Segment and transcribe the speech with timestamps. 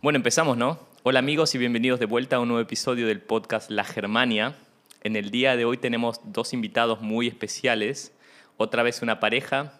[0.00, 0.78] Bueno, empezamos, ¿no?
[1.02, 4.54] Hola amigos y bienvenidos de vuelta a un nuevo episodio del podcast La Germania.
[5.02, 8.12] En el día de hoy tenemos dos invitados muy especiales.
[8.58, 9.72] Otra vez una pareja.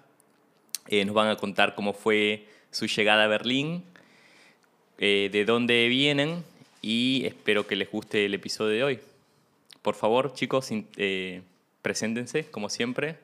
[0.88, 3.84] Eh, nos van a contar cómo fue su llegada a Berlín,
[4.98, 6.42] eh, de dónde vienen
[6.82, 9.00] y espero que les guste el episodio de hoy.
[9.82, 11.42] Por favor, chicos, eh,
[11.80, 13.20] preséntense, como siempre.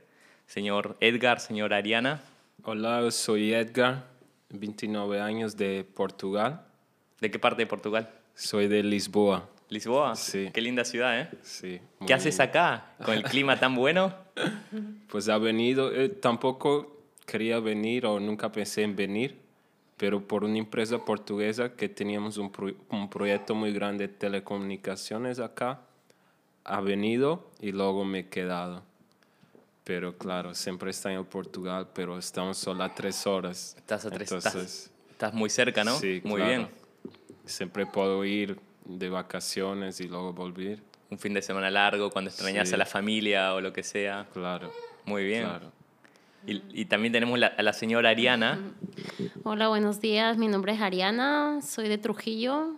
[0.46, 2.22] Señor Edgar, señora Ariana.
[2.62, 4.04] Hola, soy Edgar,
[4.50, 6.64] 29 años de Portugal.
[7.20, 8.10] ¿De qué parte de Portugal?
[8.34, 9.48] Soy de Lisboa.
[9.68, 10.14] Lisboa.
[10.16, 10.50] Sí.
[10.52, 11.30] Qué linda ciudad, ¿eh?
[11.42, 11.80] Sí.
[12.06, 14.14] ¿Qué haces acá con el clima tan bueno?
[15.08, 19.38] Pues ha venido, eh, tampoco quería venir o nunca pensé en venir,
[19.96, 25.38] pero por una empresa portuguesa que teníamos un, pro- un proyecto muy grande de telecomunicaciones
[25.38, 25.80] acá,
[26.64, 28.82] ha venido y luego me he quedado.
[29.84, 33.74] Pero claro, siempre está en Portugal, pero estamos solo a tres horas.
[33.78, 35.96] Estás a tres, Entonces, estás, estás muy cerca, ¿no?
[35.98, 36.48] Sí, muy claro.
[36.50, 36.83] bien.
[37.44, 40.80] Siempre puedo ir de vacaciones y luego volver.
[41.10, 42.74] Un fin de semana largo, cuando extrañas Sí.
[42.74, 44.26] a la familia o lo que sea.
[44.32, 44.72] Claro.
[45.04, 45.44] Muy bien.
[45.44, 45.72] Claro.
[46.46, 48.58] Y, y también tenemos la- a la señora Ariana.
[49.44, 50.36] Hola, buenos días.
[50.36, 52.76] Mi nombre es Ariana, soy de Trujillo,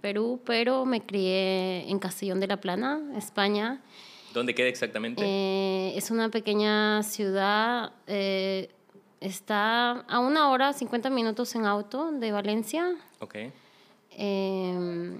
[0.00, 3.80] Perú, pero me crié en Castellón de la Plana, España.
[4.32, 5.22] ¿Dónde queda exactamente?
[5.24, 8.70] Eh, es una pequeña ciudad, eh,
[9.20, 12.94] está a una hora, 50 minutos en auto de Valencia.
[13.20, 13.34] ok.
[14.12, 15.18] Eh,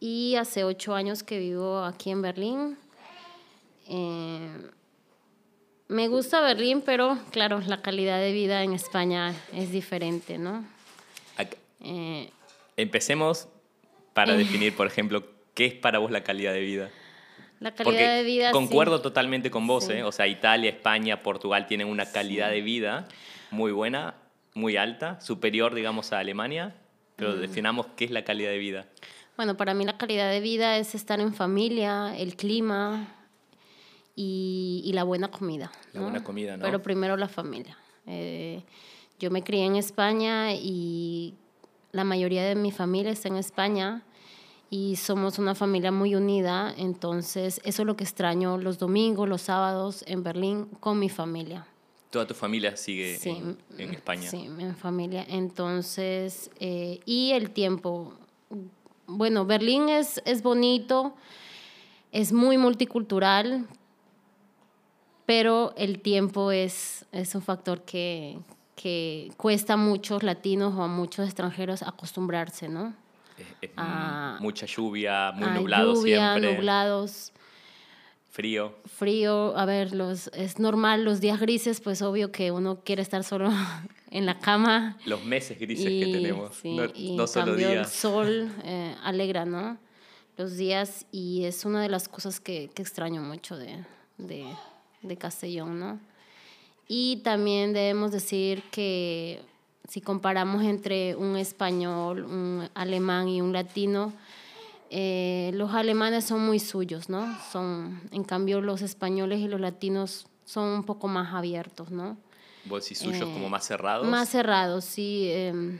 [0.00, 2.76] y hace ocho años que vivo aquí en Berlín.
[3.88, 4.48] Eh,
[5.88, 10.64] me gusta Berlín, pero claro, la calidad de vida en España es diferente, ¿no?
[11.84, 12.30] Eh,
[12.76, 13.48] Empecemos
[14.14, 16.90] para definir, por ejemplo, qué es para vos la calidad de vida.
[17.60, 18.48] la calidad Porque de vida...
[18.48, 18.52] sí.
[18.52, 19.94] concuerdo totalmente con vos, Sí.
[19.94, 20.02] ¿eh?
[20.04, 23.08] O sea, Italia, España, Portugal tienen una calidad de vida
[23.50, 24.14] muy buena,
[24.54, 26.74] muy alta, superior, digamos, a Alemania.
[27.22, 27.30] Mm.
[27.30, 28.86] Pero definamos qué es la calidad de vida.
[29.36, 33.08] Bueno, para mí la calidad de vida es estar en familia, el clima
[34.14, 35.72] y, y la buena comida.
[35.92, 36.06] La ¿no?
[36.06, 36.64] buena comida, ¿no?
[36.64, 37.78] Pero primero la familia.
[38.06, 38.62] Eh,
[39.18, 41.34] yo me crié en España y
[41.92, 44.02] la mayoría de mi familia está en España
[44.68, 49.42] y somos una familia muy unida, entonces eso es lo que extraño los domingos, los
[49.42, 51.66] sábados en Berlín con mi familia.
[52.12, 54.28] Toda tu familia sigue Sí, en, en España.
[54.28, 55.24] Sí, en familia.
[55.26, 58.12] Entonces, eh, y el tiempo.
[59.06, 61.14] Bueno, Berlín es, es bonito,
[62.12, 63.66] es muy multicultural,
[65.24, 68.38] pero el tiempo es, es un factor que,
[68.76, 72.92] que cuesta a muchos latinos o a muchos extranjeros acostumbrarse, ¿no?
[73.38, 76.54] Es- es Ah, mucha lluvia, muy A nublado lluvia, siempre.
[76.56, 77.32] nublados,
[78.32, 78.74] Frío.
[78.86, 79.54] frío.
[79.58, 83.50] A ver, los, es normal los días grises, pues obvio que uno quiere estar solo
[84.10, 84.96] en la cama.
[85.04, 86.56] Los meses grises que Y, tenemos.
[86.56, 87.92] sí, no y no solo cambio el días.
[87.92, 89.76] sol eh, alegra, ¿no?
[90.38, 93.84] Los días y es una de las cosas que, que extraño mucho de,
[94.16, 94.46] de,
[95.02, 96.00] de Castellón, ¿no?
[96.88, 99.42] Y también debemos decir que
[99.88, 104.12] si comparamos entre un español, un alemán y un latino,
[104.94, 107.26] eh, los alemanes son muy suyos, ¿no?
[107.50, 112.18] Son, en cambio, los españoles y los latinos son un poco más abiertos, ¿no?
[112.66, 114.06] Vos decís suyos Eh, como más cerrados.
[114.06, 115.28] Más cerrados, sí.
[115.32, 115.78] em,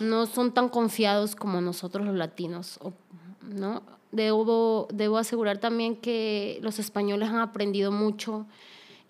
[0.00, 2.80] no son tan confiados como nosotros los latinos,
[3.42, 3.82] ¿no?
[4.10, 8.46] Debo, debo asegurar también que los españoles han aprendido mucho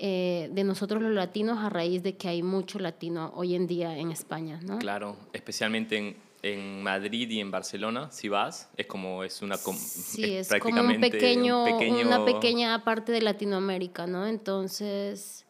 [0.01, 3.97] eh, de nosotros los latinos a raíz de que hay mucho latino hoy en día
[3.97, 4.79] en España, ¿no?
[4.79, 9.77] Claro, especialmente en, en Madrid y en Barcelona, si vas, es como es una com-
[9.77, 14.27] Sí, es, como un prácticamente pequeño, un pequeño- una pequeña parte de Latinoamérica, ¿no?
[14.27, 15.45] Entonces,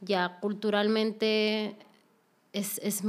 [0.00, 1.76] ya culturalmente
[2.52, 3.02] es, es-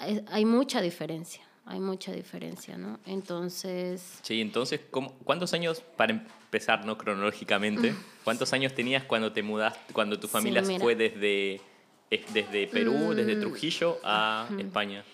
[0.00, 2.98] es- hay mucha diferencia, hay mucha diferencia, ¿no?
[3.06, 9.42] Entonces, y entonces, ¿cómo- ¿cuántos años, para empezar, no cronológicamente, cuántos años tenías cuando te
[9.42, 10.80] mudaste, cuando tu Sí, familia mira.
[10.80, 11.60] fue desde,
[12.10, 15.04] es- desde Perú, desde Mm, Trujillo a España?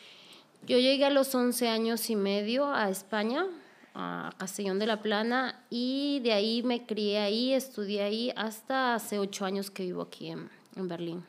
[0.66, 3.46] Yo llegué a los 11 años y medio a España,
[3.94, 9.18] a Castellón de la Plana, y de ahí me crié ahí, estudié ahí, hasta hace
[9.18, 11.24] 8 años que vivo aquí en, en Berlín.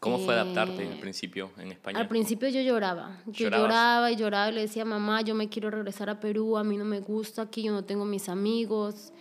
[0.00, 1.98] ¿Cómo fue adaptarte Eh, al principio en España?
[1.98, 3.22] Al principio yo lloraba.
[3.24, 3.62] Yo ¿Llorabas?
[3.62, 6.76] lloraba y lloraba y le decía, mamá, yo me quiero regresar a Perú, a mí
[6.76, 9.12] no me gusta aquí, yo no tengo mis amigos.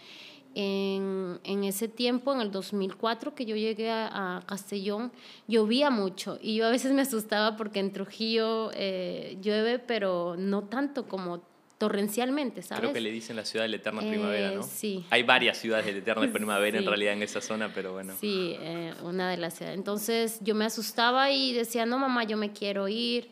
[0.55, 5.11] En, en ese tiempo, en el 2004, que yo llegué a, a Castellón,
[5.47, 10.63] llovía mucho y yo a veces me asustaba porque en Trujillo eh, llueve, pero no
[10.65, 11.41] tanto como
[11.79, 12.81] torrencialmente, ¿sabes?
[12.81, 14.63] Creo que le dicen la ciudad de la eterna Eh, primavera, ¿no?
[14.63, 15.03] sí.
[15.09, 16.87] Hay varias ciudades de la eterna primavera en Sí.
[16.87, 18.13] realidad en esa zona, pero bueno.
[18.21, 19.77] Sí, eh, una de las ciudades.
[19.77, 23.31] Entonces yo me asustaba y decía, no, mamá, yo me quiero ir.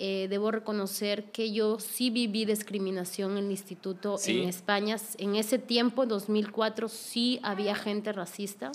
[0.00, 4.40] Eh, debo reconocer que yo sí viví discriminación en el instituto ¿Sí?
[4.42, 4.96] en España.
[5.18, 8.72] En ese tiempo, en 2004, sí había gente racista.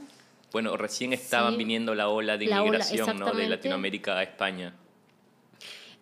[0.51, 1.57] Bueno, recién estaban Sí.
[1.57, 3.33] viniendo la ola de La ola, inmigración ¿no?
[3.33, 3.49] de.
[3.49, 4.73] Latinoamérica a España.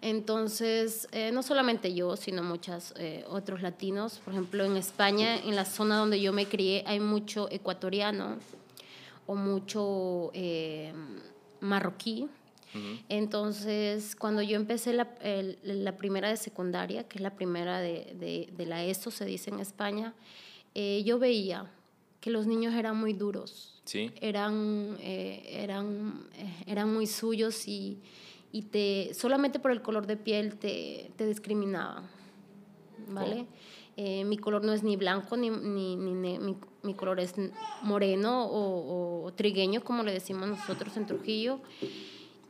[0.01, 2.93] Entonces, eh, no solamente yo, sino muchos
[3.29, 4.19] otros latinos.
[4.23, 8.37] Por ejemplo, en España, en la zona donde yo me crié, hay mucho ecuatoriano
[9.25, 10.93] o mucho eh,
[11.61, 12.27] marroquí.
[12.75, 12.97] Ujú.
[13.09, 18.15] Entonces, cuando yo empecé la, el- la primera de secundaria, que es la primera de,
[18.19, 20.13] de- de la ESO, se dice en España,
[20.75, 21.71] eh, yo veía
[22.19, 24.09] que los niños eran muy duros ¿Sí?
[24.21, 27.99] eran, eh, eran, eh, eran muy suyos y,
[28.51, 32.05] y te, solamente por el color de piel te, te discriminaban.
[33.09, 33.45] ¿Vale?
[33.97, 37.35] Eh, mi color no es ni blanco ni, ni, ni ne- mi, mi color es
[37.83, 41.59] moreno o, o trigueño, como le decimos nosotros en Trujillo.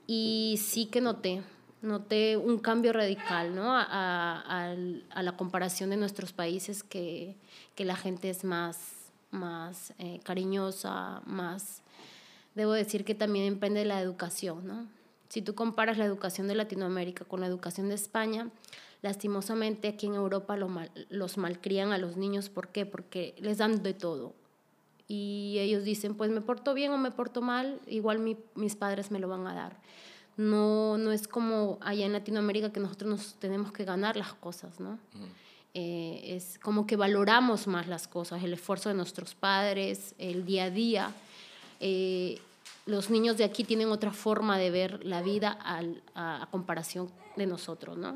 [0.07, 1.41] Y sí que noté,
[1.81, 3.75] noté un cambio radical ¿no?
[3.75, 4.75] a, a-
[5.11, 7.35] a la comparación de nuestros países, que,
[7.75, 11.81] que la gente es más, más eh, cariñosa, más...
[12.55, 14.88] Debo decir que también depende de la educación, ¿no?
[15.29, 18.51] Si tú comparas la educación de Latinoamérica con la educación de España,
[19.01, 22.50] lastimosamente aquí en Europa lo mal- los malcrían a los niños.
[22.50, 22.85] ¿Por qué?
[22.85, 24.35] Porque les dan de todo.
[25.07, 29.11] Y ellos dicen, pues me porto bien o me porto mal, igual mi- mis padres
[29.11, 29.77] me lo van a dar.
[30.38, 34.79] No, no es como allá en Latinoamérica que nosotros nos tenemos que ganar las cosas,
[34.79, 34.97] ¿no?
[35.75, 40.65] Eh, es como que valoramos más las cosas, el esfuerzo de nuestros padres, el día
[40.65, 41.11] a día.
[41.79, 42.39] Eh,
[42.85, 47.09] los niños de aquí tienen otra forma de ver la vida al- a, a comparación
[47.35, 48.15] de nosotros, ¿no?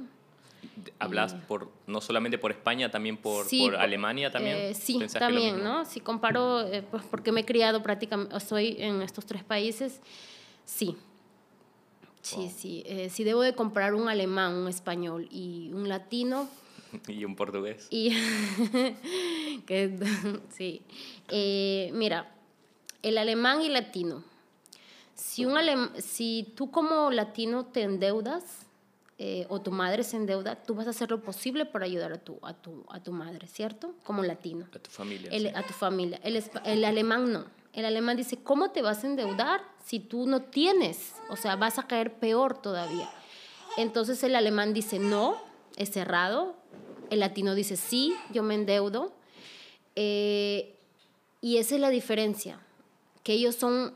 [1.00, 4.56] ¿Hablas por, no solamente por España, también por, Sí, por po- Alemania también?
[4.58, 5.64] eh, sí, ¿Pensás que lo también?
[5.64, 5.86] ¿no?
[5.86, 10.00] Si comparo, eh, pues porque me he criado prácticamente, estoy en estos tres países,
[10.66, 10.96] sí.
[12.22, 12.52] Sí, Wow.
[12.58, 12.84] sí.
[12.86, 16.48] Eh, si debo de comprar un alemán, un español y un latino,
[17.08, 17.88] Y un portugués.
[17.90, 18.10] y
[19.66, 19.98] que,
[20.50, 20.82] sí.
[21.30, 22.32] Eh, mira,
[23.02, 24.24] el alemán y latino.
[25.16, 28.67] Si, un alem- si tú como latino te endeudas
[29.20, 32.18] eh, o tu madre se endeuda, tú vas a hacer lo posible para ayudar a
[32.18, 33.96] tu, a tu, a tu madre, ¿cierto?
[34.04, 34.68] Como latino.
[34.76, 35.32] A tu familia.
[35.32, 35.52] El- sí.
[35.56, 36.20] a tu familia.
[36.24, 37.46] El, el alemán no.
[37.74, 41.14] El alemán dice, ¿cómo te vas a endeudar si tú no tienes?
[41.30, 43.10] O sea, vas a caer peor todavía.
[43.78, 45.36] Entonces el alemán dice, no,
[45.76, 46.56] es cerrado.
[47.12, 49.14] El latino dice, sí, yo me endeudo.
[49.96, 50.76] Eh,
[51.42, 52.60] y esa es la diferencia,
[53.24, 53.94] que ellos son,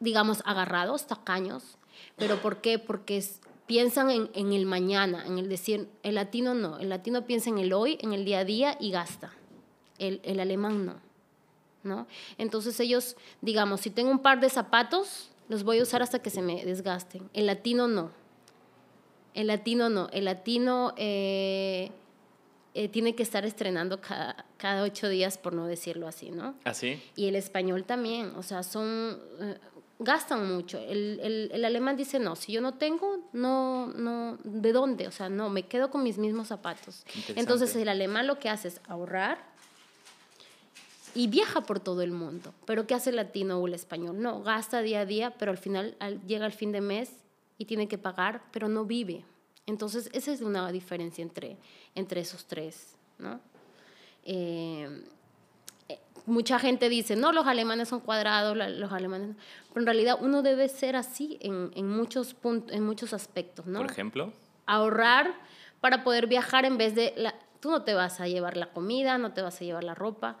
[0.00, 1.76] digamos, agarrados, tacaños.
[2.16, 2.78] ¿Pero por qué?
[2.78, 3.40] Porque es-
[3.70, 7.58] piensan en, en el mañana, en el decir, el latino no, el latino piensa en
[7.58, 9.32] el hoy, en el día a día y gasta.
[9.96, 10.96] El, el alemán no.
[11.84, 12.08] ¿no?
[12.36, 16.30] Entonces ellos, digamos, si tengo un par de zapatos, los voy a usar hasta que
[16.30, 17.30] se me desgasten.
[17.32, 18.10] El latino no.
[19.34, 20.08] El latino no.
[20.12, 21.92] El latino eh,
[22.74, 26.56] eh, tiene que estar estrenando cada, cada ocho días, por no decirlo así, ¿no?
[26.64, 27.00] ¿Ah, sí?
[27.14, 29.58] Y el español también, o sea, son, eh,
[30.02, 30.78] gastan mucho.
[30.78, 35.06] El, el, el alemán dice, no, si yo no tengo, no, no, ¿de dónde?
[35.06, 37.04] O sea, no, me quedo con mis mismos zapatos.
[37.36, 39.38] Entonces el alemán lo que hace es ahorrar
[41.14, 42.54] y viaja por todo el mundo.
[42.66, 44.20] Pero ¿qué hace el latino o el español?
[44.20, 47.10] No, gasta día a día, pero al final al- llega el fin de mes
[47.58, 49.24] y tiene que pagar, pero no vive.
[49.66, 51.56] Entonces esa es una diferencia entre,
[51.94, 53.40] entre esos tres, ¿no?
[54.24, 55.04] Eh,
[56.26, 59.36] mucha gente dice, no, los alemanes son cuadrados, los alemanes...
[59.68, 63.80] Pero en realidad uno debe ser así en, en muchos, puntos, en muchos aspectos, ¿no?
[63.80, 64.32] Por ejemplo.
[64.66, 65.32] ahorrar
[65.80, 67.14] para poder viajar en vez de...
[67.16, 69.94] La, tú no te vas a llevar la comida, no te vas a llevar la
[69.94, 70.38] ropa,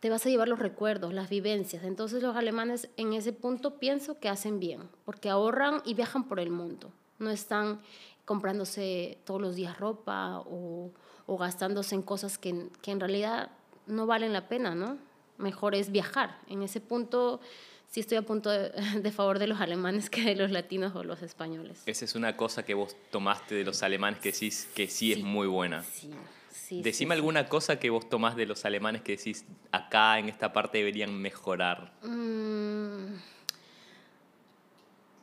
[0.00, 1.84] te vas a llevar los recuerdos, las vivencias.
[1.84, 6.40] Entonces los alemanes en ese punto pienso que hacen bien, porque ahorran y viajan por
[6.40, 6.92] el mundo.
[7.18, 7.80] No están
[8.24, 10.90] comprándose todos los días ropa o,
[11.26, 13.50] o gastándose en cosas que, que en realidad
[13.86, 14.98] no valen la pena, ¿no?
[15.38, 16.38] Mejor es viajar.
[16.48, 17.40] En ese punto
[17.88, 18.70] sí estoy a punto de,
[19.02, 21.82] de favor de los alemanes que de los latinos o los españoles.
[21.86, 25.22] Esa es una cosa que vos tomaste de los alemanes que decís que sí, es
[25.22, 25.82] muy buena.
[25.82, 26.10] Sí,
[26.50, 26.82] sí.
[26.82, 30.52] Decime sí, alguna cosa que vos tomás de los alemanes que decís acá en esta
[30.52, 31.92] parte deberían mejorar.
[32.02, 33.14] Mm,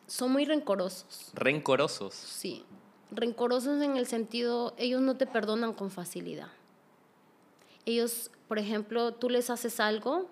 [0.08, 2.14] son muy rencorosos, Rencorosos.
[2.14, 2.64] sí.
[3.16, 6.48] Rencorosos en el sentido, ellos no te perdonan con facilidad.
[7.86, 10.28] Ellos, por ejemplo, tú les haces algo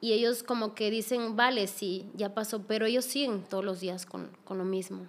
[0.00, 4.06] y ellos como que dicen, vale, sí, ya pasó, pero ellos siguen todos los días
[4.06, 5.06] con, con lo mismo.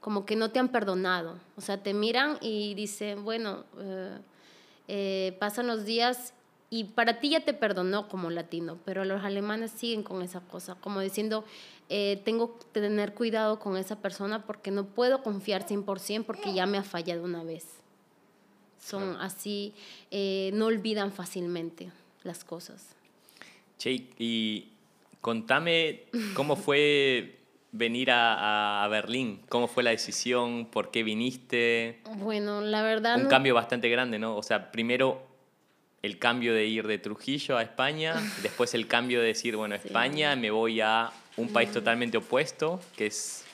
[0.00, 1.38] Como que no te han perdonado.
[1.56, 4.18] O sea, te miran y dicen, bueno, eh,
[4.88, 6.34] eh, pasan los días
[6.70, 10.76] y para ti ya te perdonó como latino, pero los alemanes siguen con esa cosa,
[10.76, 11.44] como diciendo,
[11.88, 16.66] eh, tengo que tener cuidado con esa persona porque no puedo confiar 100% porque ya
[16.66, 17.79] me ha fallado una vez.
[18.80, 19.74] Son así,
[20.10, 21.90] eh, no olvidan fácilmente
[22.24, 22.96] las cosas.
[23.78, 24.68] Che, y
[25.20, 27.38] contame cómo fue
[27.72, 29.40] venir a, a, Berlín?
[29.48, 30.66] ¿Cómo fue la decisión?
[30.66, 32.00] ¿Por qué viniste?
[32.16, 33.20] Bueno, la verdad...
[33.20, 34.36] Un cambio bastante grande, ¿no?
[34.36, 35.30] O sea, primero
[36.02, 40.34] el cambio de ir de Trujillo a España, después el cambio de decir, bueno, España,
[40.36, 43.44] me voy a un país totalmente opuesto, que es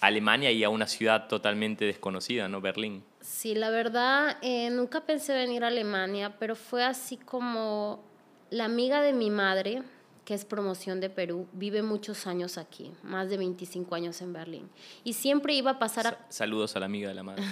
[0.00, 2.60] Alemania, y a una ciudad totalmente desconocida, ¿no?
[2.60, 3.02] Berlín.
[3.26, 8.04] Sí, la verdad, eh, nunca pensé venir a Alemania, pero fue así como
[8.50, 9.82] la amiga de mi madre,
[10.24, 14.70] que es promoción de Perú, vive muchos años aquí, más de 25 años en Berlín.
[15.02, 16.26] Y siempre iba a pasar a...
[16.28, 17.42] Saludos a la amiga de la madre.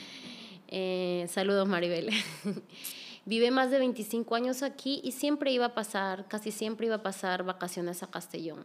[0.68, 2.08] eh, saludos, Maribel.
[3.26, 7.02] vive más de 25 años aquí y siempre iba a pasar, casi siempre iba a
[7.02, 8.64] pasar vacaciones a Castellón,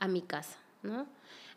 [0.00, 1.06] a mi casa, ¿no?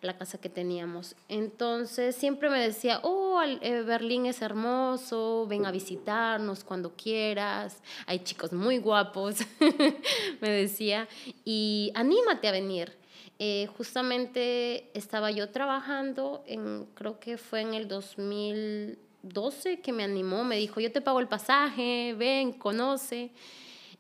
[0.02, 1.16] La casa que teníamos.
[1.28, 8.20] Entonces siempre me decía, oh, eh, Berlín es hermoso, ven a visitarnos cuando quieras, hay
[8.20, 9.38] chicos muy guapos,
[10.42, 11.08] me decía,
[11.44, 12.98] y anímate a venir.
[13.42, 20.44] Eh, justamente estaba yo trabajando, en, creo que fue en el 2012 que me animó,
[20.44, 23.32] me dijo, yo te pago el pasaje, ven, conoce.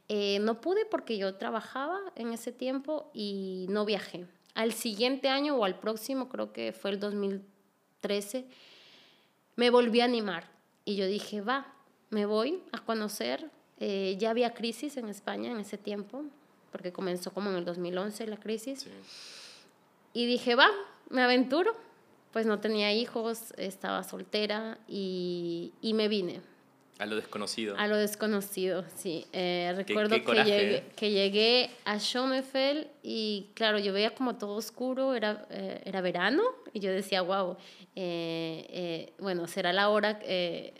[0.09, 4.25] Eh, no pude porque yo trabajaba en ese tiempo y no viajé
[4.55, 8.45] al siguiente año o al próximo, creo que fue el 2013,
[9.55, 10.49] me volví a animar.
[10.85, 11.73] Y yo dije, va,
[12.09, 13.49] me voy a conocer.
[13.79, 16.23] Eh, ya había crisis en España en ese tiempo,
[16.71, 18.87] porque comenzó como en el 2011 la crisis.
[20.13, 20.69] Y dije, va,
[21.09, 21.75] me aventuro.
[22.31, 26.41] Pues no tenía hijos, estaba soltera y, y me vine.
[26.99, 27.77] A lo desconocido.
[27.77, 29.25] A lo desconocido, sí.
[29.31, 30.83] Eh, recuerdo que, llegué, ¿eh?
[30.97, 36.43] que llegué a Schomefeld y claro, yo veía como todo oscuro, era, eh, era verano
[36.73, 37.55] y yo decía, wow,
[39.17, 40.73] bueno, será la hora que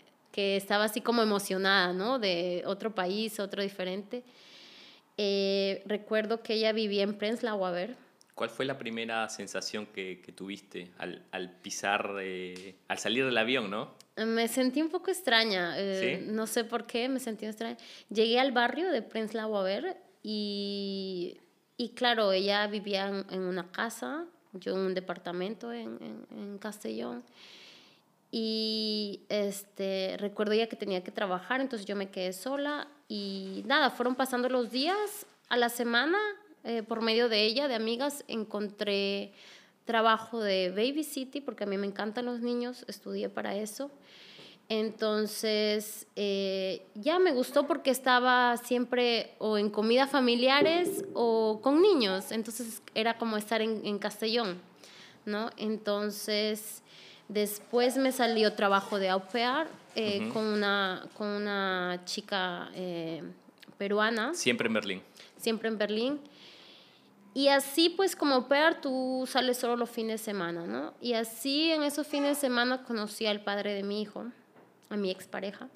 [0.56, 2.18] estaba así como emocionada, ¿no?
[2.18, 4.22] De otro país, otro diferente.
[5.86, 7.96] recuerdo que ella vivía en Prenzlauer Berg
[8.34, 12.10] ¿Cuál fue la primera sensación que, que tuviste al, al pisar,
[12.88, 13.94] al salir del avión, no?
[14.16, 17.76] Me sentí un poco extraña, eh, no sé por qué, me sentí extraña.
[18.10, 21.38] Llegué al barrio de Prenzlauer y,
[21.76, 27.22] y claro, ella vivía en, una casa, yo en un departamento en, en, en Castellón.
[28.32, 33.90] Y este, recuerdo ya que tenía que trabajar, entonces yo me quedé sola y nada,
[33.90, 35.26] fueron pasando los días.
[35.48, 36.18] A la semana
[36.62, 39.32] eh, por medio de ella, de amigas, encontré
[39.84, 43.90] trabajo de Baby City, porque a mí me encantan los niños, estudié para eso.
[44.68, 52.30] Entonces, eh, ya me gustó porque estaba siempre o en comidas familiares o con niños.
[52.30, 54.60] Entonces, era como estar en, Castellón,
[55.26, 55.50] ¿no?
[55.56, 56.82] Entonces,
[57.26, 62.70] después me salió trabajo de au pair eh, con, una, con una chica
[63.76, 64.34] peruana.
[64.34, 65.02] Siempre en Berlín.
[65.36, 66.20] Siempre en Berlín.
[67.32, 70.94] Y así pues como per tú sales solo los fines de semana, ¿no?
[71.00, 74.24] Y así en esos fines de semana conocí al padre de mi hijo,
[74.88, 75.68] a mi expareja.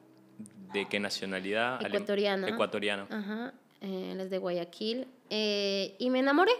[0.72, 1.84] ¿De qué nacionalidad?
[1.86, 2.48] Ecuatoriana.
[2.48, 3.06] Ecuatoriano.
[3.08, 5.06] Ajá, eh, él es de Guayaquil.
[5.30, 6.52] Eh, y me enamoré.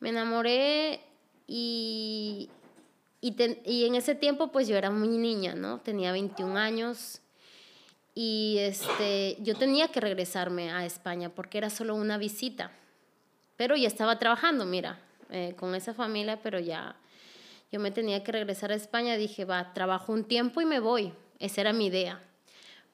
[0.00, 1.00] Me enamoré
[1.46, 2.50] y,
[3.22, 5.78] y, y, en ese tiempo pues yo era muy niña, ¿no?
[5.80, 7.22] Tenía 21 años
[8.14, 12.72] y este, yo tenía que regresarme a España porque era solo una visita.
[13.58, 14.98] Pero ya estaba trabajando, mira,
[15.30, 16.96] eh, con esa familia, pero ya
[17.70, 19.16] yo me tenía que regresar a España.
[19.16, 21.12] Dije, va, trabajo un tiempo y me voy.
[21.40, 22.22] Esa era mi idea.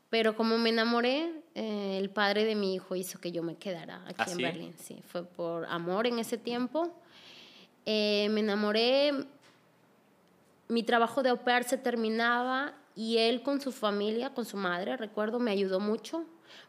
[0.09, 4.02] Pero como me enamoré, eh, el padre de mi hijo hizo que yo me quedara
[4.06, 4.75] aquí ¿Ah, en Berlín.
[4.78, 6.90] Sí, fue por amor en ese tiempo.
[7.85, 9.12] Eh, me enamoré,
[10.68, 14.97] mi trabajo de au pair se terminaba y él con su familia, con su madre,
[14.97, 16.25] recuerdo, me ayudó mucho,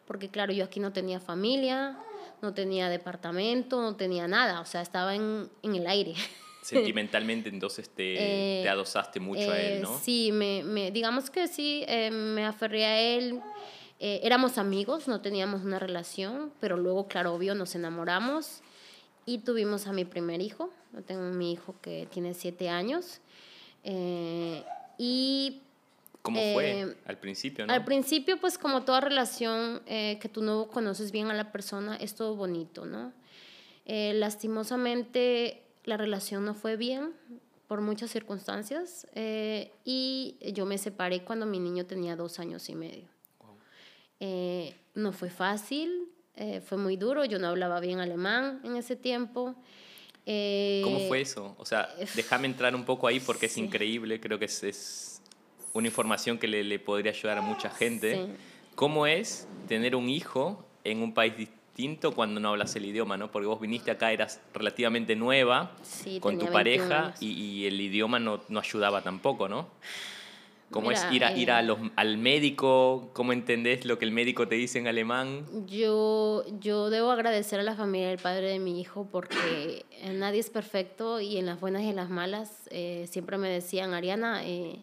[0.06, 1.98] porque claro, yo aquí no tenía familia,
[2.42, 6.14] no tenía departamento, no tenía nada, o sea, estaba en, en el aire.
[6.62, 8.16] Sentimentalmente entonces te,
[8.60, 10.00] eh, te adosaste mucho a él, eh, ¿no?
[10.00, 13.40] Sí, me, me, digamos que sí, eh, me aferré a él.
[14.00, 18.62] éramos amigos, no teníamos una relación, pero luego, claro, obvio, nos enamoramos
[19.28, 20.72] y tuvimos a mi primer hijo.
[20.94, 23.22] Yo tengo mi hijo que tiene siete años.
[24.98, 25.62] y
[26.26, 27.66] ¿Cómo fue eh, al principio?
[27.66, 27.74] ¿no?
[27.74, 31.96] Al principio, pues como toda relación eh, que tú no conoces bien a la persona,
[31.96, 33.14] es todo bonito, ¿no?
[33.86, 37.14] Eh, lastimosamente, la relación no fue bien
[37.68, 43.16] por muchas circunstancias y yo me separé cuando mi niño tenía dos años y medio.
[44.20, 48.96] Eh, no fue fácil, eh, fue muy duro, yo no hablaba bien alemán en ese
[48.96, 49.56] tiempo.
[50.26, 51.56] Eh, ¿Cómo fue eso?
[51.60, 55.15] O sea, déjame entrar un poco ahí porque es increíble, creo que es, es
[55.76, 58.16] una información que le, le, podría ayudar a mucha gente.
[58.16, 58.32] Sí.
[58.76, 63.30] ¿Cómo es tener un hijo en un país distinto cuando no hablas el idioma, ¿no?
[63.30, 67.66] Porque vos viniste acá, eras relativamente nueva Sí, con tu tenía 21 pareja y, y
[67.68, 69.68] el idioma no, no ayudaba tampoco, ¿no?
[70.72, 73.10] ¿Cómo Mira, es ir, a, ir a eh, los, al médico?
[73.14, 75.46] ¿Cómo entendés lo que el médico te dice en alemán?
[75.68, 80.40] Yo, yo debo agradecer a la familia del padre de mi hijo porque eh, nadie
[80.40, 84.46] es perfecto y en las buenas y en las malas eh, siempre me decían, Ariana,
[84.46, 84.80] eh,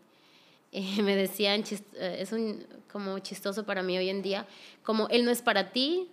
[0.72, 1.64] eh, me decían,
[1.94, 4.46] eh, es un, como chistoso para mí hoy en día,
[4.82, 6.08] como él no es para ti,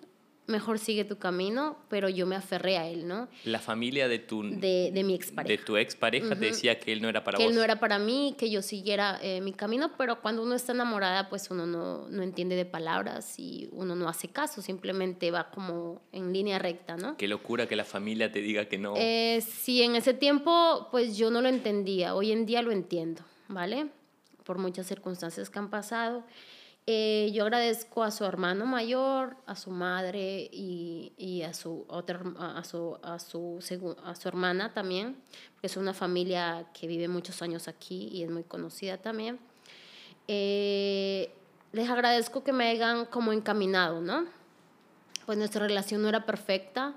[0.50, 3.30] mejor sigue tu camino, pero yo me aferré a él, ¿no?
[3.46, 5.63] La familia de tu, De, de mi de expareja.
[5.63, 7.51] tu expareja te decía que él no era para que vos.
[7.51, 10.74] él no era para mí, que yo siguiera eh, mi camino, pero cuando uno está
[10.74, 15.51] enamorada, pues uno no, no entiende de palabras y uno no hace caso, simplemente va
[15.51, 17.16] como en línea recta, ¿no?
[17.16, 18.96] Qué locura que la familia te diga que no.
[18.98, 23.22] Eh, sí, en ese tiempo, pues yo no lo entendía, hoy en día lo entiendo,
[23.48, 23.88] ¿vale?
[24.50, 26.24] Por muchas circunstancias que han pasado.
[26.88, 32.20] Eh, yo agradezco a su hermano mayor, a su madre y, y a su otra
[32.39, 33.60] a su a su
[34.03, 35.18] a su hermana también,
[35.53, 39.38] porque es una familia que vive muchos años aquí y es muy conocida también.
[40.27, 41.32] Eh,
[41.72, 44.25] les agradezco que me hayan como encaminado, ¿no?
[45.27, 46.96] Pues nuestra relación no era perfecta,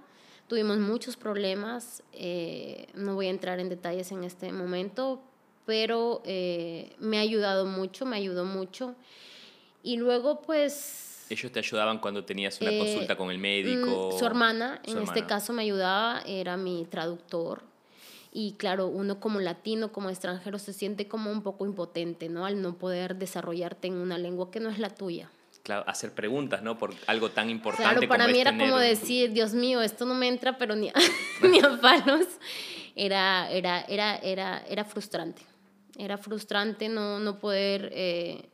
[0.49, 5.23] tuvimos muchos problemas, eh, no voy a entrar en detalles en este momento,
[5.67, 8.95] pero eh, me ha ayudado mucho, me ayudó mucho.
[9.83, 11.27] Y luego, pues...
[11.31, 14.11] Ellos te ayudaban cuando tenías una eh, consulta con el médico.
[14.13, 15.27] mm, Su hermana, Su en este hermana.
[15.27, 17.63] caso, me ayudaba, era mi traductor.
[18.35, 22.47] Y claro, uno como latino, como extranjero, se siente como un poco impotente, ¿no?
[22.47, 25.31] Al no poder desarrollarte en una lengua que no es la tuya.
[25.63, 26.77] Claro, hacer preguntas, ¿no?
[26.79, 29.81] Por algo tan importante Claro, para como mí es era tener como decir, Dios mío,
[29.83, 30.93] esto no me entra, pero ni a,
[31.43, 32.27] ni a palos.
[32.97, 35.43] Era, era, era, era, era frustrante.
[35.97, 38.49] Era frustrante no, no poder eh,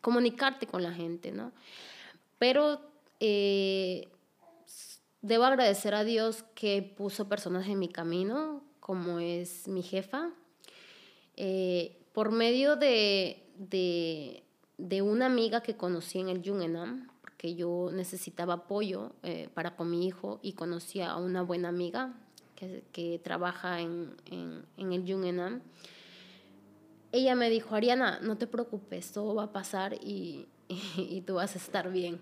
[0.00, 1.52] comunicarte con la gente, ¿no?
[2.38, 2.80] Pero
[3.20, 4.08] eh,
[5.22, 10.30] debo agradecer a Dios que puso personas en mi camino, como es mi jefa,
[11.36, 14.42] eh, por medio de, de,
[14.78, 19.90] de una amiga que conocí en el Jungenam, porque yo necesitaba apoyo eh, para con
[19.90, 22.14] mi hijo y conocí a una buena amiga
[22.56, 25.62] que, que trabaja en, en, en el Jungenam.
[27.10, 31.34] Ella me dijo, Ariana, no te preocupes, todo va a pasar y, y, y tú
[31.34, 32.20] vas a estar bien.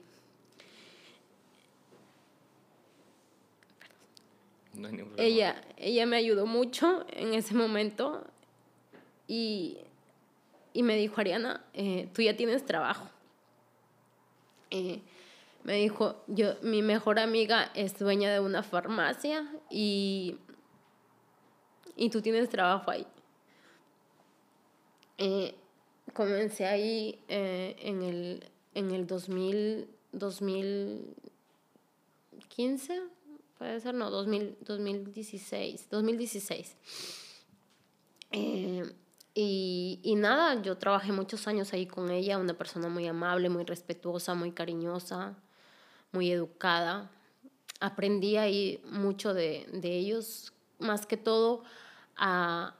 [4.74, 5.04] No hay.
[5.16, 8.24] Ella, ella me ayudó mucho en ese momento
[9.26, 9.78] y,
[10.72, 13.08] y me dijo, Ariana, eh, tú ya tienes trabajo.
[14.70, 15.00] Eh,
[15.64, 20.36] me dijo, yo, mi mejor amiga es dueña de una farmacia y,
[21.96, 23.06] y tú tienes trabajo ahí.
[25.18, 25.54] Eh,
[26.12, 33.00] comencé ahí eh, en, el, en el 2000, 2015,
[33.58, 36.76] puede ser, no, 2000, 2016, 2016.
[38.32, 38.92] Eh,
[39.34, 43.62] y, y nada, yo trabajé muchos años ahí con ella, una persona muy amable, muy
[43.64, 45.36] respetuosa, muy cariñosa,
[46.12, 47.10] muy educada.
[47.80, 51.64] Aprendí ahí mucho de, de ellos, más que todo
[52.16, 52.74] a,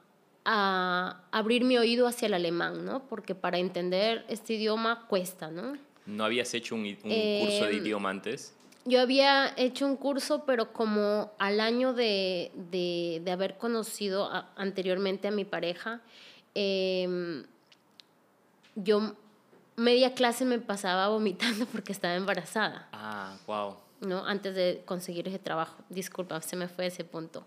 [0.46, 3.06] a abrir mi oído hacia el alemán, ¿no?
[3.08, 5.76] Porque para entender este idioma cuesta, ¿no?
[6.06, 8.54] ¿No habías hecho un, i- un Eh, curso de idioma antes?
[8.84, 14.52] Yo había hecho un curso, pero como al año de, de, de haber conocido a-
[14.56, 16.00] anteriormente a mi pareja,
[16.54, 17.44] em,
[18.76, 19.14] yo
[19.76, 22.88] media clase me pasaba vomitando porque estaba embarazada.
[22.92, 23.76] Ah, wow.
[24.00, 24.24] ¿no?
[24.26, 25.82] Antes de conseguir ese trabajo.
[25.88, 27.44] Disculpa, se me fue ese punto.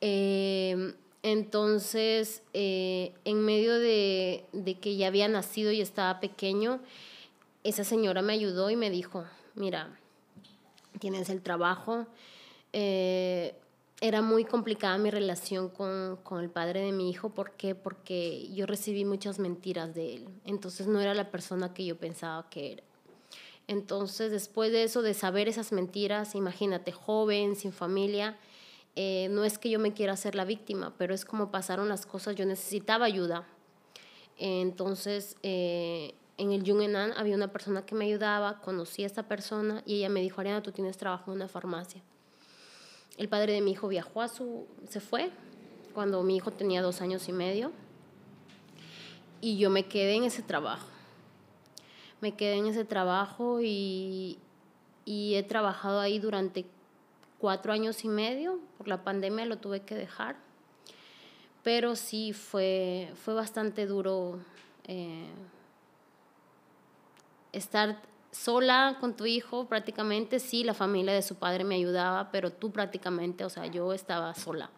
[0.00, 6.80] Eh, entonces, eh, en medio de, de que ya había nacido y estaba pequeño,
[7.62, 9.98] esa señora me ayudó y me dijo, mira,
[10.98, 12.06] tienes el trabajo.
[12.72, 13.54] Eh,
[14.00, 17.30] era muy complicada mi relación con, con el padre de mi hijo.
[17.30, 17.74] ¿Por qué?
[17.74, 20.28] Porque yo recibí muchas mentiras de él.
[20.46, 22.82] Entonces no era la persona que yo pensaba que era.
[23.66, 28.38] Entonces, después de eso, de saber esas mentiras, imagínate, joven, sin familia,
[28.96, 32.06] eh, no es que yo me quiera hacer la víctima, pero es como pasaron las
[32.06, 33.46] cosas, yo necesitaba ayuda.
[34.36, 39.82] Entonces, eh, en el Jungenan había una persona que me ayudaba, conocí a esta persona
[39.84, 42.02] y ella me dijo, Ariana, tú tienes trabajo en una farmacia.
[43.18, 45.30] El padre de mi hijo viajó a su, se fue
[45.92, 47.72] cuando mi hijo tenía dos años y medio
[49.40, 50.86] y yo me quedé en ese trabajo.
[52.20, 54.38] me quedé en ese trabajo y,
[55.04, 56.66] y he trabajado ahí durante
[57.40, 58.60] cuatro años y medio.
[58.78, 60.36] Por la pandemia lo tuve que dejar.
[61.62, 64.38] Pero sí fue, fue bastante duro
[64.86, 65.28] eh,
[67.52, 68.00] estar
[68.30, 70.38] sola con tu hijo prácticamente.
[70.38, 74.34] Sí, la familia de su padre me ayudaba, pero tú prácticamente, o sea, yo estaba
[74.34, 74.70] sola.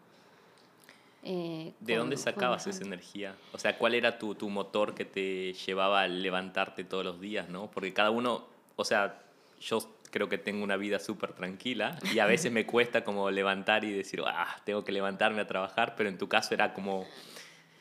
[1.25, 3.37] Eh, ¿De dónde sacabas esa energía?
[3.53, 7.49] O sea, ¿cuál era tu, tu motor que te llevaba a levantarte todos los días,
[7.49, 7.71] no?
[7.71, 8.45] Porque cada uno,
[8.75, 9.23] o sea,
[9.61, 9.79] yo
[10.13, 13.91] creo que tengo una vida súper tranquila y a veces me cuesta como levantar y
[13.91, 17.07] decir, ah, tengo que levantarme a trabajar, pero en tu caso era como...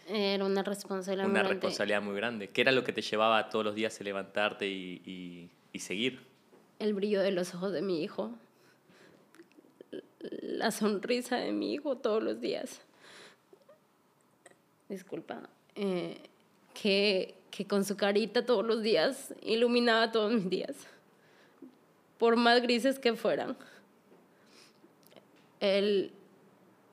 [0.08, 1.54] Era una responsabilidad una muy grande.
[1.54, 2.50] responsabilidad muy grande.
[2.50, 6.22] ¿Qué era lo que te llevaba todos los días a levantarte y, y, y seguir?
[6.80, 8.32] El brillo de los ojos de mi hijo.
[10.20, 12.82] La sonrisa de mi hijo todos los días.
[14.88, 15.50] Disculpa.
[15.76, 16.18] Eh,
[16.74, 20.88] que, que con su carita todos los días iluminaba todos mis días
[22.22, 23.58] por más grises que fueran.
[25.60, 26.12] Él,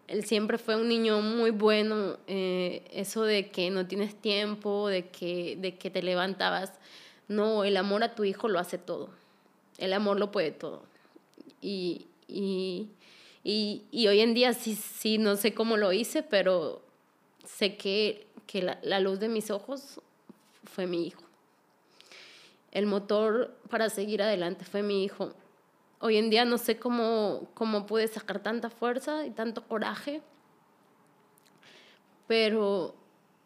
[0.06, 5.08] él siempre fue un niño muy bueno, eh, eso de que no tienes tiempo, de
[5.08, 6.72] que, de que te levantabas.
[7.28, 9.10] No, el amor a tu hijo lo hace todo.
[9.76, 10.84] El amor lo puede todo.
[11.60, 12.88] Y, y,
[13.44, 16.80] y, y hoy en día sí, sí, no sé cómo lo hice, pero
[17.44, 20.00] sé que, que la, la luz de mis ojos
[20.64, 21.27] fue mi hijo
[22.72, 25.32] el motor para seguir adelante fue mi hijo.
[26.00, 30.22] Hoy en día no sé cómo, cómo pude sacar tanta fuerza y tanto coraje,
[32.26, 32.94] pero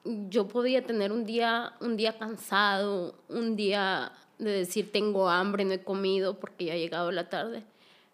[0.04, 5.72] yo podía tener un día, un día cansado, un día de decir tengo hambre, no
[5.72, 7.64] he comido porque ya ha llegado la tarde,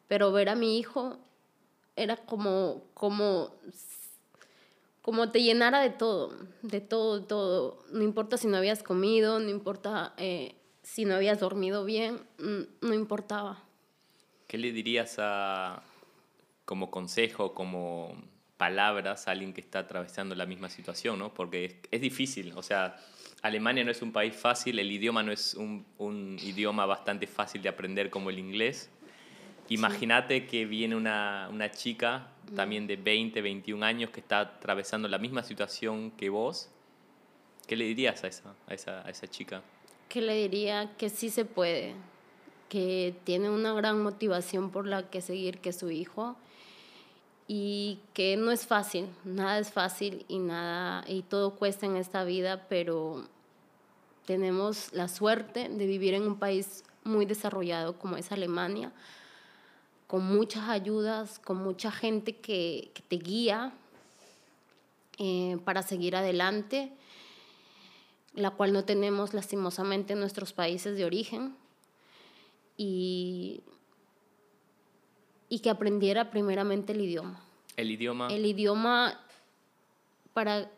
[0.07, 1.16] pero ver a mi hijo
[1.97, 3.51] era como, como,
[5.03, 7.79] como te llenara de todo, de todo, de todo.
[7.90, 10.55] No importa si no habías comido, no importa eh,
[10.88, 13.62] si no habías dormido bien, no importaba.
[14.46, 15.83] ¿Qué le dirías a,
[16.64, 18.14] como consejo, como
[18.57, 21.18] palabras a alguien que está atravesando la misma situación?
[21.18, 21.35] ¿no?
[21.35, 22.96] Porque es, difícil, o sea,
[23.42, 27.61] Alemania no es un país fácil, el idioma no es un, un idioma bastante fácil
[27.61, 28.90] de aprender como el inglés.
[29.68, 35.18] Imagínate que viene una, una chica también de 20, 21 años que está atravesando la
[35.18, 36.70] misma situación que vos.
[37.66, 39.62] ¿Qué le dirías a esa, a esa, a esa chica?
[40.09, 41.94] Que le diría que sí se puede,
[42.68, 46.37] que tiene una gran motivación por la que seguir que su hijo
[47.47, 52.25] y que no es fácil, nada es fácil y nada y todo cuesta en esta
[52.25, 53.25] vida, pero
[54.27, 58.92] tenemos la suerte de vivir en un país muy desarrollado como es Alemania,
[60.07, 63.73] con muchas ayudas, con mucha gente que, te guía
[65.18, 66.92] eh, para seguir adelante
[68.35, 71.57] la cual no tenemos lastimosamente en nuestros países de origen,
[72.77, 73.62] y,
[75.49, 77.43] y que aprendiera primeramente el idioma.
[77.77, 78.29] El idioma.
[78.29, 79.21] El idioma,
[80.33, 80.71] para,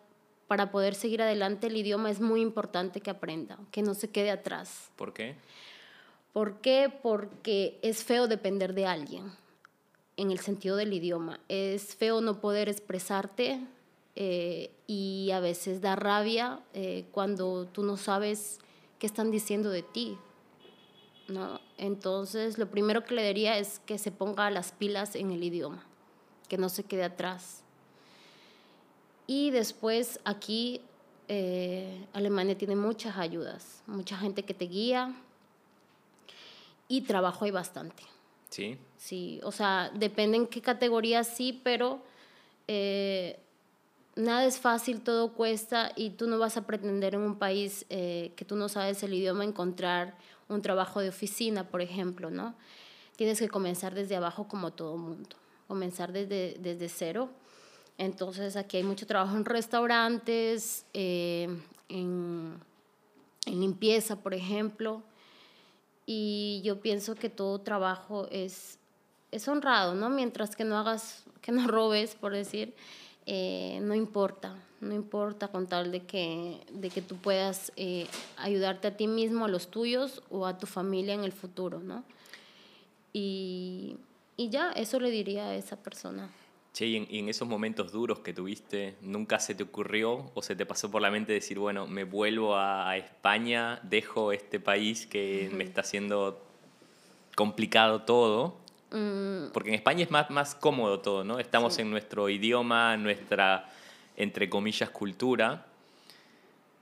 [0.48, 4.30] para poder seguir adelante, el idioma es muy importante que aprenda, que no se quede
[4.30, 4.90] atrás.
[4.96, 5.36] ¿Por qué?
[6.32, 6.92] ¿Por qué?
[7.02, 9.32] Porque es feo depender de alguien
[10.16, 11.40] en el sentido del idioma.
[11.48, 13.60] Es feo no poder expresarte
[14.16, 18.58] eh, y a veces da rabia eh, cuando tú no sabes
[18.98, 20.18] qué están diciendo de ti.
[21.28, 21.60] ¿no?
[21.78, 25.84] Entonces, lo primero que le diría es que se ponga las pilas en el idioma,
[26.48, 27.62] que no se quede atrás.
[29.26, 30.80] Y después aquí
[31.28, 35.14] eh, Alemania tiene muchas ayudas, mucha gente que te guía
[36.88, 38.02] y trabajo hay bastante.
[38.48, 38.76] Sí.
[38.96, 42.02] Sí, o sea, depende en qué categoría sí, pero
[44.20, 48.33] nada es fácil, todo cuesta y tú no vas a pretender en un país eh,
[48.37, 50.16] que tú no sabes el idioma encontrar
[50.48, 52.54] un trabajo de oficina, por ejemplo, ¿no?
[53.16, 55.37] Tienes que comenzar desde abajo como todo mundo,
[55.68, 57.30] comenzar desde, desde cero.
[57.98, 61.48] Entonces aquí hay mucho trabajo en restaurantes, eh,
[61.88, 62.59] en,
[63.46, 65.02] en limpieza, por ejemplo,
[66.06, 68.78] y yo pienso que todo trabajo es,
[69.30, 70.11] es honrado, ¿no?
[70.11, 72.74] Mientras que no hagas, que no robes, por decir,
[73.26, 78.06] eh, no importa, no importa con tal de que, de que tú puedas eh,
[78.37, 82.04] ayudarte a ti mismo, a los tuyos o a tu familia en el futuro, ¿no?
[83.12, 83.96] Y,
[84.37, 86.30] y ya, eso le diría a esa persona.
[86.72, 90.64] Che, y en, esos momentos duros que tuviste, ¿nunca se te ocurrió o se te
[90.64, 95.64] pasó por la mente decir, bueno, me vuelvo a, España, dejo este país que me
[95.64, 96.40] está haciendo
[97.35, 98.59] complicado todo
[98.90, 99.53] Mm.
[99.53, 101.38] Porque en España es más, más cómodo todo, ¿no?
[101.38, 103.68] Estamos en nuestro idioma, nuestra,
[104.16, 105.66] entre comillas, cultura,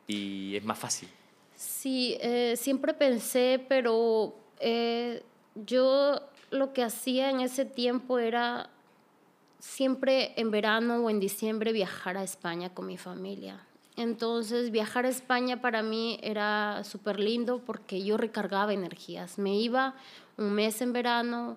[0.07, 1.09] y es más fácil.
[1.55, 5.23] Sí, eh, siempre pensé, pero eh,
[5.55, 8.71] yo lo que hacía en ese tiempo era
[9.59, 13.61] siempre en verano o en diciembre viajar a España con mi familia.
[13.97, 19.39] Entonces viajar a España para mí era súper lindo porque yo recargaba energías.
[19.39, 19.95] Me iba
[20.37, 21.57] un mes en verano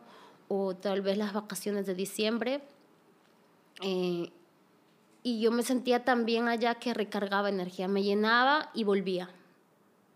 [0.53, 2.61] o tal vez las vacaciones de diciembre
[3.81, 4.29] eh,
[5.23, 7.87] y yo me sentía tan bien allá que recargaba energía.
[7.87, 9.29] Me llenaba y volvía.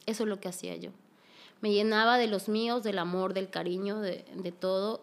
[0.05, 0.91] Eso es lo que hacía yo.
[1.61, 5.01] Me llenaba de los míos, del amor, del cariño, de, de todo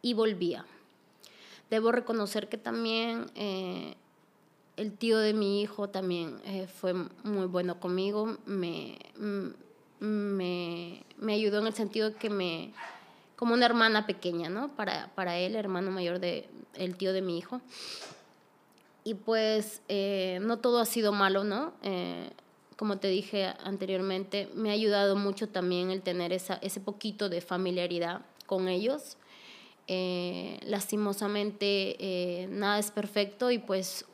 [0.00, 0.64] y volvía.
[1.70, 3.26] Debo reconocer que también...
[3.34, 3.96] Eh,
[4.76, 8.96] el tío de mi hijo también eh, fue muy bueno conmigo, me,
[9.98, 12.72] me, me, ayudó en el sentido que me,
[13.38, 14.74] como una hermana pequeña, ¿no?
[14.74, 17.60] Para, para él, hermano mayor de el tío de mi hijo.
[19.04, 21.72] Y pues eh, no todo ha sido malo, ¿no?
[21.84, 22.30] Eh,
[22.76, 27.40] como te dije anteriormente, me ha ayudado mucho también el tener esa, ese poquito de
[27.40, 29.16] familiaridad con ellos.
[30.66, 34.04] lastimosamente nada es perfecto y pues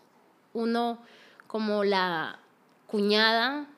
[0.53, 0.99] uno
[1.47, 2.41] como la
[2.87, 3.69] cuñada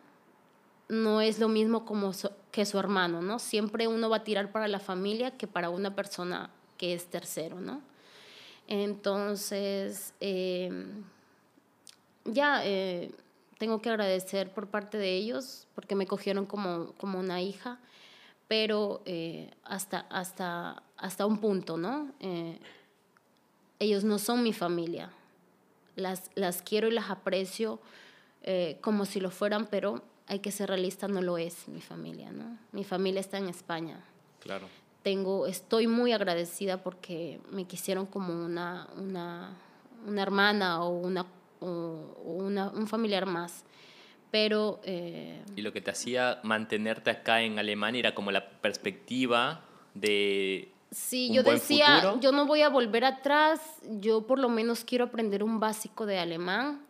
[0.89, 2.13] no es lo mismo como
[2.57, 3.39] que su hermano, ¿no?
[3.39, 7.61] Siempre uno va a tirar para la familia que para una persona que es tercero,
[7.61, 7.83] ¿no?
[8.67, 11.05] Entonces, em,
[12.25, 13.11] ya eh,
[13.59, 17.79] tengo que agradecer por parte de ellos porque me cogieron como, como una hija,
[18.49, 22.11] pero eh, hasta, hasta, hasta un punto, ¿no?
[22.21, 22.59] Eh,
[23.81, 25.11] ellos no son mi familia,
[25.95, 27.81] las, las quiero y las aprecio
[28.81, 32.59] como si lo fueran, pero hay que ser realista, no lo es mi familia, ¿no?
[32.73, 34.01] Mi familia está en España.
[34.41, 34.67] Claro.
[35.03, 39.57] Tengo, estoy muy agradecida porque me quisieron como una, una,
[40.07, 41.27] una hermana o, una,
[41.61, 43.65] o, una, un familiar más.
[44.33, 44.81] Pero...
[44.85, 49.63] Eh, y lo que te hacía mantenerte acá en Alemania era como la perspectiva
[49.95, 53.61] de Sí, yo decía, yo no voy a volver atrás,
[54.01, 56.86] yo por lo menos quiero aprender un básico de alemán,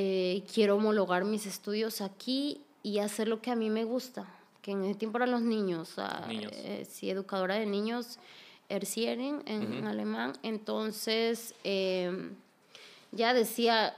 [0.00, 4.28] eh, quiero homologar mis estudios aquí y hacer lo que a mí me gusta,
[4.62, 5.96] que en el tiempo eran los niños,
[6.30, 8.20] eh, sí, educadora de niños,
[8.68, 12.36] Erziehering en alemán, entonces em,
[13.10, 13.96] ya decía,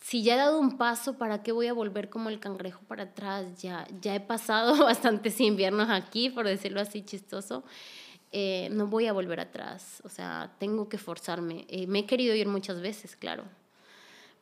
[0.00, 3.02] si ya he dado un paso, ¿para qué voy a volver como el cangrejo para
[3.02, 3.60] atrás?
[3.60, 7.62] Ya, ya he pasado bastantes inviernos aquí, por decirlo así chistoso.
[8.32, 11.66] Eh, no voy a volver atrás, o sea, tengo que forzarme.
[11.68, 13.44] Eh, me he querido ir muchas veces, claro,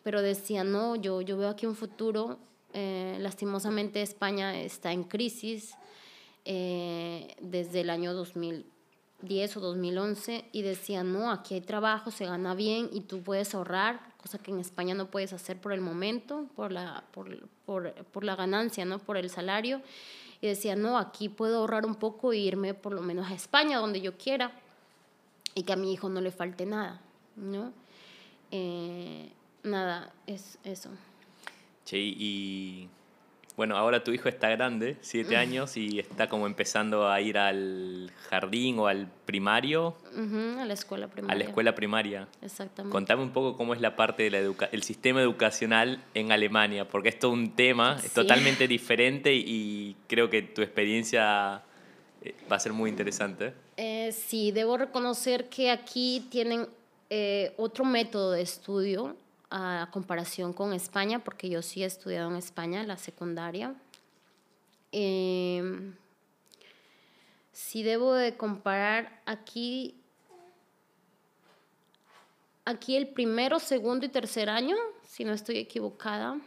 [0.07, 2.38] pero decía, no, yo, yo veo aquí un futuro.
[2.73, 5.75] Eh, lastimosamente España está en crisis
[6.45, 12.88] desde el año 2010 o 2011 y decía, no, aquí hay trabajo, se gana bien
[12.92, 16.71] y tú puedes ahorrar cosa que en España no puedes hacer por el momento, por
[16.71, 19.01] la, por, por, por la ganancia, ¿no?
[19.01, 19.83] por el salario.
[20.40, 23.79] Y decía, no, aquí puedo ahorrar un poco e irme por lo menos a España,
[23.79, 24.53] donde yo quiera,
[25.57, 27.01] y que a mi hijo no le falte nada,
[27.35, 27.73] ¿no?
[28.53, 29.33] Eh,
[29.66, 30.90] nada, es eso.
[31.85, 32.88] Che, y
[33.57, 38.12] bueno, ahora tu hijo está grande, siete años, y está como empezando a ir al
[38.29, 39.96] jardín o al primario.
[40.14, 41.35] a la escuela primaria.
[41.35, 42.29] A la escuela primaria.
[42.42, 42.92] Exactamente.
[42.92, 47.18] Contame un poco cómo es la parte del el sistema educacional en Alemania, porque es
[47.18, 51.62] todo un tema, es totalmente diferente y creo que tu experiencia
[52.20, 53.55] eh, va a ser muy interesante.
[53.79, 56.68] Eh, sí, debo reconocer que aquí tienen
[57.09, 59.16] eh, otro método de estudio
[59.59, 63.75] a comparación con España, porque yo sí he estudiado en España la secundaria.
[64.92, 65.92] Eh,
[67.53, 69.95] si debo de comparar aquí,
[72.66, 74.77] aquí el primero, segundo y tercer año,
[75.09, 76.38] si no estoy equivocada,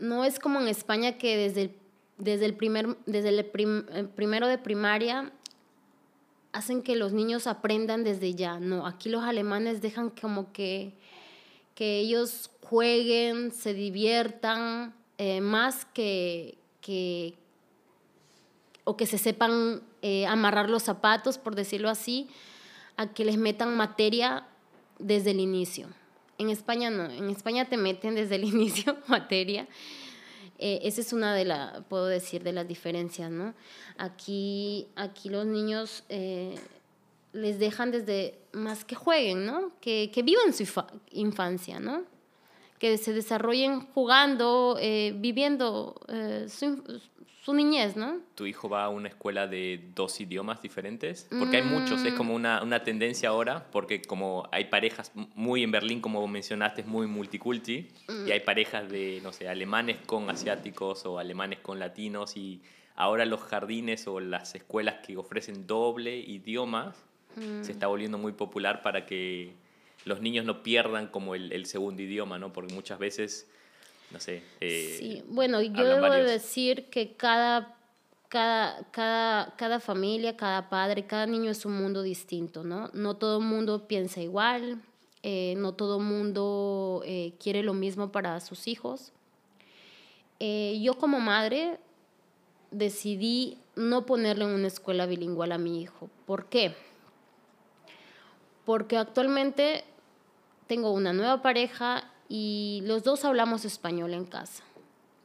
[0.00, 1.76] no es como en España que desde el,
[2.18, 5.32] desde el, primer, desde el primero de primaria
[6.56, 8.58] hacen que los niños aprendan desde ya.
[8.58, 10.94] No, aquí los alemanes dejan como que,
[11.74, 17.34] que ellos jueguen, se diviertan, eh, más que, que,
[18.84, 22.28] o que se sepan eh, amarrar los zapatos, por decirlo así,
[22.96, 24.46] a que les metan materia
[24.98, 25.88] desde el inicio.
[26.38, 29.68] En España no, en España te meten desde el inicio materia
[30.58, 33.54] eh, esa es una de las, puedo decir, de las diferencias, ¿no?
[33.98, 36.54] Aquí, aquí los niños eh,
[37.32, 39.72] les dejan desde más que jueguen, ¿no?
[39.80, 40.64] Que, que vivan su
[41.10, 42.04] infancia, ¿no?
[42.78, 46.00] Que se desarrollen jugando, eh, viviendo
[46.48, 47.00] su,
[47.46, 48.18] su niñez, ¿no?
[48.34, 51.28] ¿Tu hijo va a una escuela de dos idiomas diferentes?
[51.38, 55.70] Porque hay muchos, es como una, una tendencia ahora, porque como hay parejas muy en
[55.70, 57.86] Berlín, como mencionaste, es muy multiculti,
[58.26, 62.62] y hay parejas de, no sé, alemanes con asiáticos o alemanes con latinos, y
[62.96, 66.96] ahora los jardines o las escuelas que ofrecen doble idiomas
[67.60, 69.52] se está volviendo muy popular para que
[70.04, 72.52] los niños no pierdan como el, el segundo idioma, ¿no?
[72.52, 73.48] Porque muchas veces
[74.10, 74.42] no sé.
[74.60, 77.76] Eh, sí, bueno, yo debo decir que cada,
[78.28, 82.90] cada, cada, cada familia, cada padre, cada niño es un mundo distinto, ¿no?
[82.92, 84.80] No todo el mundo piensa igual,
[85.22, 89.12] eh, no todo el mundo eh, quiere lo mismo para sus hijos.
[90.38, 91.78] yo como madre
[92.70, 96.08] decidí no ponerle en una escuela bilingüe a mi hijo.
[96.26, 96.74] ¿Por qué?
[98.64, 99.84] Porque actualmente
[100.66, 104.64] tengo una nueva pareja y los dos hablamos español en casa.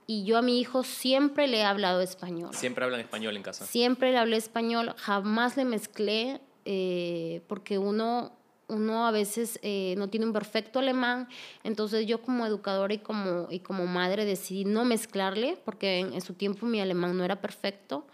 [0.08, 2.54] Y yo a mi hijo siempre le he hablado español.
[2.54, 3.66] ¿Siempre hablan español en casa?
[3.66, 8.34] Siempre le hablé español, jamás le mezclé, eh, porque uno,
[8.68, 11.30] uno a veces eh, no tiene un perfecto alemán,
[11.64, 16.34] entonces yo como educadora y como, y como madre decidí no mezclarle, porque en, su
[16.34, 18.06] tiempo mi alemán no era perfecto,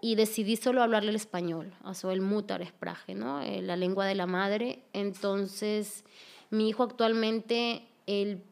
[0.00, 3.42] y decidí solo hablarle el español, o el Muttersprache, ¿no?
[3.42, 4.82] Eh, la lengua de la madre.
[4.94, 6.04] Entonces,
[6.48, 8.42] mi hijo actualmente él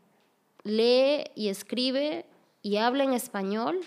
[0.64, 2.26] lee y escribe
[2.62, 3.80] y habla en español,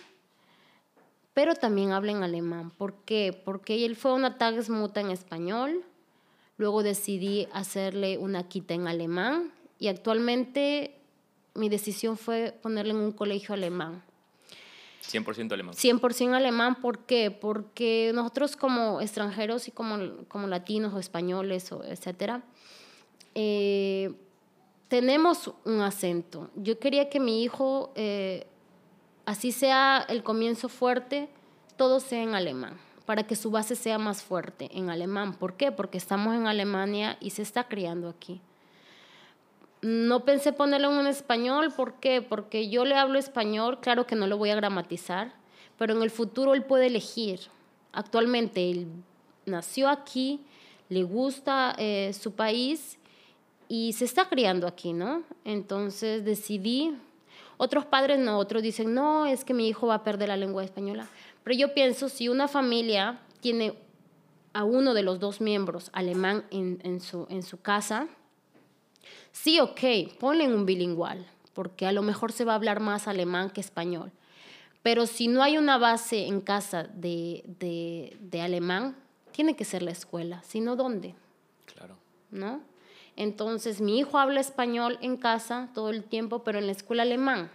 [1.34, 2.72] pero también habla en alemán.
[2.72, 3.40] ¿Por qué?
[3.46, 5.84] Porque él fue una Tagesmutter en español,
[6.58, 10.96] luego decidí hacerle una quita en alemán y actualmente
[11.54, 14.04] mi decisión fue ponerle en un colegio alemán.
[15.04, 15.76] 100% alemán.
[15.76, 17.32] 100% alemán, ¿por qué?
[17.32, 22.44] Porque nosotros como extranjeros y como, como latinos o españoles, o etcétera,
[23.36, 24.14] eh,
[24.92, 26.50] tenemos un acento.
[26.54, 28.46] Yo quería que mi hijo, eh,
[29.26, 31.30] así sea el comienzo fuerte,
[31.78, 35.34] todo sea en alemán, para que su base sea más fuerte en alemán.
[35.36, 35.72] ¿Por qué?
[35.72, 38.42] Porque estamos en Alemania y se está criando aquí.
[39.82, 42.22] No pensé ponerlo en español, ¿por qué?
[42.22, 45.32] Porque yo le hablo español, claro que no lo voy a gramatizar,
[45.78, 47.40] pero en el futuro él puede elegir.
[47.94, 48.88] Actualmente él
[49.46, 50.42] nació aquí,
[50.90, 52.98] le gusta eh, su país
[53.72, 55.24] y se está criando aquí, ¿no?
[55.46, 56.94] Entonces decidí,
[57.56, 60.62] otros padres no, otros dicen, no, es que mi hijo va a perder la lengua
[60.66, 61.08] española.
[61.46, 63.74] Pero yo pienso, si una familia tiene
[64.52, 68.10] a uno de los dos miembros alemán en, en, su, en su casa,
[69.32, 69.80] sí, ok,
[70.20, 74.12] ponle un bilingüal, porque a lo mejor se va a hablar más alemán que español.
[74.84, 78.98] Pero si no hay una base en casa de, de, de alemán,
[79.32, 81.16] tiene que ser la escuela, si no, ¿dónde?
[81.74, 81.96] Claro.
[82.32, 82.70] ¿No?
[83.16, 87.52] Entonces mi hijo habla español en casa todo el tiempo, pero en la escuela alemán,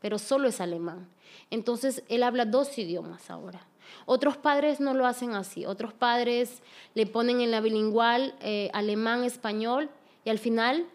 [0.00, 1.08] pero solo es alemán.
[1.50, 3.66] Entonces él habla dos idiomas ahora.
[4.06, 5.66] Otros padres no lo hacen así.
[5.66, 6.62] Otros padres
[6.94, 9.90] le ponen en la bilingüal eh, alemán, español
[10.24, 10.86] y al final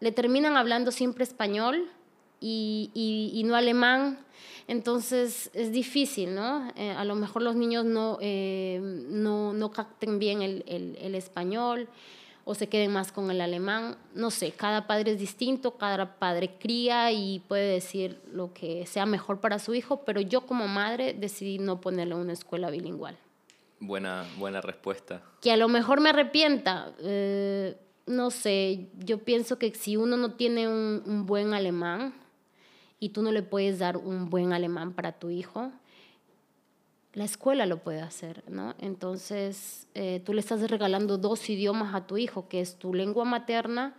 [0.00, 1.90] le terminan hablando siempre español
[2.40, 4.18] y, no alemán.
[4.68, 6.70] Entonces es difícil, ¿no?
[6.76, 11.88] Eh, a lo mejor los niños no, eh, no, no capten bien el, el español
[12.48, 13.98] o se queden más con el alemán.
[14.14, 19.04] No sé, cada padre es distinto, cada padre cría y puede decir lo que sea
[19.04, 23.10] mejor para su hijo, pero yo como madre decidí no ponerle una escuela bilingüe.
[23.80, 25.22] Buena, buena respuesta.
[25.42, 26.94] Que a lo mejor me arrepienta.
[27.00, 32.14] Eh, no sé, yo pienso que si uno no tiene un, un buen alemán
[32.98, 35.70] y tú no le puedes dar un buen alemán para tu hijo,
[37.18, 38.76] la escuela lo puede hacer, ¿no?
[38.78, 43.24] Entonces, eh, tú le estás regalando dos idiomas a tu hijo, que es tu lengua
[43.24, 43.96] materna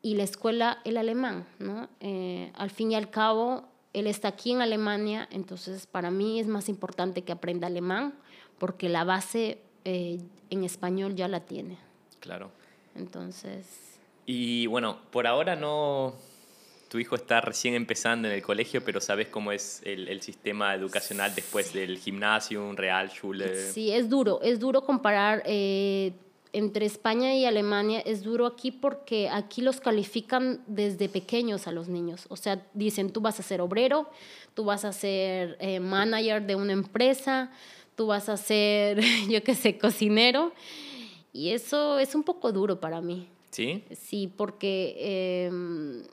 [0.00, 1.88] y la escuela el alemán, ¿no?
[1.98, 6.46] Eh, al fin y al cabo, él está aquí en Alemania, entonces para mí es
[6.46, 8.14] más importante que aprenda alemán,
[8.58, 11.78] porque la base eh, en español ya la tiene.
[12.20, 12.52] Claro.
[12.94, 13.98] Entonces...
[14.24, 16.14] Y bueno, por ahora no,
[16.94, 21.34] tu hijo está recién empezando en el colegio, pero sabes cómo es el, sistema educacional
[21.34, 23.72] después del gimnasio, un real, schule.
[23.72, 26.12] Sí, es duro, es duro comparar eh,
[26.52, 31.88] entre España y Alemania, es duro aquí porque aquí los califican desde pequeños a los
[31.88, 32.26] niños.
[32.28, 34.08] O sea, dicen, tú vas a ser obrero,
[34.54, 37.50] tú vas a ser eh, manager de una empresa,
[37.96, 40.52] tú vas a ser, yo qué sé, cocinero.
[41.32, 43.26] Y eso es un poco duro para mí.
[43.50, 43.82] ¿Sí?
[43.90, 45.48] Sí, porque...
[45.48, 46.04] Em,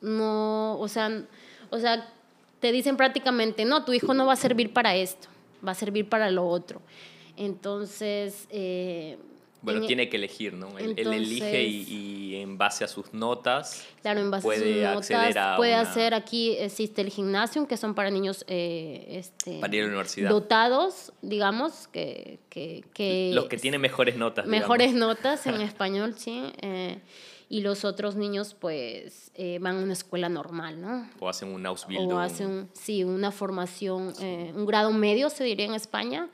[0.00, 1.24] no, o sea,
[1.70, 2.08] o sea,
[2.60, 5.28] te dicen prácticamente, no, tu hijo no va a servir para esto,
[5.66, 6.80] va a servir para lo otro.
[7.36, 9.16] Entonces, eh,
[9.62, 10.78] Bueno, En- tiene que elegir, ¿no?
[10.78, 14.92] Él, él elige y, y en base a sus notas Claro, en base puede a
[14.94, 18.44] sus acceder notas, a puede una- hacer aquí, existe el gimnasio, que son para niños
[18.48, 20.30] eh, este, Para ir a la universidad.
[20.30, 24.46] dotados, digamos, que, que, que los que tienen mejores notas.
[24.46, 24.60] digamos.
[24.62, 26.42] mejores notas en español, sí.
[26.62, 26.98] eh,
[27.52, 31.10] y los otros niños, pues, eh, van a una escuela normal, ¿no?
[31.18, 32.12] O hacen un Ausbildung.
[32.12, 36.28] O hacen, sí, una formación, eh, un grado medio, se diría en España,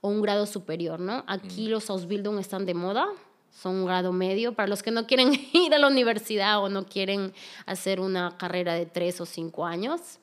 [0.00, 1.18] o un grado superior, ¿no?
[1.18, 1.24] Mm.
[1.26, 3.06] Aquí los Ausbildung están de moda,
[3.52, 4.54] son un grado medio.
[4.54, 7.34] Para los que no quieren ir a la universidad o no quieren
[7.66, 10.18] hacer una carrera de tres o cinco años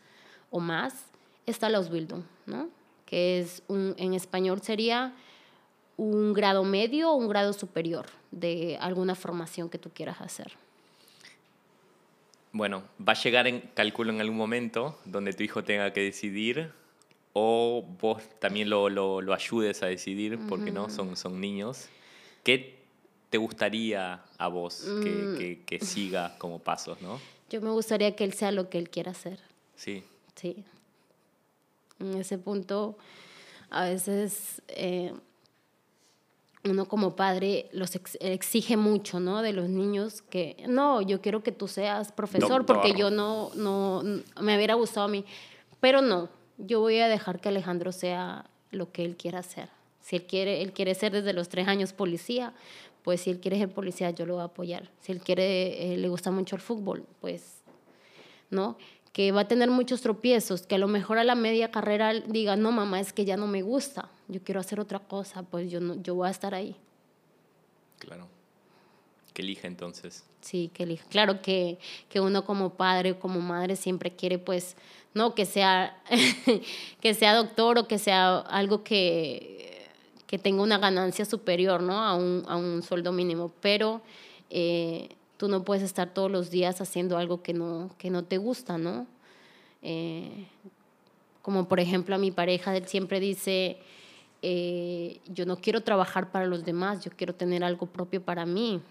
[0.49, 1.05] o más,
[1.45, 2.67] está la Ausbildung, ¿no?
[3.05, 5.13] Que es un, en español sería
[5.97, 10.51] un grado medio o un grado superior de alguna formación que tú quieras hacer.
[12.53, 16.71] Bueno, va a llegar, en, calculo, en algún momento donde tu hijo tenga que decidir
[17.33, 21.87] o vos también lo, lo, lo ayudes a decidir, porque no, son, son niños.
[22.43, 22.77] ¿Qué
[23.29, 25.01] te gustaría a vos Mm.
[25.03, 27.19] que, que, que siga como pasos, no?
[27.49, 29.39] Yo me gustaría que él sea lo que él quiera hacer.
[29.77, 30.03] Sí.
[30.35, 30.65] Sí.
[31.99, 32.97] En ese punto,
[33.69, 35.13] a veces eh,
[36.63, 39.41] uno como padre los ex- exige mucho, ¿no?
[39.41, 44.03] De los niños que, no, yo quiero que tú seas profesor porque yo no, no,
[44.41, 45.25] me hubiera gustado a mí.
[45.79, 49.69] Pero no, yo voy a dejar que Alejandro sea lo que él quiera hacer.
[50.01, 52.53] Si él quiere, él quiere ser desde los tres años policía,
[53.03, 54.89] pues si él quiere ser policía, yo lo voy a apoyar.
[54.99, 57.61] Si él quiere, eh, le gusta mucho el fútbol, pues
[58.51, 58.77] ¿no?
[59.13, 62.55] Que va a tener muchos tropiezos, que a lo mejor a la media carrera diga,
[62.55, 65.81] no, mamá, es que ya no me gusta, yo quiero hacer otra cosa, pues yo,
[65.81, 66.75] no, yo voy a estar ahí.
[67.99, 68.27] Claro.
[69.33, 70.23] Que elija entonces.
[70.41, 71.05] Sí, que elija.
[71.09, 71.77] Claro que,
[72.09, 74.75] que uno como padre o como madre siempre quiere, pues,
[75.13, 76.01] no, que sea,
[77.01, 79.87] que sea doctor o que sea algo que,
[80.25, 82.01] que tenga una ganancia superior, ¿no?
[82.01, 83.51] A un, a un sueldo mínimo.
[83.61, 84.01] Pero
[84.49, 85.09] eh,
[85.41, 88.77] tú no puedes estar todos los días haciendo algo que no, que no te gusta,
[88.77, 89.07] ¿no?
[89.81, 90.45] Eh,
[91.41, 93.79] como por ejemplo a mi pareja, él siempre dice,
[94.43, 98.81] eh, yo no quiero trabajar para los demás, yo quiero tener algo propio para mí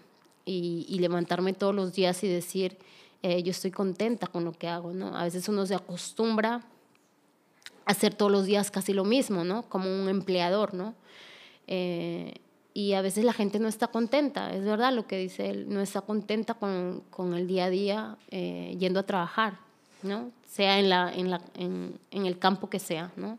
[0.43, 2.77] y, y levantarme todos los días y decir,
[3.23, 5.15] eh, yo estoy contenta con lo que hago, ¿no?
[5.15, 6.55] A veces uno se acostumbra
[7.85, 9.63] a hacer todos los días casi lo mismo, ¿no?
[9.69, 10.95] Como un empleador, ¿no?
[11.67, 12.40] Eh,
[12.73, 15.81] y a veces la gente no está contenta, es verdad lo que dice él, no
[15.81, 19.57] está contenta con, con el día a día eh, yendo a trabajar,
[20.03, 20.31] ¿no?
[20.47, 23.37] Sea en, la, en, la, en, en el campo que sea, ¿no?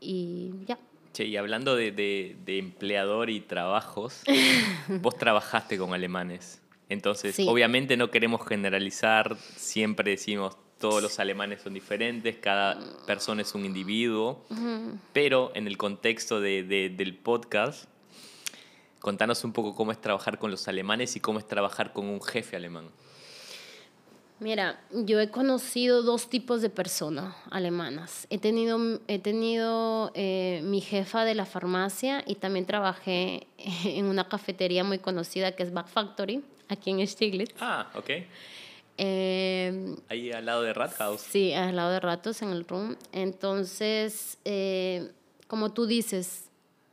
[0.00, 0.78] Y ya.
[1.12, 4.22] Che, y hablando de, de- de empleador y trabajos,
[5.02, 6.62] vos trabajaste con alemanes.
[6.88, 7.46] Entonces, Sí.
[7.48, 13.64] obviamente no queremos generalizar, siempre decimos todos los alemanes son diferentes, cada persona es un
[13.64, 14.44] individuo,
[15.12, 17.84] pero en el contexto de- de- del podcast,
[18.98, 22.20] contanos un poco cómo es trabajar con los alemanes y cómo es trabajar con un
[22.22, 22.86] jefe alemán.
[24.40, 28.26] Mira, yo he conocido dos tipos de personas alemanas.
[28.30, 33.46] He tenido, he tenido eh, mi jefa de la farmacia y también trabajé
[33.84, 37.54] en una cafetería muy conocida que es Back Factory, aquí en Stiglitz.
[37.60, 38.10] Ah, ok.
[39.02, 41.22] Eh, Ahí al lado de Rathaus.
[41.22, 42.96] Sí, al lado de ratos en el room.
[43.12, 45.10] Entonces, eh,
[45.46, 46.50] como tú dices,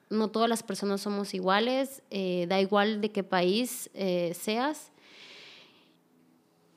[0.10, 4.92] no todas las personas somos iguales, eh, da igual de qué país eh, seas.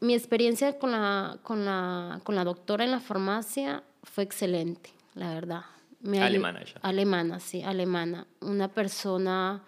[0.00, 5.32] Mi experiencia con la, con, la, con la doctora en la farmacia fue excelente, la
[5.32, 5.62] verdad.
[6.00, 6.80] Me Alemana ella.
[6.82, 8.26] Alemana, sí, alemana.
[8.40, 9.62] Una persona,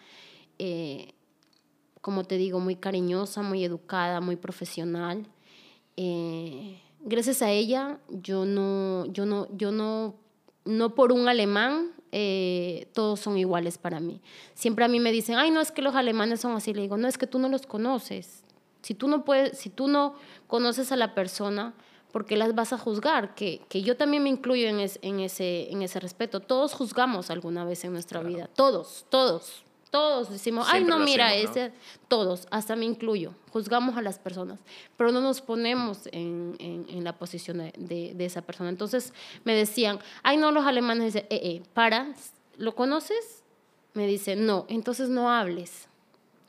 [0.58, 1.12] eh,
[2.00, 5.26] como te digo, muy cariñosa, muy educada, muy profesional.
[5.96, 10.14] Eh, gracias a ella, yo no, yo no, yo no,
[10.64, 14.20] no por un alemán, eh, todos son iguales para mí.
[14.54, 16.74] Siempre a mí me dicen, ay, no es que los alemanes son así.
[16.74, 18.42] Le digo, no, es que tú no los conoces.
[18.82, 20.14] Si tú no puedes, si tú no
[20.46, 21.72] conoces a la persona,
[22.10, 23.34] ¿por qué las vas a juzgar?
[23.34, 26.40] Que, que yo también me incluyo en, es- en, ese, en ese respeto.
[26.40, 28.48] Todos juzgamos alguna vez en nuestra vida.
[28.54, 29.64] Todos, todos.
[29.92, 31.62] Todos decimos, ay, no, mira, hacemos, ¿no?
[31.62, 31.72] ese,
[32.08, 34.58] todos, hasta me incluyo, juzgamos a las personas,
[34.96, 38.70] pero no nos ponemos en, en- en la posición de, de- de esa persona.
[38.70, 39.12] Entonces
[39.44, 42.14] me decían, ay, no, los alemanes dicen, eh, eh, para,
[42.56, 43.44] ¿lo conoces?
[43.92, 45.88] Me dice, no, entonces no hables,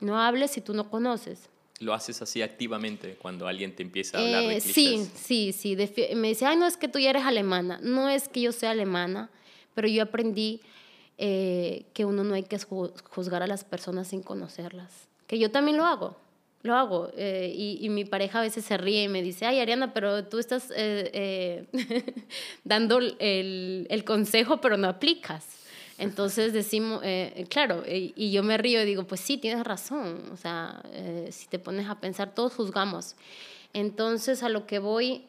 [0.00, 1.50] no hables si tú no conoces.
[1.80, 5.76] Lo haces así activamente cuando alguien te empieza a hablar de Eh, sí, sí, sí.
[6.16, 7.78] Me dice, ay, no es que tú ya eres alemana.
[7.82, 9.28] No es que yo sea alemana,
[9.74, 10.62] pero yo aprendí
[11.18, 14.90] eh, que uno no hay que ju- juzgar a las personas sin conocerlas.
[15.26, 16.16] Que yo también lo hago,
[16.62, 17.10] lo hago.
[17.16, 20.24] eh, y, y mi pareja a veces se ríe y me dice, ay, Ariana, pero
[20.26, 21.66] tú estás eh,
[22.64, 25.46] dando el, el consejo, pero no aplicas.
[25.96, 27.02] Entonces decimos,
[27.48, 30.22] claro, y yo me río y digo, pues sí, tienes razón.
[30.32, 30.82] O sea,
[31.30, 33.14] si te pones a pensar, todos juzgamos.
[33.72, 35.24] Entonces, a lo que voy,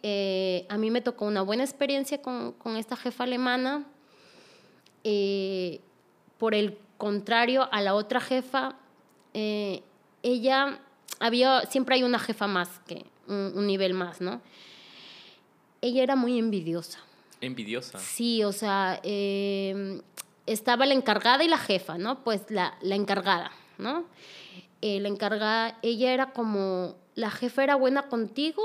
[0.67, 3.85] a mí me tocó una buena experiencia con, con esta jefa alemana.
[6.37, 8.75] Por el contrario, a la otra jefa,
[9.33, 10.79] ella
[11.19, 14.41] había, siempre hay una jefa más, que un, nivel más, ¿no?
[15.81, 16.99] Ella era muy envidiosa.
[17.41, 17.99] Envidiosa.
[17.99, 20.01] Sí, o sea, em,
[20.45, 22.23] estaba la encargada y la jefa, ¿no?
[22.23, 24.05] Pues la, la encargada, ¿no?
[24.81, 28.63] Eh, la encargada, ella era como, la jefa era buena contigo,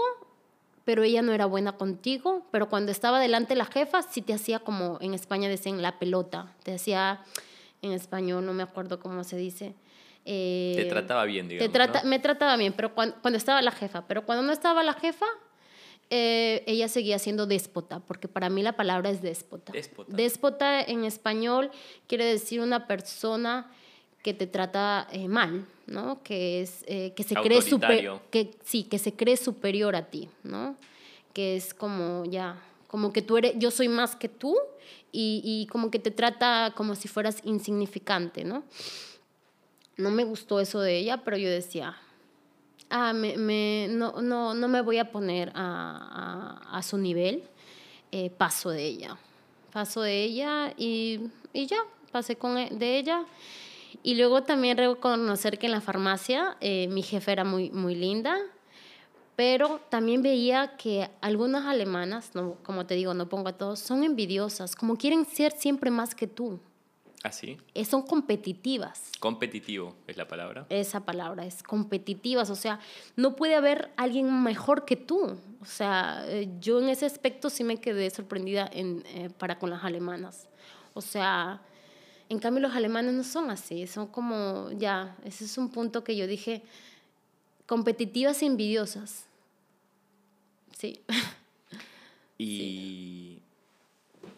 [0.91, 4.59] pero ella no era buena contigo, pero cuando estaba delante la jefa, sí te hacía
[4.59, 7.21] como en España decían la pelota, te hacía
[7.81, 9.77] en español, no me acuerdo cómo se dice,
[10.25, 11.73] eh, te trataba bien, digamos.
[11.73, 14.05] trata, Me trataba bien, pero cuando, cuando, estaba la jefa.
[14.09, 15.27] Pero cuando no estaba la jefa,
[16.11, 19.71] eh, ella seguía siendo déspota, porque para mí la palabra es déspota.
[19.71, 20.13] Déspota.
[20.13, 21.71] Déspota en español
[22.09, 23.71] quiere decir una persona
[24.23, 26.23] que te trata eh, mal, ¿no?
[26.23, 30.77] Que es que se cree super, que sí, que se cree superior a ti, ¿no?
[31.33, 34.57] Que es como ya, como que tú eres, yo soy más que tú
[35.13, 38.65] y, y como que te trata como si fueras insignificante, ¿no?
[40.01, 41.97] no me gustó eso de ella, pero yo decía,
[42.89, 47.45] ah, me, me, no, no, no, me voy a poner a, a, a su nivel,
[48.11, 49.17] eh, paso de ella.
[49.73, 51.21] Paso de ella y,
[51.53, 51.79] y ya,
[52.11, 53.25] pasé con, e, de ella.
[54.03, 58.39] Y luego también reconocer que en la farmacia eh, mi jefe era muy, muy linda,
[59.37, 64.05] pero también veía que algunas alemanas, no, como te digo, no pongo a todos, son
[64.05, 66.61] envidiosas, como quieren ser siempre más que tú.
[67.23, 67.59] ¿Así?
[67.77, 69.13] ¿Ah, son competitivas.
[69.21, 70.65] Competitivo es la palabra.
[70.71, 72.81] Esa palabra es competitivas, o sea,
[73.17, 75.37] no puede haber alguien mejor que tú.
[75.61, 79.69] O sea, eh, yo en ese aspecto sí me quedé sorprendida en, eh, para con
[79.69, 80.49] las alemanas.
[80.95, 81.61] O sea,
[82.31, 86.17] en cambio los alemanes no son así, son como, ya, ese es un punto que
[86.17, 86.63] yo dije,
[87.67, 89.27] competitivas e envidiosas.
[90.79, 91.03] Sí.
[92.43, 93.43] Y...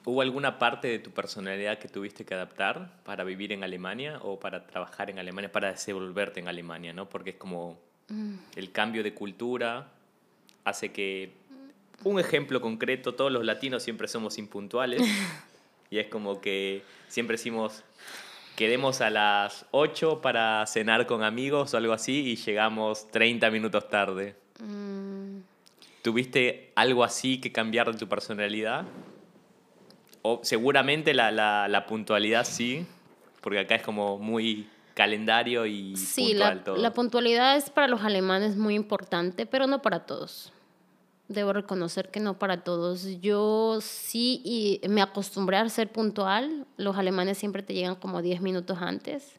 [0.05, 4.41] ¿Hubo alguna parte de tu personalidad que tuviste que adaptar para vivir en Alemania o
[4.41, 7.09] para trabajar en Alemania, para desenvolverte en Alemania, ¿no?
[7.09, 7.79] Porque es como
[8.09, 8.35] mm.
[8.57, 9.93] el cambio de cultura
[10.65, 11.31] hace que,
[12.03, 15.03] un ejemplo concreto, todos los latinos siempre somos impuntuales
[15.93, 17.85] y es como que siempre decimos,
[18.57, 23.91] quedemos a las 8 para cenar con amigos o algo así y llegamos 30 minutos
[23.91, 24.35] tarde.
[24.59, 25.41] Mm.
[26.01, 28.87] ¿Tuviste algo así que cambiar de tu personalidad?
[30.23, 32.87] O seguramente la, la, la, puntualidad sí,
[33.43, 36.77] porque acá es como muy calendario y sí, puntual la, todo.
[36.77, 40.55] la puntualidad es para los alemanes muy importante, pero no para todos.
[41.33, 43.21] Debo reconocer que no para todos.
[43.21, 46.67] Yo sí y me acostumbré a ser puntual.
[46.77, 49.33] Los alemanes siempre te llegan como 10 minutos antes,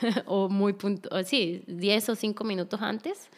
[0.26, 3.28] o muy puntual, sí, 10 o 5 minutos antes.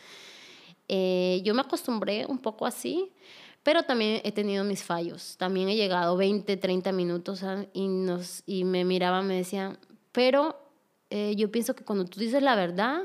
[0.89, 3.13] Eh, yo me acostumbré un poco así,
[3.63, 5.37] pero también he tenido mis fallos.
[5.37, 9.79] También he llegado 20, 30 minutos y, nos, y me miraban, me decían,
[10.13, 10.59] pero
[11.11, 13.03] eh, yo pienso que cuando tú dices la verdad,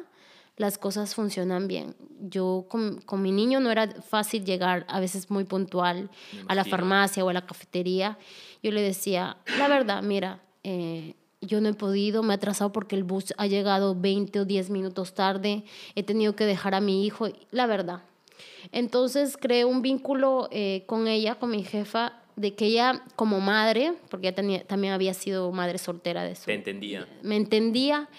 [0.57, 1.95] las cosas funcionan bien.
[2.19, 6.09] Yo con, con, mi niño no era fácil llegar a veces muy puntual
[6.47, 8.17] a la farmacia o a la cafetería.
[8.63, 12.95] Yo le decía, la verdad, mira, eh, yo no he podido, me he atrasado porque
[12.95, 15.63] el bus ha llegado 20 o 10 minutos tarde,
[15.95, 17.29] he tenido que dejar a mi hijo.
[17.51, 18.01] La verdad,
[18.71, 23.93] entonces creé un vínculo eh, con ella, con mi jefa, de que ella como madre,
[24.09, 26.45] porque ella tenía, también había sido madre soltera de eso.
[26.45, 27.07] Te entendía.
[27.21, 28.09] Me entendía.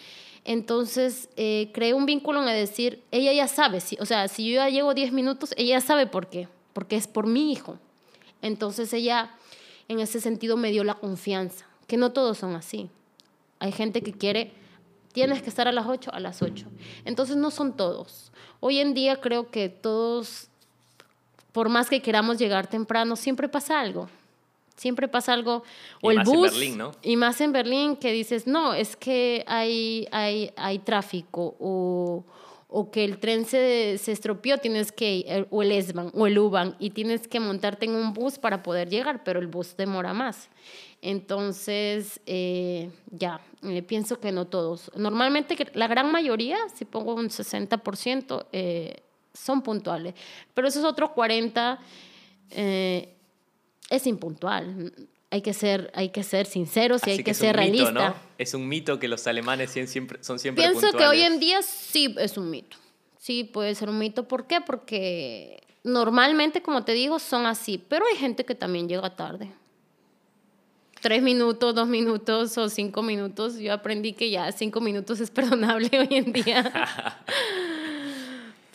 [0.48, 4.54] Entonces eh, creé un vínculo en decir, ella ya sabe, si, o sea, si yo
[4.54, 7.78] ya llego 10 minutos, ella sabe por qué, porque es por mi hijo.
[8.40, 9.30] Entonces ella
[9.88, 12.88] en ese sentido me dio la confianza, que no todos son así.
[13.58, 14.52] Hay gente que quiere
[15.12, 16.64] tienes que estar a las 8, a las 8.
[17.04, 18.32] Entonces no son todos.
[18.60, 20.48] Hoy en día creo que todos,
[21.52, 24.08] por más que queramos llegar temprano, siempre pasa algo.
[24.78, 25.64] Siempre pasa algo.
[26.00, 26.52] O el bus.
[27.02, 32.24] Y más en Berlín que dices, no, es que hay, hay, hay tráfico o,
[32.68, 36.76] o que el tren se, se estropeó, tienes que, o el S-Bahn o el U-Bahn,
[36.78, 40.48] y tienes que montarte en un bus para poder llegar, pero el bus demora más.
[41.02, 44.92] Entonces, eh, ya, eh, pienso que no todos.
[44.94, 49.02] Normalmente la gran mayoría, si pongo un 60%, eh,
[49.34, 50.14] son puntuales,
[50.54, 51.80] pero esos otros 40
[53.90, 54.92] es impuntual.
[55.30, 57.92] Hay que ser, hay que ser sinceros y hay que, ser realistas.
[57.92, 58.14] ¿no?
[58.38, 62.14] Es un mito que los alemanes siempre, son siempre Pienso que hoy en día sí
[62.18, 62.76] es un mito.
[63.18, 64.26] Sí puede ser un mito.
[64.26, 64.60] ¿Por qué?
[64.62, 69.50] Porque normalmente, como te digo, son así, pero hay gente que también llega tarde.
[71.02, 73.58] tres minutos, dos minutos o cinco minutos.
[73.58, 76.72] Yo aprendí que ya cinco minutos es perdonable hoy en día.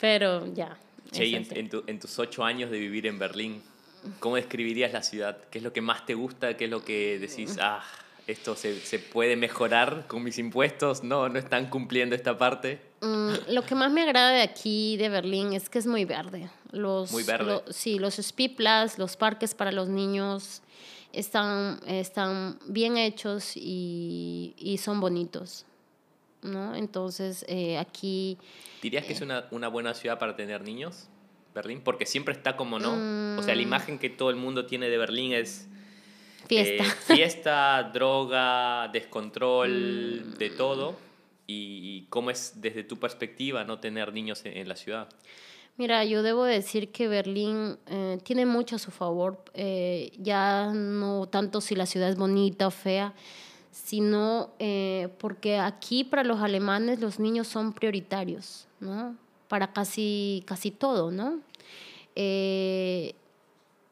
[0.00, 0.76] Pero ya.
[1.10, 1.58] Che, en, así.
[1.58, 3.62] en tu- en tus ocho años de vivir en Berlín,
[4.20, 5.38] ¿cómo describirías la ciudad?
[5.50, 6.56] ¿Qué es lo que más te gusta?
[6.56, 7.82] ¿Qué es lo que decís, ah,
[8.26, 11.02] esto se, se puede mejorar con mis impuestos?
[11.04, 12.80] No, no están cumpliendo esta parte.
[13.02, 16.48] Mm, lo que más me agrada de aquí, de Berlín, es que es muy verde.
[16.70, 17.44] Los, Muy verde.
[17.46, 20.62] lo- sí, los Spielplatz, los parques para los niños
[21.12, 25.66] están, están bien hechos y, y son bonitos.
[26.42, 26.74] ¿no?
[26.74, 28.36] Entonces, eh, aquí...
[28.82, 31.08] ¿Dirías que es una, una buena ciudad para tener niños,
[31.54, 31.80] Berlín?
[31.82, 32.92] Porque siempre está como, ¿no?
[33.38, 33.66] O sea, la Mm.
[33.66, 35.68] imagen que todo el mundo tiene de Berlín es...
[36.48, 36.84] Fiesta.
[36.84, 39.70] eh, fiesta, droga, descontrol,
[40.26, 40.38] Mm.
[40.38, 40.96] de todo.
[41.46, 45.08] Y, y cómo es desde tu perspectiva no tener niños en, en la ciudad.
[45.76, 51.26] Mira, yo debo decir que Berlín eh, tiene mucho a su favor, eh, ya no
[51.26, 53.12] tanto si la ciudad es bonita o fea,
[53.72, 59.16] sino eh, porque aquí para los alemanes los niños son prioritarios, ¿no?
[59.54, 61.38] Para casi, casi todo, ¿no?
[62.16, 63.14] Eh,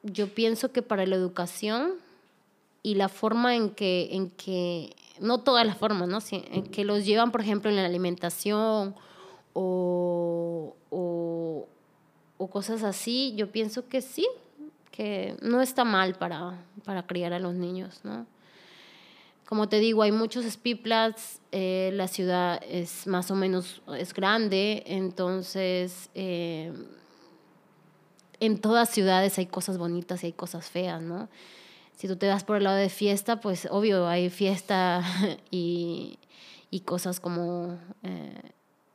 [0.02, 1.92] yo pienso que para la educación
[2.82, 6.18] y la forma en que, en que no todas las formas, ¿no?
[6.32, 8.96] En que los llevan, por ejemplo, en la alimentación
[9.52, 11.68] o, o,
[12.38, 14.26] o cosas así, yo pienso que sí,
[14.90, 18.26] que no está mal para, para criar a los niños, ¿no?
[19.52, 24.82] Como te digo, hay muchos Spielplatz, eh, la ciudad es más o menos es grande,
[24.86, 26.72] entonces eh,
[28.40, 31.28] en todas ciudades hay cosas bonitas y hay cosas feas, ¿no?
[31.94, 35.04] Si tú te das por el lado de fiesta, pues obvio hay fiesta
[35.50, 36.18] y,
[36.70, 38.52] y cosas como eh,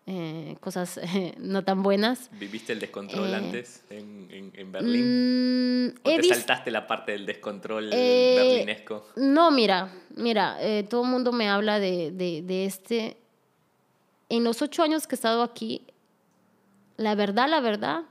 [0.08, 2.30] eh, cosas eh, no tan buenas.
[2.40, 5.86] ¿Viviste el descontrol Eh, antes en, en, en Berlín?
[5.88, 9.06] Mm, ¿O te saltaste la parte del descontrol Eh, berlinesco?
[9.18, 13.18] No, mira, mira, eh, todo el mundo me habla de, de, de este.
[14.30, 15.86] En los ocho años que he estado aquí,
[16.98, 18.04] la verdad, la verdad,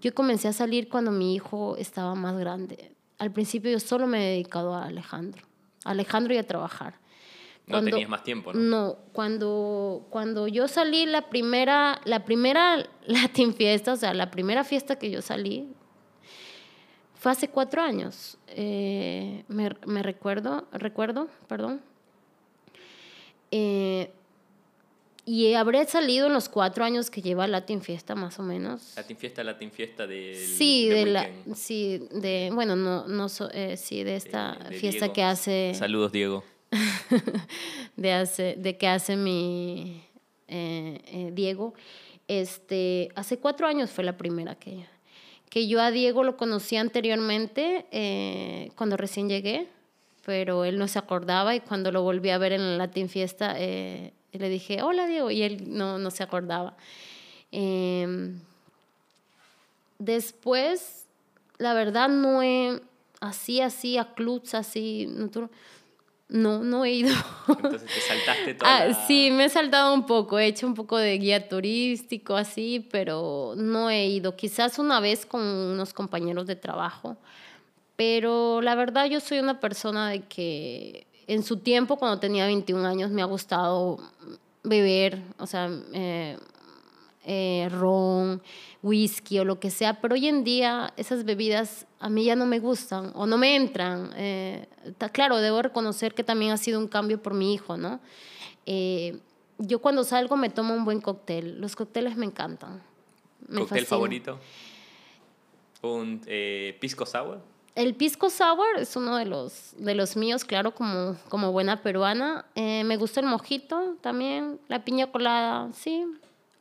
[0.00, 2.92] yo comencé a salir cuando mi hijo estaba más grande.
[3.18, 5.42] Al principio yo solo me he dedicado a Alejandro,
[5.84, 6.94] a Alejandro y a trabajar.
[7.66, 8.58] No Cuando- tenías más tiempo, ¿no?
[8.60, 14.64] No, cuando, cuando yo salí la primera, la primera Latin fiesta, o sea, la primera
[14.64, 15.68] fiesta que yo salí,
[17.14, 18.38] fue hace cuatro años.
[18.48, 21.80] Eh, me, me recuerdo, recuerdo, perdón.
[23.50, 24.10] Eh,
[25.26, 28.94] y habré salido en los cuatro años que lleva Latin Fiesta, más o menos.
[28.96, 33.50] Latin Fiesta, Latin Fiesta del Sí, de de la, sí, de, bueno, no, no, so-
[33.52, 35.12] eh, sí, de esta De- de fiesta Diego.
[35.14, 36.42] que hace Saludos, Diego.
[37.96, 40.02] de, hace, de que hace mi
[40.48, 41.74] eh, eh, Diego.
[42.28, 44.84] Este, hace cuatro años fue la primera que,
[45.48, 49.66] que yo a Diego lo conocí anteriormente eh, cuando recién llegué,
[50.24, 53.56] pero él no se acordaba y cuando lo volví a ver en la Latin Fiesta
[53.58, 56.76] le dije, hola Diego, y él no, no se acordaba.
[57.50, 58.38] Em,
[59.98, 61.06] después,
[61.58, 62.80] la verdad, no he,
[63.20, 65.50] así, así, a clubs, así, no,
[66.30, 67.14] no, no he ido.
[67.48, 70.74] Entonces te saltaste toda Ah, la- sí, me he saltado un poco, he hecho un
[70.74, 74.36] poco de guía turístico así, pero no he ido.
[74.36, 77.16] Quizás una vez con unos compañeros de trabajo,
[77.96, 82.84] pero la verdad yo soy una persona de que en su tiempo, cuando tenía 21
[82.86, 83.98] años, me ha gustado
[84.62, 86.36] beber, o sea, eh,
[87.24, 88.42] eh, ron,
[88.82, 92.46] whisky o lo que sea, pero hoy en día esas bebidas a mí ya no
[92.46, 94.12] me gustan o no me entran.
[94.16, 94.66] Eh,
[94.98, 98.00] ta- claro, debo reconocer que también ha sido un cambio por mi hijo, ¿no?
[98.66, 99.18] Eh,
[99.58, 101.60] yo cuando salgo me tomo un buen cóctel.
[101.60, 102.82] Los cócteles me encantan.
[103.46, 103.86] Me ¿Cóctel fascinan.
[103.86, 104.38] favorito?
[105.82, 107.40] ¿Un eh, pisco sour?
[107.74, 112.44] El pisco sour es uno de los, de los míos, claro, como, como buena peruana.
[112.54, 116.04] Eh, me gusta el mojito también, la piña colada, sí.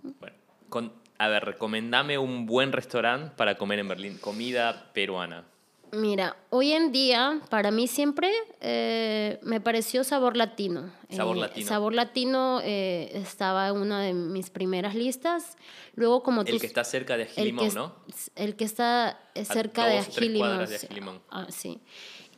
[0.03, 0.36] Bueno,
[0.70, 4.17] con, a ver, recomendame un buen restaurante para comer en Berlín.
[4.20, 5.45] Comida peruana.
[5.91, 10.91] Mira, hoy en día, para mí siempre eh, me pareció sabor latino.
[11.09, 11.67] Sabor Eh, latino.
[11.67, 15.57] Sabor latino eh, estaba en una de mis primeras listas.
[15.95, 16.53] Luego, como tú...
[16.53, 17.95] El que está cerca de Agilimón, ¿no?
[18.36, 20.76] El que está cerca de dos de.
[20.76, 21.22] Agilimón.
[21.32, 21.82] Ah, sí.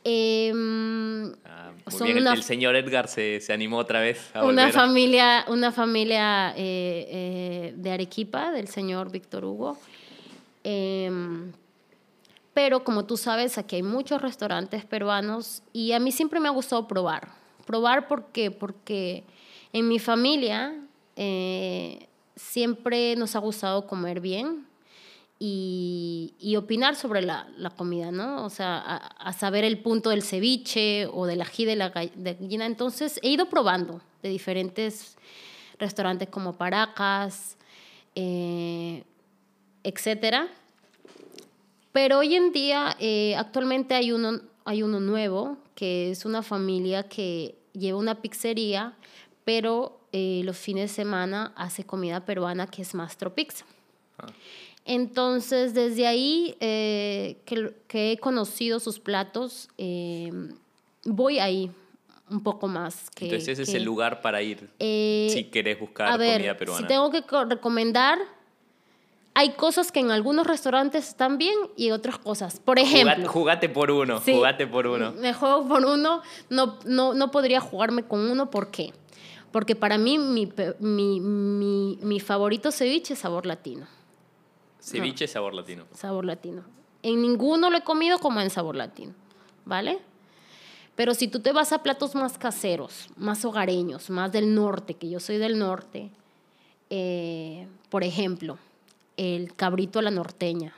[0.04, 4.30] Em, Ah, muy son bien, el- una- el, señor Edgar se, se animó otra vez
[4.34, 4.72] a una volver.
[4.72, 9.78] familia, una familia eh, eh, de Arequipa, del señor Víctor Hugo.
[10.64, 11.52] Em,
[12.54, 16.52] pero como tú sabes, aquí hay muchos restaurantes peruanos y a mí siempre me ha
[16.52, 17.28] gustado probar.
[17.66, 19.24] Probar porque, porque
[19.72, 20.74] en mi familia
[21.16, 24.66] eh, siempre nos ha gustado comer bien
[25.44, 28.44] y, y opinar sobre la, la, comida, ¿no?
[28.44, 32.64] O sea, a, a, saber el punto del ceviche o del ají de la gallina.
[32.64, 35.16] Entonces, he ido probando de diferentes
[35.80, 37.56] restaurantes como Paracas,
[38.14, 39.02] eh,
[39.82, 40.46] etcétera.
[41.90, 47.08] Pero hoy en día, eh, actualmente hay uno, hay uno nuevo, que es una familia
[47.08, 48.94] que lleva una pizzería,
[49.44, 53.64] pero eh, los fines de semana hace comida peruana que es Mastro Pizza.
[54.18, 54.26] Ah.
[54.84, 59.68] Entonces, desde ahí eh, que, que, he conocido sus platos,
[61.04, 61.70] voy ahí
[62.30, 63.10] un poco más.
[63.10, 66.80] Que, Entonces, ese es el lugar para ir si querés buscar comida peruana.
[66.80, 68.18] Si tengo que recomendar,
[69.34, 72.60] hay cosas que en algunos restaurantes están bien y otras cosas.
[72.60, 73.28] Por ejemplo.
[73.28, 75.12] Jugate, por uno, jugate por uno.
[75.12, 78.92] Me juego por uno, no, no, no podría jugarme con uno, ¿por qué?
[79.50, 83.86] Porque para mí mi, mi, mi, mi favorito ceviche es sabor latino.
[84.82, 85.84] Ceviche sabor latino.
[85.94, 86.64] Sabor latino.
[87.02, 89.14] En ninguno lo he comido como en sabor latino,
[89.64, 90.00] ¿vale?
[90.94, 95.08] Pero si tú te vas a platos más caseros, más hogareños, más del norte, que
[95.08, 96.10] yo soy del norte,
[96.90, 98.58] eh, por ejemplo,
[99.16, 100.74] el cabrito a la norteña,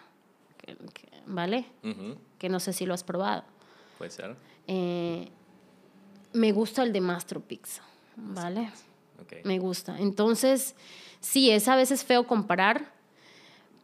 [1.27, 1.67] ¿vale?
[2.39, 3.43] Que no sé si lo has probado.
[3.99, 4.37] Puede ser.
[4.67, 5.29] Eh,
[6.33, 7.83] me gusta el de Mastro Pizza,
[8.17, 8.71] ¿vale?
[9.43, 9.99] Me gusta.
[9.99, 10.77] Entonces,
[11.21, 12.94] sí, es a veces feo comparar,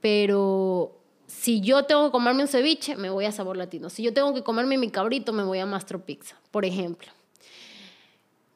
[0.00, 0.96] pero
[1.26, 3.88] si yo tengo que comerme un ceviche, me voy a Sabor Latino.
[3.88, 7.10] Si yo tengo que comerme mi cabrito, me voy a Mastro Pizza, por ejemplo.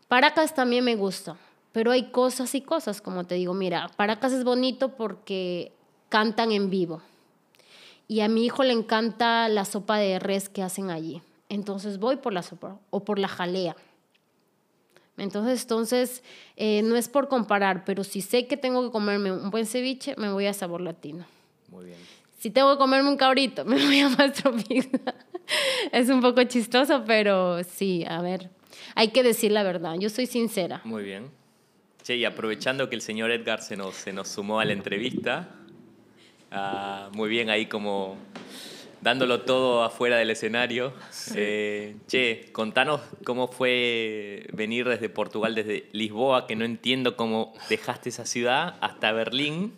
[0.09, 1.37] Paracas también me gusta,
[1.73, 5.73] pero hay cosas y cosas, como te digo, mira, Paracas es bonito porque
[6.09, 7.03] cantan en vivo.
[8.07, 11.23] Y a mi hijo le encanta la sopa de res que hacen allí.
[11.49, 13.77] Entonces voy por la sopa o por la jalea.
[15.17, 16.23] Entonces, entonces
[16.57, 20.15] eh, no es por comparar, pero si sé que tengo que comerme un buen ceviche,
[20.17, 21.25] me voy a Sabor Latino.
[21.69, 21.99] Muy bien.
[22.39, 25.15] Si tengo que comerme un cabrito, me voy a Mastro Pizza.
[25.93, 28.51] es un poco chistoso, pero sí, a ver,
[28.95, 29.95] hay que decir la verdad.
[29.99, 30.81] Yo soy sincera.
[30.85, 31.31] Muy bien.
[32.03, 35.49] Che, y aprovechando que el señor Edgar se nos, se nos sumó a la entrevista,
[36.57, 38.17] Ah, muy bien ahí como
[39.05, 40.95] dándolo todo afuera del escenario.
[41.37, 48.09] Eh, che, contanos cómo fue venir desde Portugal, desde Lisboa, que no entiendo cómo dejaste
[48.09, 49.77] esa ciudad, hasta Berlín,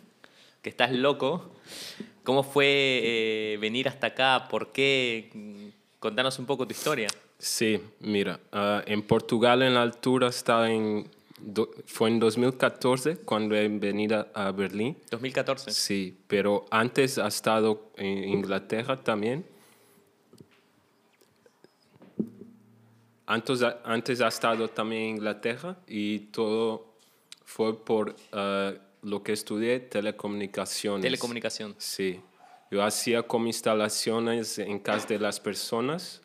[0.61, 1.51] que estás loco.
[2.23, 2.67] ¿Cómo fue
[3.03, 4.47] eh, venir hasta acá?
[4.49, 5.29] ¿Por qué?
[5.99, 7.09] Contanos un poco tu historia.
[7.37, 11.09] Sí, mira, ah, en Portugal en la altura estaba en
[11.85, 14.97] fue en 2014 cuando he venido a Berlín.
[15.11, 15.71] 2014.
[15.71, 19.45] Sí, pero antes ha estado en Inglaterra también.
[23.25, 26.93] Antes, antes ha estado también en Inglaterra y todo
[27.43, 31.01] fue por uh, lo que estudié, telecomunicaciones.
[31.01, 31.75] Telecomunicación.
[31.77, 32.21] Sí.
[32.71, 36.21] Yo hacía como instalaciones en casa de las personas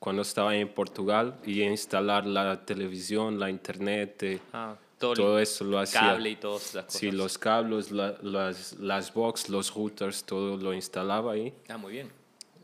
[0.00, 5.62] cuando estaba en Portugal y instalar la televisión, la internet, eh, ah, todo, todo, eso
[5.64, 6.00] lo hacía.
[6.00, 6.98] Cable y todas esas cosas.
[6.98, 11.52] Sí, los cables, las, las box, los routers, todo lo instalaba ahí.
[11.68, 12.10] Ah, muy bien.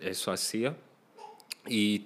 [0.01, 0.75] Eso hacía.
[1.69, 1.99] Y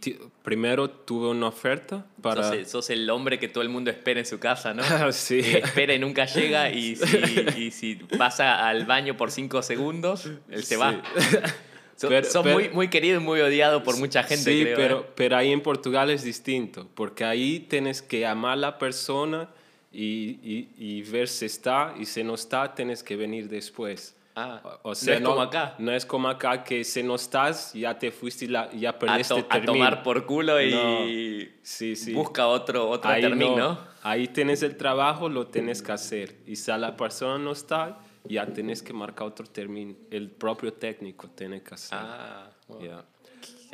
[0.42, 2.64] primero tuve una oferta para...
[2.64, 4.82] Sos, el hombre que todo el mundo espera en su casa, ¿no?
[5.12, 5.42] sí.
[5.42, 10.28] Que espera y nunca llega y si, y si pasa al baño por cinco segundos,
[10.48, 11.00] él se va.
[12.01, 14.76] Son, muy, muy querido y muy odiado por mucha gente, sí, creo.
[14.76, 15.07] pero, ¿eh?
[15.14, 19.51] pero ahí en Portugal es distinto, porque ahí tienes que amar a la persona
[19.92, 24.16] y, y, y, ver si está, y si no está, tienes que venir después.
[24.34, 25.74] Ah, o sea, no es como acá.
[25.78, 29.42] No es como acá que si no estás, ya te fuiste y ya perdiste a,
[29.42, 32.14] to a tomar por culo y sí, sí.
[32.14, 33.28] busca otro, otro ahí.
[33.28, 33.78] No.
[34.03, 36.36] Ahí tienes el trabajo, lo tienes que hacer.
[36.46, 37.98] Y si la persona no está,
[38.30, 39.94] ya tienes que marcar otro término.
[40.10, 41.98] El propio técnico tiene que hacer.
[42.00, 42.50] Ah,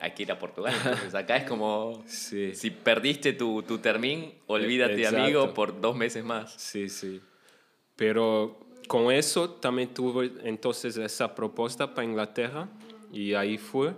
[0.01, 0.73] Hay que ir a Portugal.
[0.85, 5.23] Entonces acá es como si perdiste tu, tu termín, olvídate, Exacto.
[5.23, 6.55] amigo, por dos meses más.
[6.57, 7.21] Sí, sí.
[7.97, 12.69] Pero con eso también tuve entonces esa propuesta para Inglaterra
[13.13, 13.95] y ahí fue.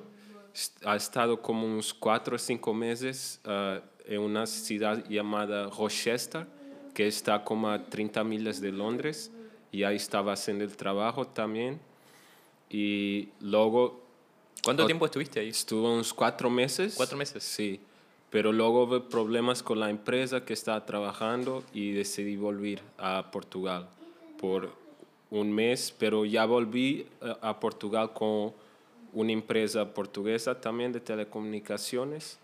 [0.85, 6.47] Ha estado como unos cuatro o cinco meses uh, en una ciudad llamada Rochester,
[6.95, 9.31] que está como a 30 millas de Londres
[9.73, 11.81] y ahí estaba haciendo el trabajo también.
[12.71, 14.03] Y luego...
[14.63, 15.49] ¿Cuánto tiempo estuviste ahí?
[15.49, 16.95] Estuve unos cuatro meses.
[16.97, 17.43] ¿Cuatro meses?
[17.43, 17.81] Sí.
[18.31, 23.89] Pero luego hubo problemas con la empresa que estaba trabajando y decidí volver a Portugal
[24.39, 24.73] por
[25.31, 27.07] un mes, pero ya volví
[27.41, 28.53] a Portugal con
[29.13, 32.39] una empresa portuguesa también de telecomunicaciones.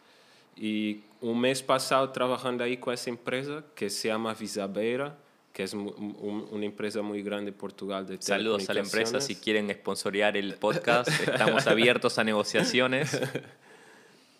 [0.56, 5.18] Y un mes pasado trabajando ahí con esa empresa que se llama Visabeira,
[5.54, 9.36] que es un- una empresa muy grande en Portugal de Saludos a la empresa si
[9.36, 11.08] quieren sponsorear el podcast.
[11.26, 13.18] Estamos abiertos a negociaciones.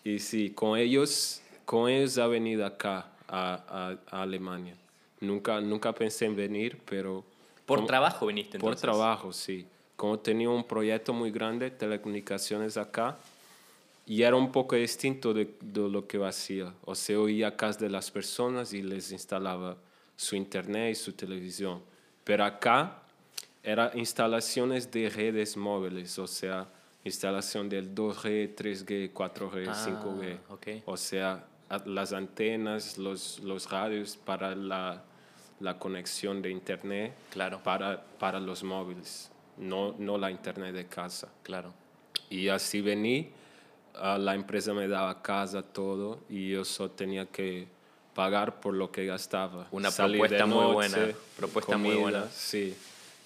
[0.07, 4.75] Y sí, con ellos, con ellos ha venido acá a, a- a Alemania.
[5.21, 7.25] Nunca, nunca pensé en venir, pero...
[7.65, 8.83] Por como- trabajo viniste Por entonces.
[8.83, 9.65] trabajo, sí.
[9.97, 13.17] Como tenía un proyecto muy grande, telecomunicaciones acá,
[14.07, 16.75] y era un poco distinto de, de lo que hacía.
[16.85, 19.79] O sea, oía casa de las personas y les instalaba
[20.17, 21.83] su internet y su televisión.
[22.25, 23.03] Pero acá
[23.63, 26.69] era instalaciones de redes móviles, o sea,
[27.05, 30.39] instalación del 2G, 3G, 4G, Ah, 5G.
[30.49, 30.67] ok.
[30.87, 31.47] O sea,
[31.87, 35.03] las antenas, los, los radios para la,
[35.61, 37.63] la conexión de internet Claro.
[37.63, 41.31] para, para los móviles, no, no la internet de casa.
[41.43, 41.73] Claro.
[42.31, 43.31] Y así vení,
[43.95, 47.67] ah, la empresa me daba casa, todo, y yo solo tenía que
[48.15, 49.67] pagar por lo que gastaba.
[49.71, 52.31] Una Salir propuesta muy noche, buena, propuesta muy comida, buena.
[52.33, 52.75] Sí.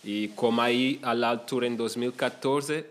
[0.05, 2.87] Y como ahí a la altura en 2014,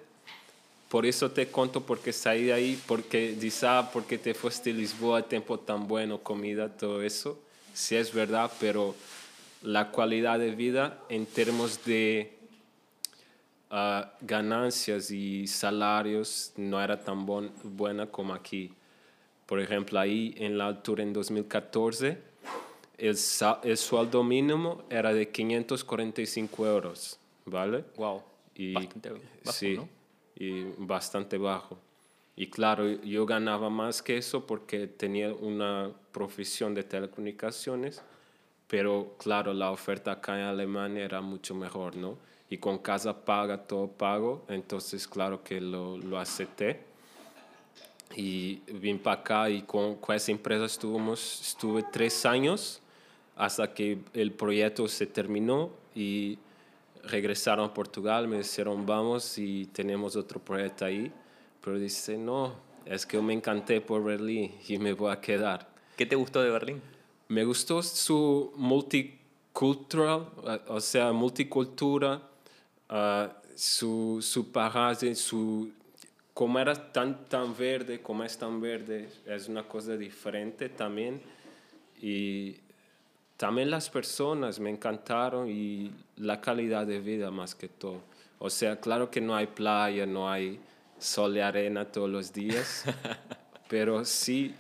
[0.90, 4.74] por eso te conto porque salí de ahí, porque dice, ah, porque te fuiste a
[4.74, 7.40] Lisboa, tiempo tan bueno, comida, todo eso.
[7.74, 8.96] Sí es verdad, pero
[9.64, 12.34] la calidad de vida en términos de
[13.70, 18.72] ah, ganancias y salarios no era tan bon- buena como aquí.
[19.48, 22.18] Por ejemplo, ahí en la altura en 2014,
[22.98, 23.18] el,
[23.64, 27.86] el sueldo mínimo era de 545 euros, ¿vale?
[27.96, 28.22] Wow.
[28.56, 29.90] Y, Bastante bajo, sí, ¿no?
[30.36, 31.78] y bastante bajo.
[32.36, 38.04] Y claro, yo ganaba más que eso porque tenía una profesión de telecomunicaciones,
[38.68, 42.18] pero claro, la oferta acá en Alemania era mucho mejor, ¿no?
[42.50, 46.82] Y con casa paga, todo pago, entonces claro que lo, lo acepté.
[48.16, 52.82] Y vine para acá y con, con esa empresa estuvimos, estuve tres años
[53.36, 56.40] hasta que el proyecto se terminó y
[57.04, 61.12] regresaron a Portugal, me dijeron vamos y tenemos otro proyecto ahí,
[61.62, 62.56] pero dice no,
[62.86, 65.70] es que me encanté por Berlín y me voy a quedar.
[65.96, 66.82] ¿Qué te gustó de Berlín?
[67.28, 70.28] Me gustó su multicultural,
[70.68, 72.22] o sea, multicultura,
[72.90, 75.72] ah, su, su paraje, su,
[76.38, 81.20] como era tan, tan verde, como es tan verde, es una cosa diferente también.
[82.00, 82.58] Y
[83.36, 88.04] también las personas me encantaron y la calidad de vida más que todo.
[88.38, 90.60] O sea, claro que no hay playa, no hay
[91.00, 92.86] sol y arena todos los días,
[93.68, 94.54] pero sí,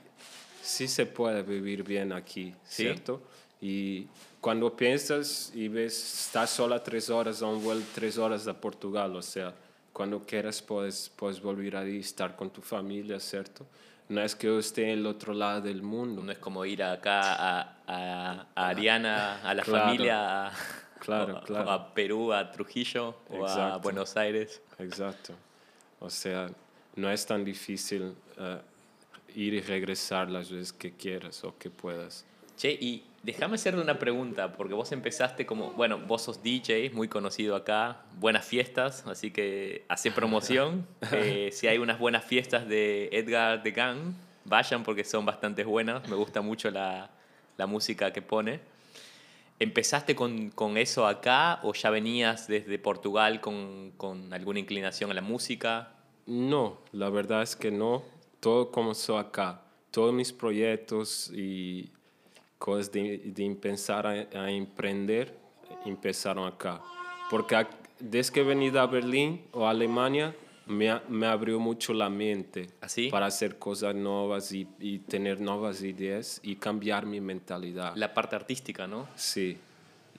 [0.63, 2.85] sí se puede vivir bien aquí, ¿Sí?
[2.85, 3.21] ¿cierto?
[3.61, 4.07] Y
[4.41, 9.15] cuando piensas y ves, estás sola tres horas a un vuelo, tres horas a Portugal,
[9.15, 9.53] o sea,
[9.97, 13.65] cuando quieras puedes, puedes volver ahí, estar con tu familia, ¿cierto?
[14.09, 16.21] No es que yo esté en el otro lado del mundo.
[16.21, 19.85] No es como ir acá a, a, a Ariana, a la Claro.
[19.85, 20.51] familia, a,
[20.99, 21.71] Claro, a- claro.
[21.71, 23.79] a Perú, a Trujillo o a Exacto.
[23.79, 24.61] Buenos Aires.
[24.77, 25.33] Exacto.
[25.99, 26.47] O sea,
[26.95, 28.61] no es tan difícil eh,
[29.35, 32.23] ir y regresar las veces que quieras o que puedas.
[32.55, 37.09] Che, y déjame hacerte una pregunta, porque vos empezaste como, bueno, vos sos DJ, muy
[37.09, 40.87] conocido acá, buenas fiestas, así que hace promoción.
[41.11, 44.13] Eh, si hay unas buenas fiestas de Edgar de Gang,
[44.45, 47.09] vayan porque son bastante buenas, me gusta mucho la,
[47.57, 48.61] la música que pone.
[49.59, 55.13] ¿Empezaste con, con eso acá o ya venías desde Portugal con, con alguna inclinación a
[55.13, 55.91] la música?
[56.27, 58.03] No, la verdad es que no.
[58.39, 59.61] Todo comenzó acá.
[59.91, 61.91] Todos mis proyectos y
[62.57, 65.33] cosas de, de empezar a, a emprender
[65.85, 66.81] empezaron acá.
[67.29, 67.65] Porque
[67.99, 70.35] desde que venido a Berlín o a Alemania,
[70.65, 73.09] me, me abrió mucho la mente ¿Así?
[73.09, 77.95] para hacer cosas nuevas y, y tener nuevas ideas y cambiar mi mentalidad.
[77.95, 79.07] La parte artística, ¿no?
[79.15, 79.57] Sí,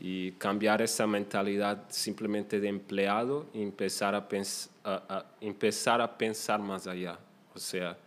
[0.00, 6.16] y cambiar esa mentalidad simplemente de empleado y empezar a, pens- a- a- empezar a
[6.16, 7.18] pensar más allá.
[7.54, 7.98] O sea,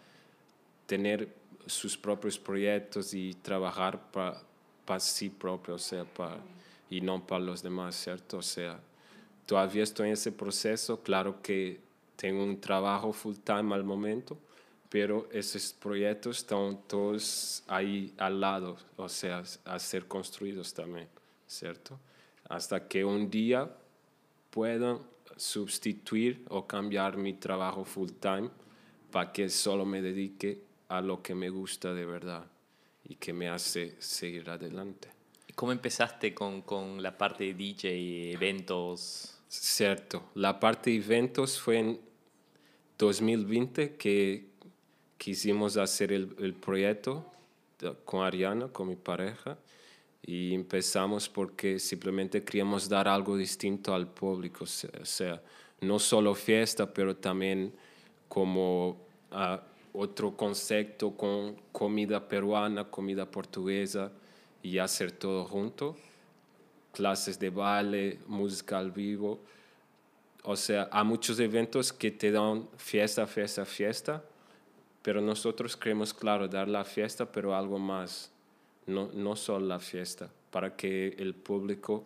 [0.86, 1.28] tener
[1.72, 6.39] sus propios proyectos y trabajar para sí propio, o sea, pa-
[6.89, 8.38] y no para los demás, ¿cierto?
[8.39, 8.80] O sea,
[9.45, 11.80] todavía estoy en ese proceso, claro que
[12.15, 14.38] tengo un trabajo full time al momento,
[14.89, 21.07] pero esos proyectos están todos ahí al lado, o sea, a ser construidos también,
[21.47, 21.97] ¿cierto?
[22.49, 23.69] Hasta que un día
[24.49, 24.99] puedan
[25.38, 28.49] sustituir o cambiar mi trabajo full time
[29.11, 30.61] para que solo me dedique
[30.92, 32.46] a lo que me gusta de verdad
[33.08, 35.08] y que me hace seguir adelante.
[35.56, 39.39] ¿Cómo empezaste con, con la parte de DJ, eventos?
[39.48, 42.02] Cierto, la parte de eventos fue en
[42.98, 44.48] 2020 que
[45.18, 47.26] quisimos hacer el, el proyecto
[48.04, 49.58] con Ariana, con mi pareja,
[50.24, 55.42] Y empezamos porque simplemente queríamos dar algo distinto al público, o sea,
[55.80, 57.74] no solo fiesta, pero también
[58.28, 58.98] como
[59.32, 59.64] ah,
[59.94, 64.12] otro concepto con comida peruana, comida portuguesa
[64.64, 65.98] y hacer todo junto,
[66.94, 69.39] clases de baile, música al vivo.
[70.44, 74.24] O sea, hay muchos eventos que te dan fiesta, fiesta, fiesta,
[75.02, 78.32] pero nosotros queremos, claro, dar la fiesta, pero algo más,
[78.86, 82.04] no, no solo la fiesta, para que el público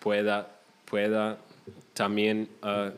[0.00, 1.38] pueda, pueda
[1.94, 2.90] también uh,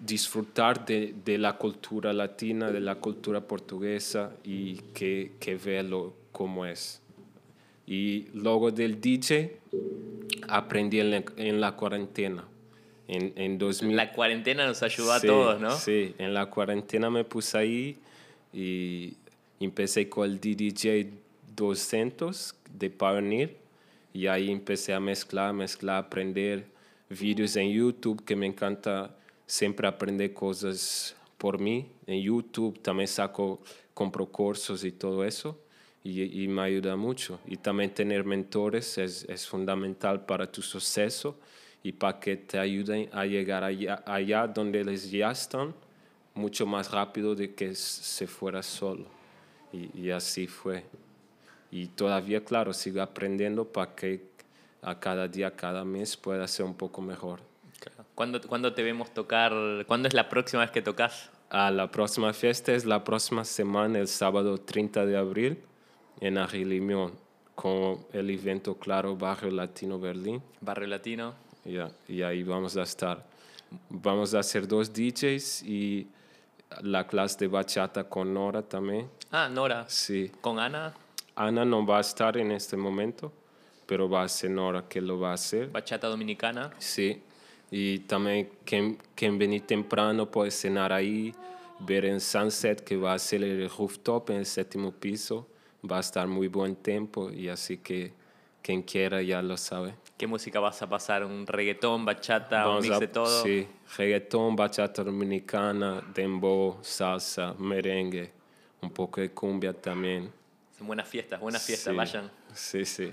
[0.00, 6.14] disfrutar de, de, la cultura latina, de la cultura portuguesa y que, que vea lo
[6.32, 7.00] como es.
[7.86, 9.58] Y luego del DJ
[10.48, 12.44] aprendí en la, en la cuarentena
[13.08, 13.96] en, en 2000.
[13.96, 15.70] La cuarentena nos ayudó a todos, ¿no?
[15.70, 17.98] Sí, en la cuarentena me puse ahí
[18.52, 19.14] y
[19.60, 21.06] empecé con el DDJ
[21.54, 23.56] 200 de Pioneer
[24.12, 26.66] y ahí empecé a mezclar, mezclar, aprender
[27.08, 29.14] vídeos en YouTube que me encanta
[29.46, 31.90] siempre aprender cosas por mí.
[32.06, 33.60] En YouTube también saco,
[33.94, 35.58] compro cursos y todo eso
[36.02, 37.40] y, y me ayuda mucho.
[37.46, 41.38] Y también tener mentores es, es fundamental para tu suceso
[41.82, 45.74] y para que te ayuden a llegar allá, allá donde les ya están
[46.34, 49.06] mucho más rápido de que se fuera solo.
[49.72, 50.84] Y, y así fue.
[51.70, 54.28] Y todavía, claro, sigo aprendiendo para que
[54.82, 57.40] a cada día, cada mes pueda ser un poco mejor.
[58.16, 59.52] ¿Cuándo, ¿Cuándo, te vemos tocar?
[59.86, 61.30] ¿Cuándo es la próxima vez que tocas?
[61.50, 65.62] Ah, la próxima fiesta es la próxima semana, el sábado 30 de abril,
[66.20, 67.12] en Arilimión,
[67.54, 70.42] con el evento Claro Barrio Latino Berlín.
[70.62, 71.34] Barrio Latino
[72.08, 73.22] y ahí vamos a estar.
[73.90, 76.08] Vamos a hacer dos DJs y
[76.80, 79.10] la clase de bachata con Nora también.
[79.30, 79.84] Ah, Nora.
[79.88, 80.32] Sí.
[80.40, 80.94] ¿Con Ana?
[81.34, 83.30] Ana no va a estar en este momento,
[83.84, 85.68] pero va a ser Nora que lo va a hacer.
[85.68, 86.70] Bachata dominicana.
[86.78, 87.22] Sí.
[87.70, 91.34] Y también quien, quien venir temprano puede cenar ahí,
[91.80, 95.48] ver en Sunset que va a ser el rooftop en el séptimo piso.
[95.88, 98.12] Va a estar muy buen tiempo y así que
[98.62, 99.94] quien quiera ya lo sabe.
[100.16, 101.24] ¿Qué música vas a pasar?
[101.24, 103.42] ¿Un reggaetón, bachata, un mix de todo?
[103.44, 108.32] Sí, reggaetón, bachata dominicana, dembow, salsa, merengue,
[108.80, 110.32] un poco de cumbia también.
[110.76, 112.30] Son buenas fiestas, buenas fiestas, vayan.
[112.54, 113.12] Sí, sí.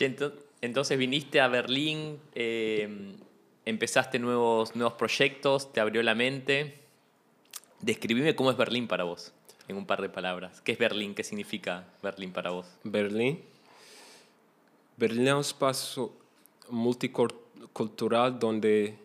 [0.00, 0.38] entonces
[0.96, 3.16] viniste a Berlín, eh,
[3.64, 6.78] empezaste nuevos, nuevos proyectos, te abrió la mente.
[7.80, 9.32] Describime cómo es Berlín para vos,
[9.68, 10.60] en un par de palabras.
[10.60, 11.14] ¿Qué es Berlín?
[11.14, 12.66] ¿Qué significa Berlín para vos?
[12.84, 13.40] Berlín
[14.96, 16.12] Berlín es un espacio
[16.68, 18.96] multicultural donde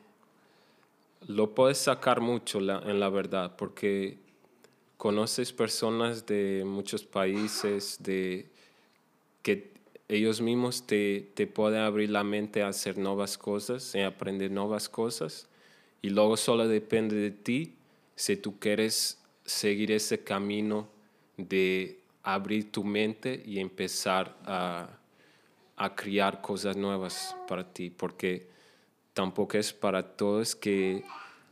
[1.28, 4.20] lo puedes sacar mucho en la verdad, porque
[4.98, 8.48] conoces personas de muchos países, de
[9.42, 9.77] que
[10.10, 14.90] ellos mismos te, te pueden abrir la mente a hacer nuevas cosas, a aprender nuevas
[14.90, 15.48] cosas,
[16.02, 17.76] y luego solo depende de ti
[18.16, 20.88] si tú quieres seguir ese camino
[21.38, 24.98] de abrir tu mente y empezar a
[25.78, 28.48] a crear cosas nuevas para ti, porque
[29.14, 31.04] tampoco es para todos que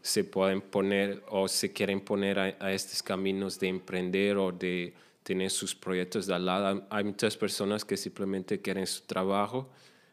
[0.01, 4.93] se pueden poner o se quieren poner a, estos caminos de emprender o de
[5.25, 6.85] tener sus proyectos de al lado.
[6.91, 9.67] Hay muchas personas que simplemente quieren su trabajo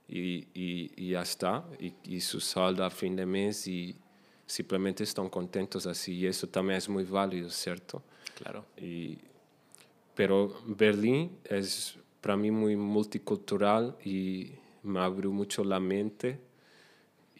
[0.08, 3.94] y, y, ya está, y, y, su saldo a fin de mes y
[4.46, 6.14] simplemente están contentos así.
[6.14, 8.02] Y eso también es muy válido, ¿cierto?
[8.34, 8.64] Claro.
[8.78, 9.18] Y,
[10.14, 14.52] pero Berlín es para mí muy multicultural y
[14.82, 16.40] me abrió mucho la mente.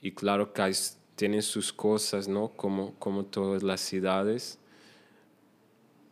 [0.03, 0.75] Y claro que
[1.17, 2.49] tiene sus cosas, ¿no?
[2.49, 4.59] Como, como todas las ciudades.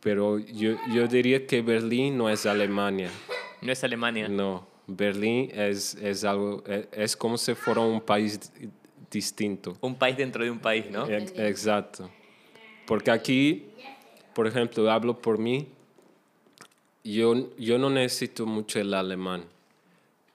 [0.00, 3.10] Pero yo, yo diría que Berlín no es Alemania.
[3.60, 4.28] No es Alemania.
[4.28, 8.52] No, Berlín es, es algo, es, es como si fuera un país
[9.10, 9.76] distinto.
[9.80, 11.06] Un país dentro de un país, ¿no?
[11.08, 12.10] Exacto.
[12.86, 13.66] Porque aquí,
[14.34, 15.68] por ejemplo, hablo por mí,
[17.04, 19.44] yo, yo no necesito mucho el alemán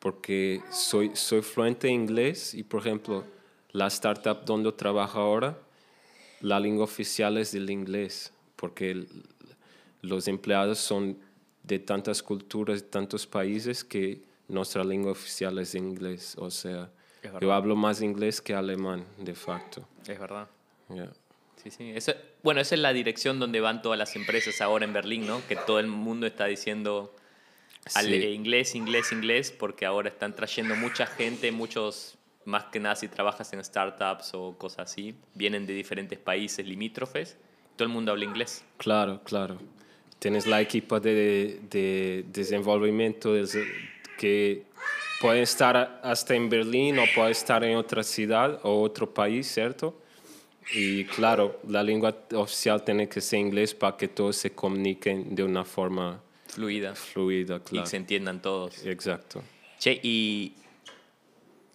[0.05, 3.23] porque soy, soy fluente en inglés y, por ejemplo,
[3.71, 5.57] la startup donde trabajo ahora,
[6.41, 9.07] la lengua oficial es el inglés, porque
[10.05, 11.17] los empleados son
[11.63, 16.35] de tantas culturas, de tantos países que nuestra lengua oficial es inglés.
[16.37, 16.91] O sea,
[17.41, 19.87] yo hablo más inglés que alemán, de facto.
[20.07, 20.47] Es verdad.
[21.61, 21.91] Sí, sí.
[21.95, 25.41] Eso, bueno, esa es la dirección donde van todas las empresas ahora en Berlín, ¿no?
[25.47, 27.15] Que todo el mundo está diciendo
[27.93, 33.07] al inglés, inglés, inglés, porque ahora están trayendo mucha gente, muchos, más que nada si
[33.07, 37.37] trabajas en startups o cosas así, vienen de diferentes países limítrofes,
[37.75, 38.63] todo el mundo habla inglés.
[38.77, 39.59] Claro, claro.
[40.25, 43.35] Tienes la equipa de, de desenvolvimiento
[44.17, 44.63] que
[45.21, 50.01] puede estar hasta en Berlín o puede estar en otra ciudad o otro país, ¿cierto?
[50.73, 55.43] Y claro, la lengua oficial tiene que ser inglés para que todos se comuniquen de
[55.43, 56.95] una forma fluida.
[56.95, 57.85] Fluida, claro.
[57.85, 58.83] Y se entiendan todos.
[58.83, 59.43] Exacto.
[59.77, 60.55] Che, y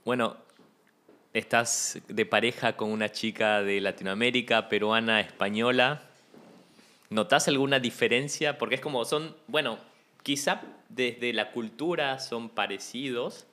[0.05, 0.37] bueno,
[1.33, 6.10] estás de pareja con una chica de Latinoamérica, peruana, española.
[7.11, 8.57] ¿Notas alguna diferencia?
[8.57, 9.79] Porque es como son, bueno,
[10.23, 13.47] quizá desde la cultura son parecidos,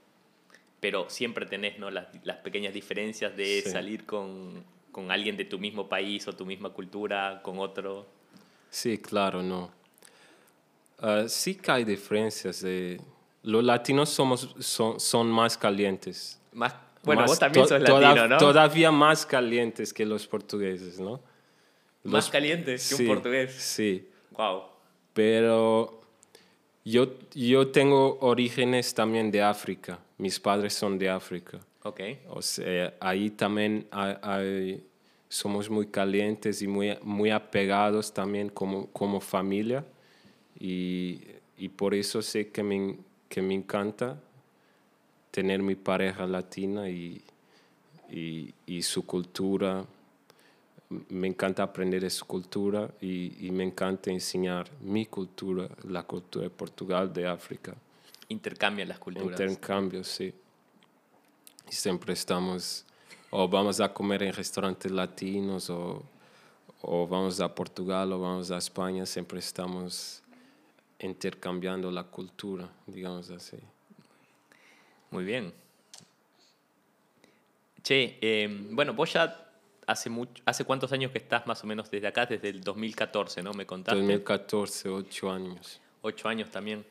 [0.79, 1.89] pero siempre tenés ¿no?
[1.89, 6.45] las, las pequeñas diferencias de salir con, con, alguien de tu mismo país o tu
[6.45, 8.05] misma cultura, con otro.
[8.69, 9.71] Sí, claro, no.
[11.01, 12.61] Uh, sí que hay diferencias.
[12.61, 13.01] De...
[13.41, 16.39] Los latinos somos, son, son más calientes.
[16.53, 18.37] Más, bueno, vos también sos latino, ¿no?
[18.37, 21.21] Todavía más calientes que los portugueses, ¿no?
[22.11, 23.53] Más calientes que un portugués.
[23.53, 24.07] Sí.
[24.31, 24.63] Wow.
[25.13, 26.01] Pero
[26.85, 29.99] yo, yo tengo orígenes también de África.
[30.17, 31.59] Mis padres son de África.
[31.83, 32.01] Ok.
[32.29, 34.83] O sea, ahí también hay,
[35.27, 39.83] somos muy calientes y muy, muy apegados también como, como familia.
[40.59, 41.21] Y,
[41.57, 42.97] y por eso sé que me,
[43.29, 44.19] que me encanta
[45.31, 47.21] tener mi pareja latina y,
[48.09, 49.85] y, y su cultura
[50.89, 56.49] me encanta aprender de su cultura y, me encanta enseñar mi cultura, la cultura de
[56.49, 57.75] Portugal, de África.
[58.29, 59.39] Intercambian las culturas.
[59.39, 60.33] Intercambio, sí.
[61.69, 62.85] Y siempre estamos,
[63.29, 66.03] o vamos a comer en restaurantes latinos, o,
[66.81, 70.23] o vamos a Portugal, o vamos a España, siempre estamos
[70.99, 73.57] intercambiando la cultura, digamos así.
[75.11, 75.53] Muy bien.
[77.83, 79.46] Che, eh, bueno, vos ya
[79.87, 82.25] hace, mucho, ¿hace cuántos años que estás más o menos desde acá?
[82.27, 83.53] Desde el 2014, ¿no?
[83.53, 83.97] Me contaste.
[83.97, 85.81] 2014, ocho años.
[86.01, 86.85] Ocho años también.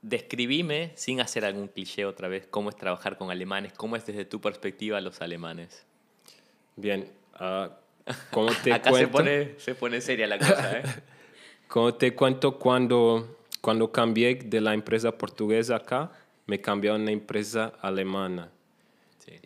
[0.00, 4.24] Describime, sin hacer algún cliché otra vez, cómo es trabajar con alemanes, cómo es desde
[4.24, 5.86] tu perspectiva los alemanes.
[6.74, 7.68] Bien, uh,
[8.32, 9.06] ¿cómo te Acá cuento?
[9.06, 10.82] Se, pone, se pone seria la cosa, ¿eh?
[11.68, 16.10] como te cuento, cuando, cuando cambié de la empresa portuguesa acá,
[16.46, 18.50] me cambié a una empresa alemana.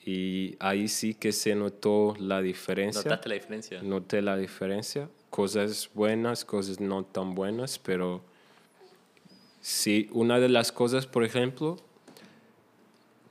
[0.05, 3.03] Y ahí sí que se notó la diferencia.
[3.03, 3.83] ¿Notaste la diferencia?
[3.83, 5.09] Noté la diferencia.
[5.31, 8.23] Cosas buenas, cosas no tan buenas, pero
[9.61, 11.77] sí, una de las cosas, por ejemplo,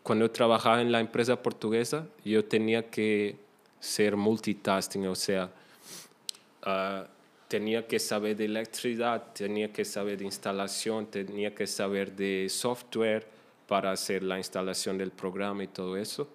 [0.04, 3.38] cuando trabajaba en la empresa portuguesa, yo tenía que
[3.80, 5.52] ser multitasking, o sea,
[6.66, 7.06] uh,
[7.48, 13.35] tenía que saber de electricidad, tenía que saber de instalación, tenía que saber de software
[13.68, 16.28] para hacer la instalación del programa y todo eso.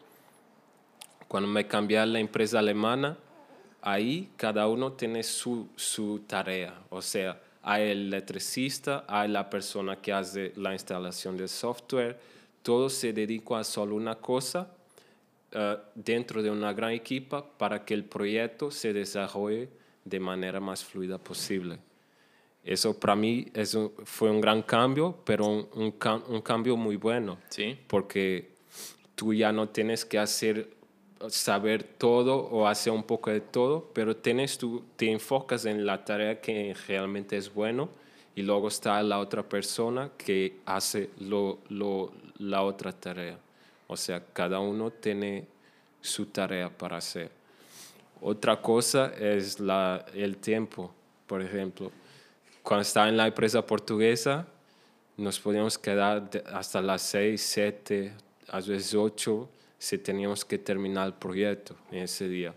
[1.29, 3.17] Cuando me cambié a la empresa alemana,
[3.83, 6.75] ahí cada uno tiene su, su tarea.
[6.91, 12.19] O sea, hay el electricista, hay la persona que hace la instalación del software.
[12.63, 14.71] Todo se dedica a solo una cosa
[15.55, 19.69] uh, dentro de una gran equipa para que el proyecto se desarrolle
[20.05, 21.79] de manera más fluida posible.
[22.65, 25.95] Eso para mí eso fue un gran cambio, pero un, un,
[26.29, 27.39] un cambio muy bueno.
[27.49, 27.79] Sí.
[27.87, 28.51] Porque
[29.15, 30.81] tú ya no tienes que hacer
[31.29, 36.05] saber todo o hacer un poco de todo, pero tienes tú, te enfocas en la
[36.05, 37.91] tarea que realmente es bueno
[38.35, 43.39] y luego está la otra persona que hace lo, lo, la otra tarea.
[43.87, 45.47] O sea, cada uno tiene
[46.01, 47.31] su tarea para hacer.
[48.23, 50.93] Otra cosa es la, el tiempo,
[51.27, 51.91] por ejemplo.
[52.63, 54.47] Cuando estaba en la empresa portuguesa,
[55.17, 58.13] nos podíamos quedar hasta las 6, 7,
[58.49, 59.49] a veces 8
[59.79, 62.55] si teníamos que terminar el proyecto en ese día.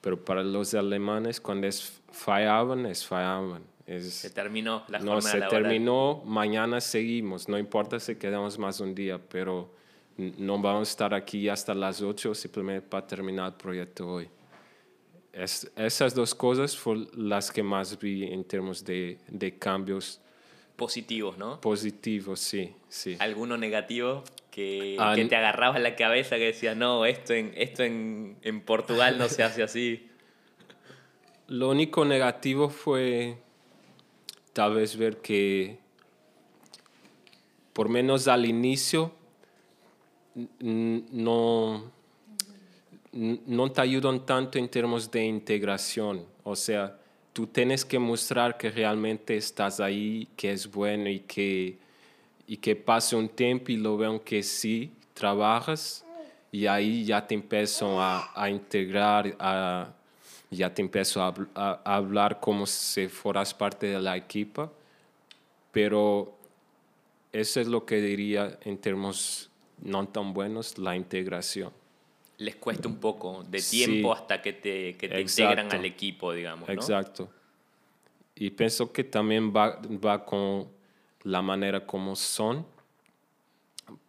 [0.00, 3.62] Pero para los alemanes, cuando es fallaban, es fallaban.
[3.86, 7.48] Es, se terminó la No, se terminó, mañana seguimos.
[7.48, 9.70] No importa si quedamos más un día, pero
[10.16, 14.28] no vamos a estar aquí hasta las 8 simplemente para terminar el proyecto hoy.
[15.32, 20.20] Es, esas dos cosas fueron las que más vi en términos de, de cambios.
[20.76, 21.60] Positivos, ¿no?
[21.60, 23.16] Positivos, sí, sí.
[23.18, 24.24] ¿Alguno negativo?
[24.52, 29.18] que, que, te agarrabas la cabeza, que decías, no, esto en, esto en, en Portugal
[29.18, 30.08] no se hace así.
[31.48, 33.38] Lo único negativo fue
[34.52, 35.78] tal vez ver que,
[37.72, 39.12] por menos al inicio,
[40.60, 41.90] no,
[43.12, 46.24] no te ayudan tanto en términos de integración.
[46.44, 46.98] O sea,
[47.32, 51.78] tú tienes que mostrar que realmente estás ahí, que es bueno y que
[52.46, 56.04] y que pase un tiempo y lo vean que sí trabajas
[56.50, 59.92] y ahí ya te empiezan a, a integrar, a
[60.50, 64.70] ya te empiezo a, a- a hablar como si fueras parte de la equipa,
[65.70, 66.36] pero
[67.32, 69.48] eso es lo que diría en términos
[69.82, 71.72] no tan buenos, la integración.
[72.42, 73.84] Les cuesta un poco de Sí.
[73.84, 76.68] tiempo hasta que te, que te integran al equipo, digamos.
[76.68, 76.74] ¿no?
[76.74, 77.30] Exacto.
[78.34, 80.68] Y pienso que también va, va con
[81.22, 82.66] la manera como son,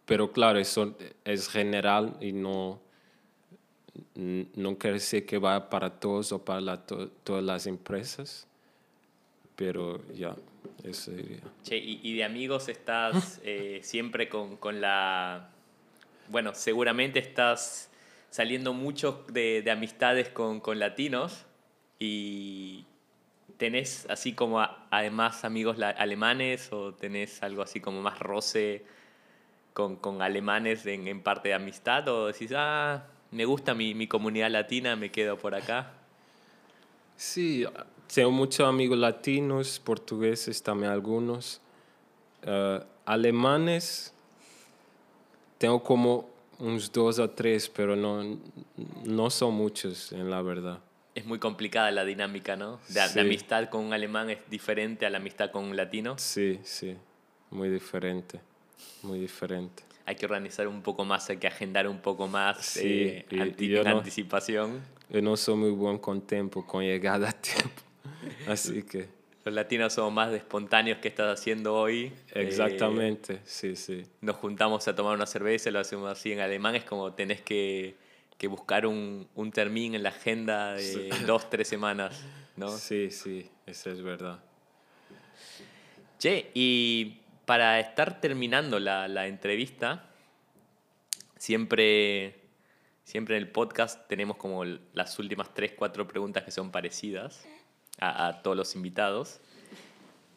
[0.04, 2.80] pero claro, eso es general y no,
[4.14, 8.46] no quiere decir que va para todos o para la- to- todas las empresas,
[9.56, 10.34] pero ya,
[10.82, 11.40] eso diría.
[11.62, 15.50] Che, y, y de amigos estás eh, siempre con, con la...
[16.28, 17.90] Bueno, seguramente estás
[18.34, 21.46] saliendo mucho de, de amistades con, con latinos
[22.00, 22.84] y
[23.58, 28.84] tenés así como a- además amigos la- alemanes o tenés algo así como más roce
[29.72, 34.08] con, con alemanes en, en parte de amistad o decís, ah, me gusta mi, mi
[34.08, 35.92] comunidad latina, me quedo por acá.
[37.16, 37.64] Sí,
[38.12, 41.60] tengo muchos amigos latinos, portugueses también algunos.
[42.42, 44.12] Eh, alemanes,
[45.58, 46.33] tengo como
[46.64, 48.38] unos dos o tres, pero no,
[49.04, 50.80] no son muchos, en la verdad.
[51.14, 52.80] Es muy complicada la dinámica, ¿no?
[52.88, 53.20] De, de Sí.
[53.20, 56.16] amistad con un alemán es diferente a la amistad con un latino.
[56.18, 56.96] Sí, sí,
[57.50, 58.40] muy diferente,
[59.02, 59.82] muy diferente.
[60.06, 63.38] Hay que organizar un poco más, hay que agendar un poco más Sí, eh, y-
[63.40, 64.80] anti- yo en no- anticipación.
[65.08, 67.82] Yo no soy muy buen con tiempo, con llegada a tiempo.
[68.48, 69.08] Así que,
[69.44, 72.12] Los latinos somos más de espontáneos que estás haciendo hoy.
[72.32, 74.02] Eh, exactamente, sí, sí.
[74.22, 77.94] nos juntamos a tomar una cerveza, lo hacemos así en alemán, es como tenés que,
[78.38, 82.24] que buscar un, un termín en la agenda de dos, tres semanas,
[82.56, 82.70] ¿no?
[82.70, 84.42] Sí, sí, eso es verdad.
[86.18, 90.08] Che, y para estar terminando la, la entrevista,
[91.36, 92.40] siempre,
[93.04, 97.46] siempre en el podcast tenemos como las últimas tres, cuatro preguntas que son parecidas
[97.98, 99.40] a, a todos los invitados.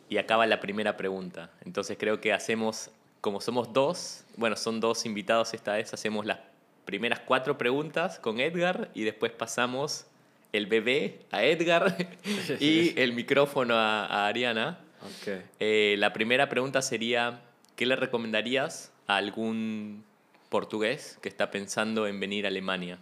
[0.10, 1.52] Y acaba la primera pregunta.
[1.66, 6.40] Entonces creo que hacemos, como somos dos, bueno, son dos invitados esta vez, hacemos las
[6.86, 10.06] primeras cuatro preguntas con Edgar y después pasamos
[10.54, 11.98] el bebé a Edgar
[12.62, 14.80] y el micrófono a, a Ariana.
[15.02, 15.44] Ok.
[15.60, 17.42] Eh, la primera pregunta sería,
[17.76, 20.06] ¿qué le recomendarías a algún
[20.50, 23.00] portugués que está pensando en venir a Alemania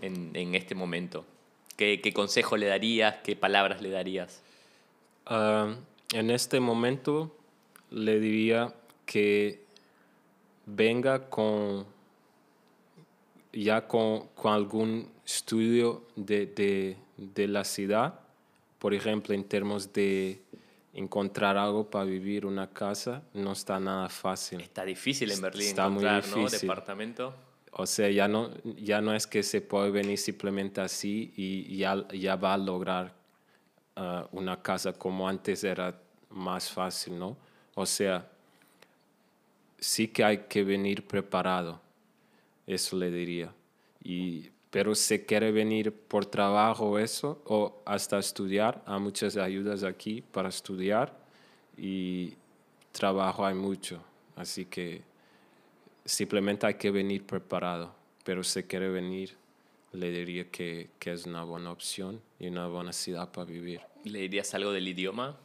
[0.00, 1.26] en, en este momento?
[1.78, 3.18] ¿Qué, ¿Qué consejo le darías?
[3.22, 4.42] ¿Qué palabras le darías?
[5.26, 5.76] Ah,
[6.12, 7.32] en este momento
[7.92, 8.74] le diría
[9.06, 9.62] que
[10.66, 11.86] venga con
[13.52, 18.20] ya con, con algún estudio de, de, de la ciudad,
[18.80, 20.42] por ejemplo, en términos de
[20.94, 24.60] encontrar algo para vivir, una casa, no está nada fácil.
[24.60, 26.44] Está difícil en Berlín Está muy encontrar, ¿no?
[26.44, 26.60] difícil.
[26.60, 27.34] Departamento.
[27.72, 32.06] O sea, ya no, ya no es que se puede venir simplemente así y ya,
[32.08, 33.12] ya va a lograr
[33.96, 36.00] ah, una casa como antes era
[36.30, 37.36] más fácil, ¿no?
[37.74, 38.26] O sea,
[39.78, 41.80] sí que hay que venir preparado,
[42.66, 43.52] eso le diría.
[44.02, 50.22] Y, pero si quiere venir por trabajo eso, o hasta estudiar, hay muchas ayudas aquí
[50.22, 51.16] para estudiar
[51.76, 52.34] y
[52.92, 54.02] trabajo hay mucho,
[54.36, 55.02] así que
[56.08, 57.94] simplemente hay que venir preparado,
[58.24, 59.36] pero si quiere venir,
[59.92, 63.80] le diría que, que es una buena opción y una buena ciudad para vivir.
[64.04, 65.36] ¿Le dirías algo del idioma?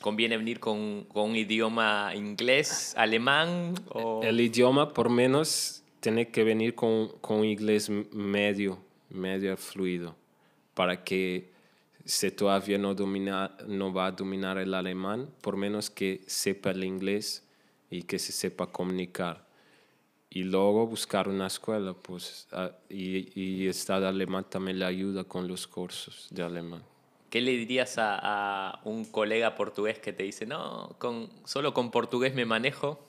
[0.00, 3.74] ¿Conviene venir con, con un idioma inglés, alemán?
[3.90, 4.22] O...
[4.22, 8.78] El idioma, por menos, tiene que venir con, con inglés medio,
[9.10, 10.14] medio fluido,
[10.74, 11.50] para que
[12.04, 16.84] si todavía no, domina, no va a dominar el alemán, por menos que sepa el
[16.84, 17.44] inglés
[17.90, 19.47] y que se sepa comunicar.
[20.30, 22.48] Y luego buscar una escuela, pues,
[22.90, 26.82] y, y estar alemán también le ayuda con los cursos de alemán.
[27.30, 31.90] ¿Qué le dirías a, a un colega portugués que te dice, no, con, solo con
[31.90, 33.00] portugués me manejo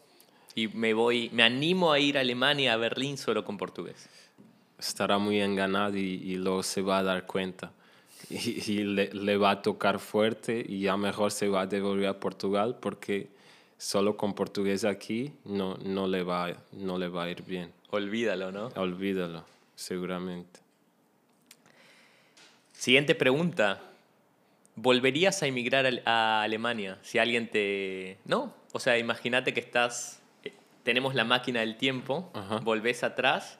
[0.56, 4.10] y me voy, me animo a ir a Alemania, a Berlín, solo con portugués?
[4.80, 7.72] estará muy enganado y, y luego se va a dar cuenta.
[8.30, 12.08] Y, y le, le va a tocar fuerte y ya mejor se va a devolver
[12.08, 13.30] a Portugal porque
[13.80, 17.72] solo con portugués aquí no, no, le, va, no le va a ir bien.
[17.90, 18.68] Olvídalo, ¿no?
[18.76, 19.44] Olvídalo,
[19.74, 20.60] seguramente.
[22.74, 23.82] Siguiente pregunta.
[24.76, 28.18] ¿Volverías a emigrar a Alemania si alguien te...
[28.26, 30.22] No, o sea, imagínate que estás...
[30.44, 30.54] eh,
[30.84, 32.58] Tenemos la máquina del tiempo, Ajá.
[32.60, 33.60] volvés atrás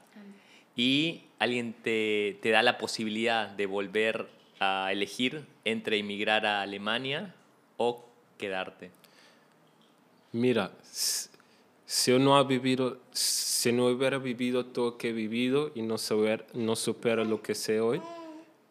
[0.76, 4.28] y alguien te, te da la posibilidad de volver
[4.62, 7.34] a elegir entre emigrar a Alemania
[7.78, 8.06] o
[8.38, 8.92] quedarte.
[10.32, 15.72] Mira, si yo no ha vivido, si no hubiera vivido todo lo que he vivido
[15.74, 18.00] y no, saber, no supera lo que sé hoy,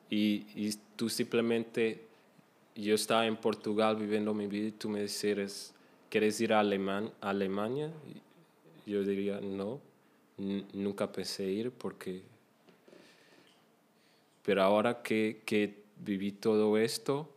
[0.09, 2.05] y, y tú simplemente,
[2.77, 5.75] yo estaba en Portugal viviendo mi vida y tú me decías,
[6.09, 7.91] ¿quieres ir a, Aleman Alemania?
[8.87, 9.81] Yo diría, no,
[10.73, 12.23] nunca pensé ir porque...
[14.45, 17.29] Pero ahora que, que viví todo esto,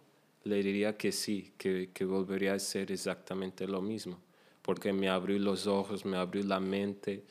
[0.43, 4.19] le diría que sí, que, que volvería a ser exactamente lo mismo,
[4.61, 7.23] porque me abrió los ojos, me abrió la mente,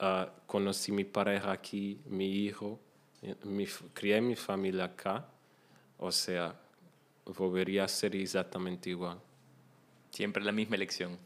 [0.00, 2.80] uh, conocí mi pareja aquí, mi hijo,
[3.22, 5.26] eh, mi, crié mi familia acá,
[5.98, 6.54] o sea,
[7.26, 9.18] volvería a ser exactamente igual.
[10.10, 11.18] Siempre la misma elección.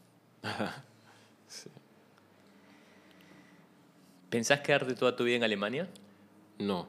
[1.47, 1.69] sí.
[4.29, 5.89] ¿Pensás quedarte toda tu vida en Alemania?
[6.57, 6.87] No.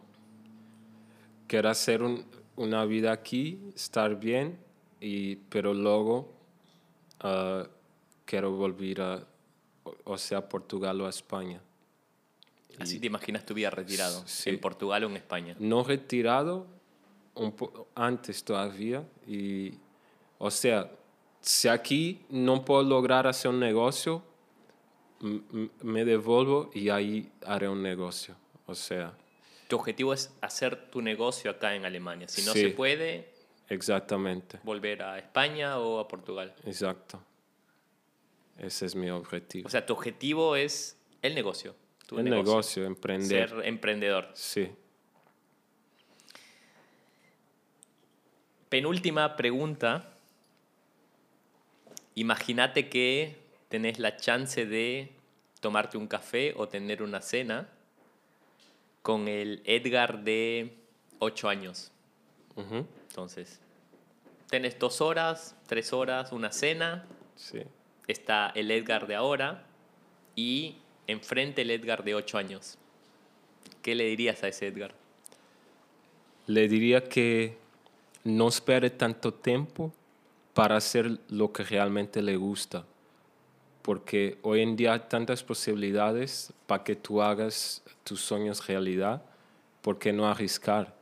[1.46, 2.24] Quiero hacer un,
[2.60, 4.58] una vida aquí, estar bien,
[5.00, 6.30] y, pero luego
[7.24, 7.66] uh,
[8.26, 9.26] quiero volver a,
[10.04, 11.60] o sea, Portugal o a España.
[12.78, 14.50] Así te imaginas tu vida retirado, sí.
[14.50, 15.56] en Portugal o en España.
[15.58, 16.66] No retirado,
[17.34, 17.54] un
[17.94, 19.72] antes todavía, y,
[20.38, 20.90] o sea,
[21.40, 24.22] si aquí no puedo lograr hacer un negocio,
[25.82, 28.34] me devuelvo y ahí haré un negocio.
[28.66, 29.14] O sea,
[29.70, 32.26] tu objetivo es hacer tu negocio acá en Alemania.
[32.26, 33.30] Si no se puede,
[33.68, 34.58] exactamente.
[34.64, 36.52] volver a España o a Portugal.
[36.66, 37.22] Exacto.
[38.58, 39.68] Ese es mi objetivo.
[39.68, 41.76] O sea, tu objetivo es el negocio.
[42.06, 43.48] Tu el negocio, emprender.
[43.48, 44.28] Ser emprendedor.
[44.34, 44.68] Sí.
[48.68, 50.14] Penúltima pregunta.
[52.16, 53.36] Imagínate que
[53.68, 55.12] tenés la chance de
[55.60, 57.68] tomarte un café o tener una cena
[59.02, 60.76] con el Edgar de
[61.18, 61.92] 8 años.
[63.08, 63.60] Entonces,
[64.48, 67.06] tenés dos horas, tres horas, una cena.
[67.36, 67.62] Sí.
[68.06, 69.64] Está el Edgar de ahora
[70.36, 72.76] y enfrente el Edgar de 8 años.
[73.82, 74.94] ¿Qué le dirías a ese Edgar?
[76.46, 77.56] Le diría que
[78.24, 79.92] no espere tanto tiempo
[80.52, 82.84] para hacer lo que realmente le gusta
[83.82, 89.22] porque hoy en día hay tantas posibilidades para que tú hagas tus sueños realidad,
[89.80, 90.94] ¿por qué no arriscar?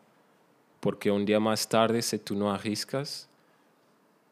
[0.80, 3.28] Porque un día más tarde, si tú no arriscas,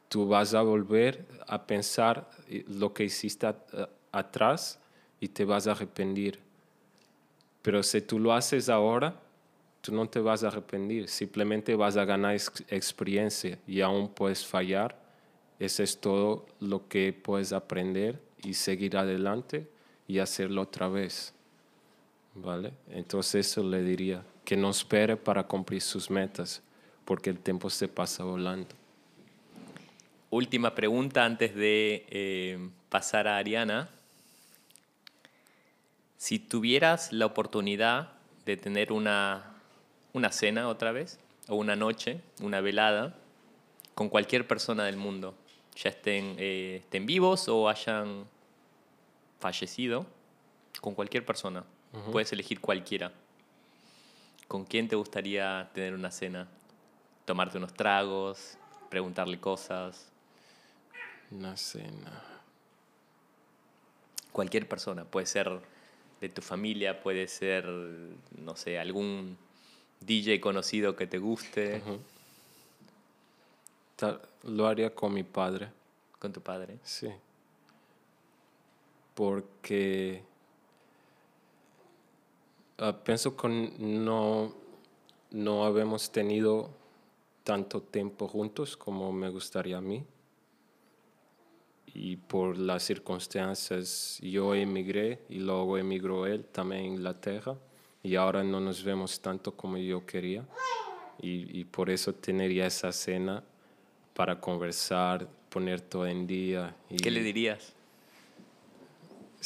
[0.09, 2.31] tú vas a volver a pensar
[2.69, 3.53] lo que hiciste
[4.13, 4.79] atrás
[5.19, 6.39] y te vas a arrepentir.
[7.63, 9.21] Pero si tú lo haces ahora,
[9.81, 12.37] tú no te vas a arrepentir, simplemente vas a ganar
[12.69, 14.97] experiencia y aún puedes fallar.
[15.59, 19.67] Eso es todo lo que puedes aprender y seguir adelante
[20.07, 21.35] y hacerlo otra vez.
[22.35, 22.73] ¿Vale?
[22.91, 26.63] Entonces eso le diría, que no espere para cumplir sus metas,
[27.05, 28.69] porque el tiempo se pasa volando.
[30.31, 33.89] Última pregunta antes de eh, pasar a Ariana.
[36.17, 38.13] Si tuvieras la oportunidad
[38.45, 39.57] de tener una,
[40.13, 41.19] una cena otra vez,
[41.49, 43.17] o una noche, una velada,
[43.95, 45.35] con cualquier persona del mundo,
[45.75, 48.27] ya estén, eh, estén vivos o hayan
[49.39, 50.07] fallecido
[50.81, 51.65] con cualquier persona.
[52.13, 53.13] Puedes elegir cualquiera.
[54.49, 56.47] ¿Con quién te gustaría tener una cena?
[57.25, 58.59] Tomarte unos tragos,
[58.91, 60.13] preguntarle cosas.
[61.31, 62.23] Una cena.
[64.31, 65.05] Cualquier persona.
[65.05, 65.61] Puede ser
[66.21, 69.39] de tu familia, puede ser, no sé, algún
[70.01, 71.83] DJ conocido que te guste.
[74.43, 75.71] Lo haría con mi padre.
[76.19, 76.79] ¿Con tu padre?
[76.83, 77.09] Sí
[79.17, 80.23] porque
[82.79, 83.49] uh, pienso que
[83.79, 84.55] no,
[85.31, 86.69] no habíamos tenido
[87.43, 90.05] tanto tiempo juntos como me gustaría a mí.
[91.95, 97.57] Y por las circunstancias yo emigré y luego emigró él también a Inglaterra
[98.03, 100.47] y ahora no nos vemos tanto como yo quería.
[101.23, 103.43] Y, y por eso tendría esa cena
[104.13, 106.77] para conversar, poner todo en día.
[107.03, 107.76] ¿Qué le dirías?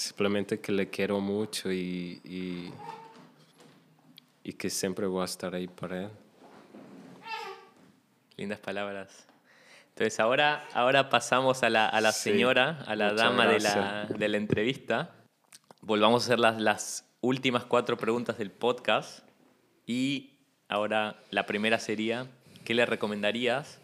[0.01, 2.73] Simplemente que le quiero mucho y, y,
[4.43, 6.11] y, que siempre voy a estar ahí para él.
[8.37, 9.27] Lindas palabras.
[9.91, 14.29] Entonces ahora, ahora pasamos a la, a la señora, a la dama de la, de
[14.29, 15.11] la, entrevista.
[15.83, 19.29] Volvamos a hacer las, las últimas cuatro preguntas del podcast.
[19.85, 22.27] Y ahora la primera sería,
[22.65, 23.79] ¿qué le recomendarías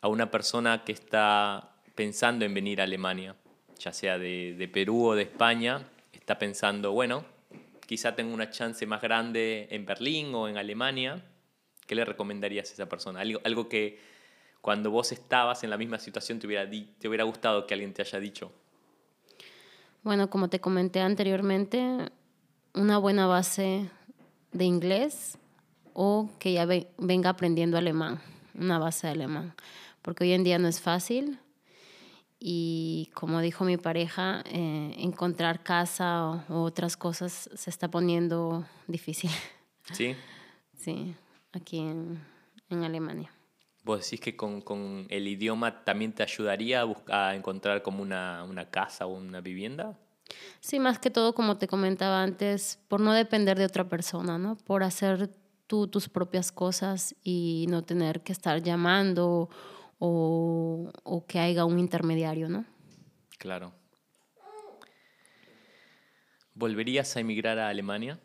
[0.00, 3.34] a una persona que está pensando en venir a Alemania?
[3.78, 7.24] Ya sea de, Perú o de España, está pensando, bueno,
[7.86, 11.22] quizá tengo una chance más grande en Berlín o en Alemania,
[11.86, 13.20] ¿qué le recomendarías a esa persona?
[13.20, 13.98] Algo, algo que
[14.60, 18.02] cuando vos estabas en la misma situación te hubiera, te hubiera gustado que alguien te
[18.02, 18.50] haya dicho.
[20.02, 22.10] Bueno, como te comenté anteriormente,
[22.74, 23.88] una buena base
[24.52, 25.38] de inglés
[25.94, 28.20] o que ya ve- venga aprendiendo alemán,
[28.54, 29.54] una base de alemán,
[30.02, 31.38] porque hoy en día no es fácil
[32.38, 38.66] y como dijo mi pareja, eh, encontrar casa o, o otras cosas se está poniendo
[38.86, 39.30] difícil,
[39.92, 40.16] ¿Sí?
[40.76, 41.14] sí,
[41.52, 42.20] aquí en,
[42.70, 43.30] en Alemania.
[43.84, 48.02] ¿Vos decís que con, con el idioma también te ayudaría a, buscar, a encontrar como
[48.02, 49.96] una, una casa o una vivienda?
[50.60, 54.56] Sí, más que todo, como te comentaba antes, por no depender de otra persona, ¿no?
[54.56, 55.30] Por hacer
[55.68, 59.48] tú tus propias cosas y no tener que estar llamando
[59.98, 62.64] o, o que haya un intermediario, ¿no?
[63.38, 63.72] Claro.
[66.54, 68.18] ¿Volverías a emigrar a Alemania?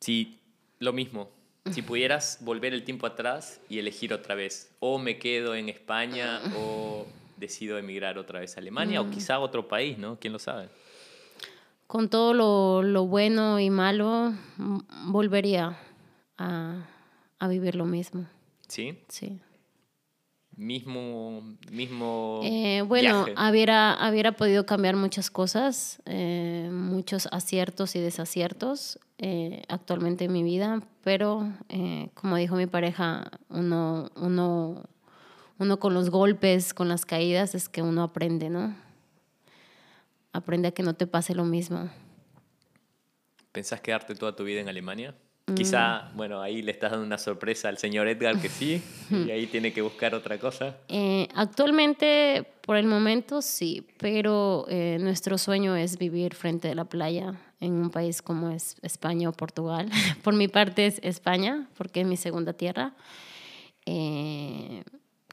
[0.00, 0.38] Si,
[0.78, 1.30] lo mismo,
[1.70, 6.40] si pudieras volver el tiempo atrás y elegir otra vez, o me quedo en España
[6.56, 7.06] o
[7.36, 10.18] decido emigrar otra vez a Alemania o quizá a otro país, ¿no?
[10.20, 10.68] ¿Quién lo sabe?
[11.86, 15.76] Con todo lo, lo bueno y malo, m- volvería
[16.38, 16.86] a,
[17.38, 18.26] a vivir lo mismo,
[18.68, 18.98] ¿Sí?
[19.08, 19.40] sí.
[20.56, 23.50] Mismo, mismo Eh, bueno, viaje.
[23.50, 30.42] hubiera, hubiera podido cambiar muchas cosas, eh, muchos aciertos y desaciertos eh, actualmente en mi
[30.42, 34.84] vida, pero eh, como dijo mi pareja, uno, uno,
[35.58, 38.74] uno con los golpes, con las caídas, es que uno aprende, ¿no?
[40.32, 41.90] Aprende a que no te pase lo mismo.
[43.52, 45.14] ¿Pensás quedarte toda tu vida en Alemania?
[45.50, 45.54] Mm.
[45.54, 49.46] Quizá, bueno, ahí le estás dando una sorpresa al señor Edgar que sí, y ahí
[49.46, 50.76] tiene que buscar otra cosa.
[50.88, 56.84] Eh, actualmente, por el momento, sí, pero eh, nuestro sueño es vivir frente a la
[56.84, 59.90] playa en un país como es España o Portugal.
[60.22, 62.94] por mi parte es España, porque es mi segunda tierra.
[63.86, 64.84] Eh,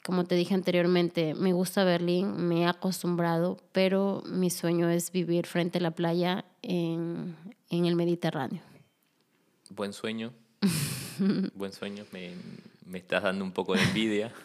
[0.04, 5.46] como te dije anteriormente, me gusta Berlín, me he acostumbrado, pero mi sueño es vivir
[5.46, 7.36] frente a la playa en,
[7.70, 8.62] en el Mediterráneo.
[9.70, 10.34] Buen sueño.
[11.56, 12.06] Buen sueño.
[12.12, 12.32] Me,
[12.86, 14.34] me estás dando un poco de envidia.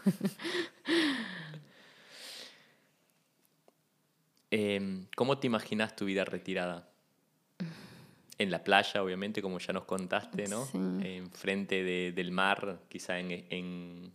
[4.50, 6.86] Em, ¿Cómo te imaginas tu vida retirada?
[8.38, 10.66] En la playa, obviamente, como ya nos contaste, ¿no?
[10.66, 10.78] Sí.
[11.02, 14.12] Enfrente de- del mar, quizá en, en,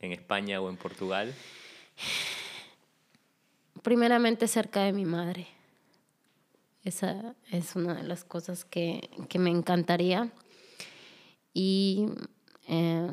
[0.00, 1.32] en España o en Portugal.
[3.82, 5.46] primeramente cerca de mi madre.
[6.86, 10.30] Esa es una de las cosas que, que me encantaría.
[11.52, 12.06] Y
[12.68, 13.08] eh,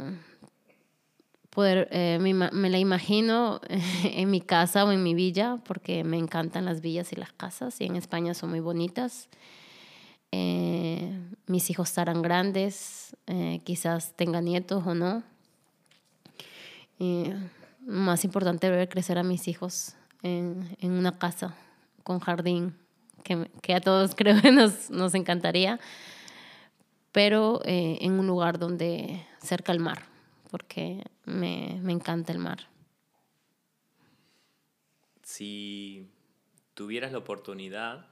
[1.49, 3.61] poder, eh, me, la imagino
[4.03, 7.81] en mi casa o en mi villa, porque me encantan las villas y las casas,
[7.81, 9.27] y en España son muy bonitas.
[10.31, 11.11] Eh,
[11.47, 13.17] mis hijos estarán grandes,
[13.63, 15.23] quizás tenga nietos o no.
[17.79, 21.55] Más importante ver crecer a mis hijos en, en una casa
[22.03, 22.75] con jardín,
[23.23, 25.79] que, que a todos creo que nos, nos encantaría,
[27.11, 30.03] pero eh, en un lugar donde cerca al mar,
[30.51, 32.67] porque me, me encanta el mar.
[35.21, 36.09] Si
[36.73, 38.07] tuvieras la oportunidad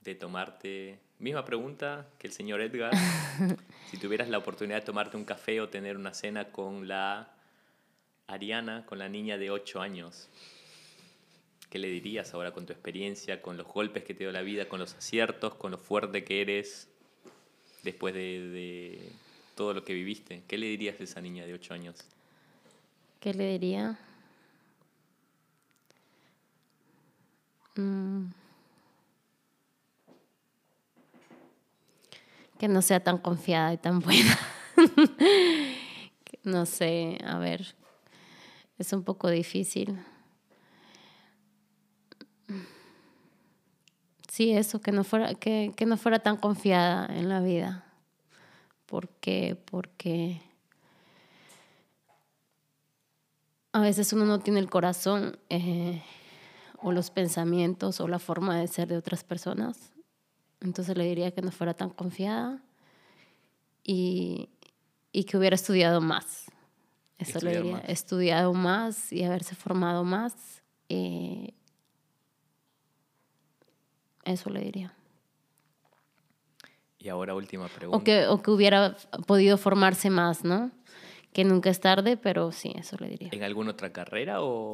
[0.00, 2.92] de tomarte, misma pregunta que el señor Edgar,
[3.90, 7.32] si tuvieras la oportunidad de tomarte un café o tener una cena con la
[8.26, 10.28] Ariana, con la niña de 8 años,
[11.70, 14.68] ¿qué le dirías ahora con tu experiencia, con los golpes que te dio la vida,
[14.68, 16.88] con los aciertos, con lo fuerte que eres
[17.82, 18.20] después de,
[18.50, 19.12] de
[19.54, 20.42] todo lo que viviste?
[20.46, 21.96] ¿Qué le dirías a esa niña de 8 años?
[23.20, 23.98] ¿Qué le diría?
[27.76, 28.26] Mm.
[32.58, 34.38] Que no sea tan confiada y tan buena.
[36.46, 37.74] No sé, a ver,
[38.78, 39.98] es un poco difícil.
[44.36, 47.86] Sí, eso, que no fuera, que, que no fuera tan confiada en la vida.
[48.84, 49.56] ¿Por qué?
[49.64, 50.42] Porque
[53.72, 56.02] a veces uno no tiene el corazón eh,
[56.82, 59.94] o los pensamientos o la forma de ser de otras personas.
[60.60, 62.62] Entonces le diría que no fuera tan confiada
[63.82, 64.50] y,
[65.12, 66.44] y que hubiera estudiado más.
[67.16, 67.88] Eso le diría, más.
[67.88, 70.62] estudiado más y haberse formado más.
[70.90, 71.54] eh,
[74.26, 74.92] eso le diría.
[76.98, 77.96] Y ahora última pregunta.
[77.98, 78.96] O que, o que hubiera
[79.26, 80.70] podido formarse más, ¿no?
[81.32, 83.28] Que nunca es tarde, pero sí, eso le diría.
[83.32, 84.72] ¿En alguna otra carrera o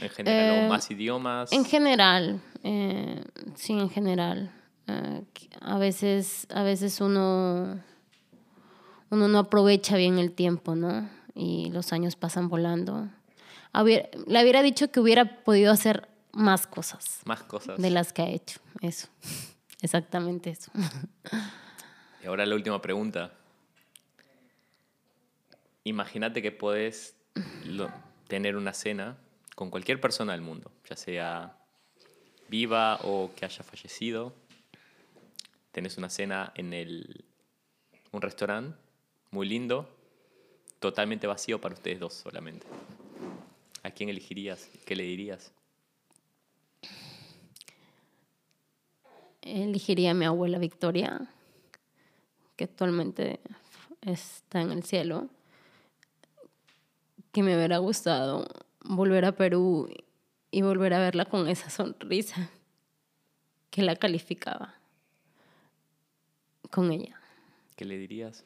[0.00, 1.52] en general Eh, o más idiomas?
[1.52, 3.22] En general, eh,
[3.54, 4.52] sí, en general.
[4.88, 5.22] Eh,
[5.60, 7.80] a veces, a veces uno,
[9.10, 11.08] uno no aprovecha bien el tiempo, ¿no?
[11.34, 13.08] Y los años pasan volando.
[13.72, 17.78] Hubiera- le hubiera dicho que hubiera podido hacer más cosas Más cosas.
[17.80, 18.60] de las que ha hecho.
[18.80, 19.08] Eso.
[19.82, 20.70] Exactamente eso.
[22.22, 23.32] Y ahora la última pregunta.
[25.84, 27.16] imagínate que puedes
[27.64, 27.90] lo-
[28.28, 29.16] tener una cena
[29.54, 31.56] con cualquier persona del mundo, ya sea
[32.48, 34.34] viva o que haya fallecido.
[35.72, 37.24] Tenés una cena en el,
[38.12, 38.76] un restaurante
[39.30, 39.88] muy lindo,
[40.80, 42.66] totalmente vacío para ustedes dos solamente.
[43.82, 44.68] ¿A quién elegirías?
[44.84, 45.52] ¿Qué le dirías?
[49.50, 51.28] Elegiría a mi abuela Victoria,
[52.54, 53.40] que actualmente
[54.00, 55.28] está en el cielo,
[57.32, 58.46] que me hubiera gustado
[58.84, 59.88] volver a Perú
[60.52, 62.48] y volver a verla con esa sonrisa
[63.70, 64.76] que la calificaba
[66.70, 67.20] con ella.
[67.74, 68.44] ¿Qué le dirías?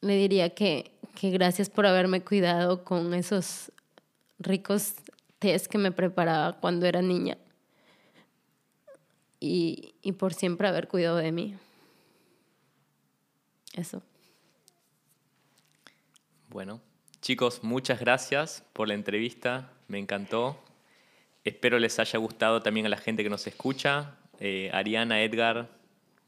[0.00, 3.70] Le diría que, que gracias por haberme cuidado con esos
[4.38, 4.94] ricos
[5.38, 7.36] tés que me preparaba cuando era niña
[9.42, 11.56] y, y por siempre haber cuidado de mí.
[13.74, 14.00] Eso.
[16.48, 16.80] Bueno,
[17.20, 20.62] chicos, muchas gracias por la entrevista, me encantó.
[21.42, 24.14] Espero les haya gustado también a la gente que nos escucha.
[24.38, 25.68] Eh, Ariana, Edgar,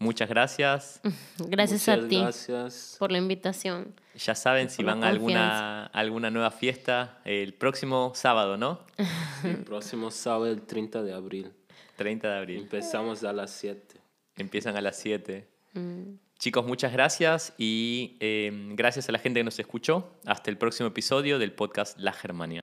[0.01, 1.01] muchas gracias.
[1.39, 2.97] Gracias Muchas a ti Gracias.
[2.99, 3.95] por la invitación.
[4.17, 8.81] Ya saben si van a alguna, alguna nueva fiesta el próximo sábado, ¿no?
[9.45, 11.53] El próximo sábado, el 30 de abril.
[11.95, 12.59] 30 de abril.
[12.63, 13.97] Empezamos a las 7.
[14.37, 15.47] Empiezan a las 7.
[15.75, 16.15] Mm.
[16.39, 20.19] Chicos, muchas gracias y eh, gracias a la gente que nos escuchó.
[20.27, 22.61] Hasta el próximo episodio del podcast La Germania.